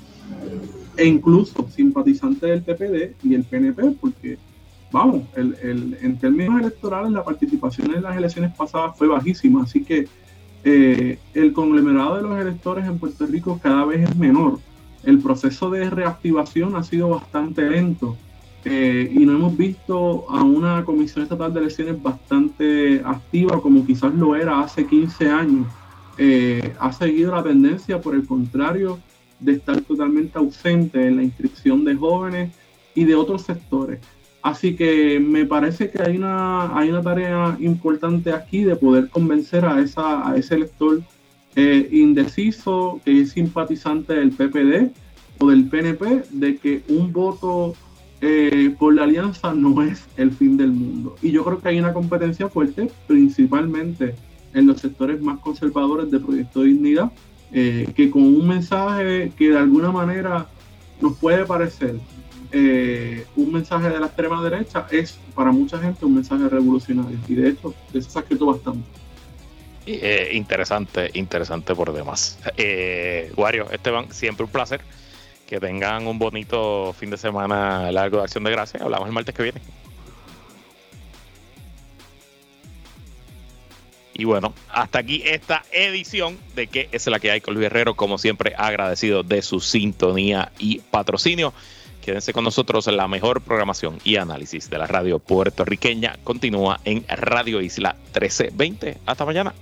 e 0.97 1.05
incluso 1.05 1.67
simpatizante 1.69 2.47
del 2.47 2.63
PPD 2.63 3.15
y 3.23 3.35
el 3.35 3.45
PNP, 3.45 3.95
porque, 4.01 4.37
vamos, 4.91 5.23
el, 5.35 5.97
en 6.01 6.17
términos 6.17 6.59
electorales 6.59 7.11
la 7.11 7.23
participación 7.23 7.95
en 7.95 8.03
las 8.03 8.17
elecciones 8.17 8.53
pasadas 8.55 8.97
fue 8.97 9.07
bajísima, 9.07 9.63
así 9.63 9.83
que 9.83 10.07
eh, 10.65 11.17
el 11.33 11.53
conglomerado 11.53 12.17
de 12.17 12.23
los 12.23 12.39
electores 12.39 12.85
en 12.85 12.97
Puerto 12.97 13.25
Rico 13.25 13.59
cada 13.61 13.85
vez 13.85 14.09
es 14.09 14.15
menor. 14.17 14.59
El 15.03 15.19
proceso 15.19 15.69
de 15.69 15.89
reactivación 15.89 16.75
ha 16.75 16.83
sido 16.83 17.09
bastante 17.09 17.69
lento 17.69 18.17
eh, 18.65 19.11
y 19.13 19.25
no 19.25 19.33
hemos 19.33 19.57
visto 19.57 20.25
a 20.29 20.43
una 20.43 20.85
Comisión 20.85 21.23
Estatal 21.23 21.53
de 21.53 21.59
Elecciones 21.61 22.01
bastante 22.01 23.01
activa 23.03 23.61
como 23.61 23.85
quizás 23.85 24.13
lo 24.13 24.35
era 24.35 24.61
hace 24.61 24.85
15 24.85 25.29
años. 25.29 25.67
Eh, 26.17 26.73
ha 26.79 26.93
seguido 26.93 27.35
la 27.35 27.43
tendencia, 27.43 27.99
por 27.99 28.15
el 28.15 28.25
contrario, 28.25 28.99
de 29.39 29.53
estar 29.53 29.81
totalmente 29.81 30.37
ausente 30.37 31.07
en 31.07 31.17
la 31.17 31.23
inscripción 31.23 31.83
de 31.83 31.95
jóvenes 31.95 32.53
y 32.95 33.03
de 33.03 33.15
otros 33.15 33.41
sectores. 33.41 33.99
Así 34.41 34.75
que 34.75 35.19
me 35.19 35.45
parece 35.45 35.89
que 35.89 36.01
hay 36.01 36.17
una, 36.17 36.77
hay 36.77 36.89
una 36.89 37.01
tarea 37.01 37.57
importante 37.59 38.31
aquí 38.31 38.63
de 38.63 38.75
poder 38.75 39.09
convencer 39.09 39.65
a, 39.65 39.79
esa, 39.81 40.29
a 40.29 40.35
ese 40.35 40.55
elector 40.55 41.01
eh, 41.55 41.87
indeciso 41.91 42.99
que 43.05 43.21
es 43.21 43.31
simpatizante 43.31 44.13
del 44.13 44.31
PPD 44.31 44.91
o 45.39 45.49
del 45.49 45.65
PNP 45.65 46.23
de 46.31 46.57
que 46.57 46.83
un 46.89 47.13
voto 47.13 47.75
eh, 48.25 48.73
por 48.79 48.93
la 48.93 49.03
alianza 49.03 49.53
no 49.53 49.81
es 49.81 50.05
el 50.15 50.31
fin 50.31 50.55
del 50.55 50.71
mundo. 50.71 51.17
Y 51.21 51.31
yo 51.31 51.43
creo 51.43 51.59
que 51.59 51.67
hay 51.67 51.79
una 51.79 51.91
competencia 51.91 52.47
fuerte, 52.47 52.89
principalmente 53.05 54.15
en 54.53 54.65
los 54.65 54.79
sectores 54.79 55.21
más 55.21 55.39
conservadores 55.39 56.09
de 56.09 56.21
Proyecto 56.21 56.61
de 56.61 56.67
Dignidad, 56.67 57.11
eh, 57.51 57.85
que 57.93 58.09
con 58.09 58.23
un 58.23 58.47
mensaje 58.47 59.33
que 59.37 59.49
de 59.49 59.57
alguna 59.57 59.91
manera 59.91 60.47
nos 61.01 61.17
puede 61.17 61.43
parecer 61.43 61.95
eh, 62.53 63.25
un 63.35 63.51
mensaje 63.51 63.89
de 63.89 63.99
la 63.99 64.05
extrema 64.05 64.41
derecha, 64.41 64.87
es 64.89 65.19
para 65.35 65.51
mucha 65.51 65.77
gente 65.79 66.05
un 66.05 66.15
mensaje 66.15 66.47
revolucionario. 66.47 67.17
Y 67.27 67.35
de 67.35 67.49
hecho, 67.49 67.73
eso 67.93 68.09
se 68.09 68.19
ha 68.19 68.21
escrito 68.21 68.45
bastante. 68.45 68.87
interesante, 70.31 71.11
interesante 71.13 71.75
por 71.75 71.91
demás. 71.91 72.39
Eh, 72.55 73.33
Wario, 73.35 73.69
Esteban, 73.69 74.13
siempre 74.13 74.45
un 74.45 74.51
placer 74.51 74.79
que 75.47 75.59
tengan 75.59 76.07
un 76.07 76.19
bonito 76.19 76.93
fin 76.93 77.09
de 77.09 77.17
semana 77.17 77.91
largo 77.91 78.17
de 78.17 78.23
Acción 78.23 78.43
de 78.43 78.51
Gracias. 78.51 78.81
Hablamos 78.81 79.07
el 79.07 79.13
martes 79.13 79.35
que 79.35 79.43
viene. 79.43 79.61
Y 84.15 84.25
bueno, 84.25 84.53
hasta 84.69 84.99
aquí 84.99 85.23
esta 85.25 85.63
edición 85.71 86.37
de 86.55 86.67
que 86.67 86.87
es 86.91 87.07
la 87.07 87.19
que 87.19 87.31
hay 87.31 87.41
con 87.41 87.55
Luis 87.55 87.65
Herrero. 87.65 87.95
Como 87.95 88.17
siempre, 88.17 88.53
agradecido 88.57 89.23
de 89.23 89.41
su 89.41 89.59
sintonía 89.59 90.51
y 90.59 90.79
patrocinio. 90.79 91.53
Quédense 92.03 92.31
con 92.31 92.43
nosotros. 92.43 92.85
La 92.87 93.07
mejor 93.07 93.41
programación 93.41 93.97
y 94.03 94.17
análisis 94.17 94.69
de 94.69 94.77
la 94.77 94.87
radio 94.87 95.19
puertorriqueña 95.19 96.17
continúa 96.23 96.79
en 96.85 97.05
Radio 97.07 97.61
Isla 97.61 97.95
1320. 98.13 98.97
Hasta 99.05 99.25
mañana. 99.25 99.53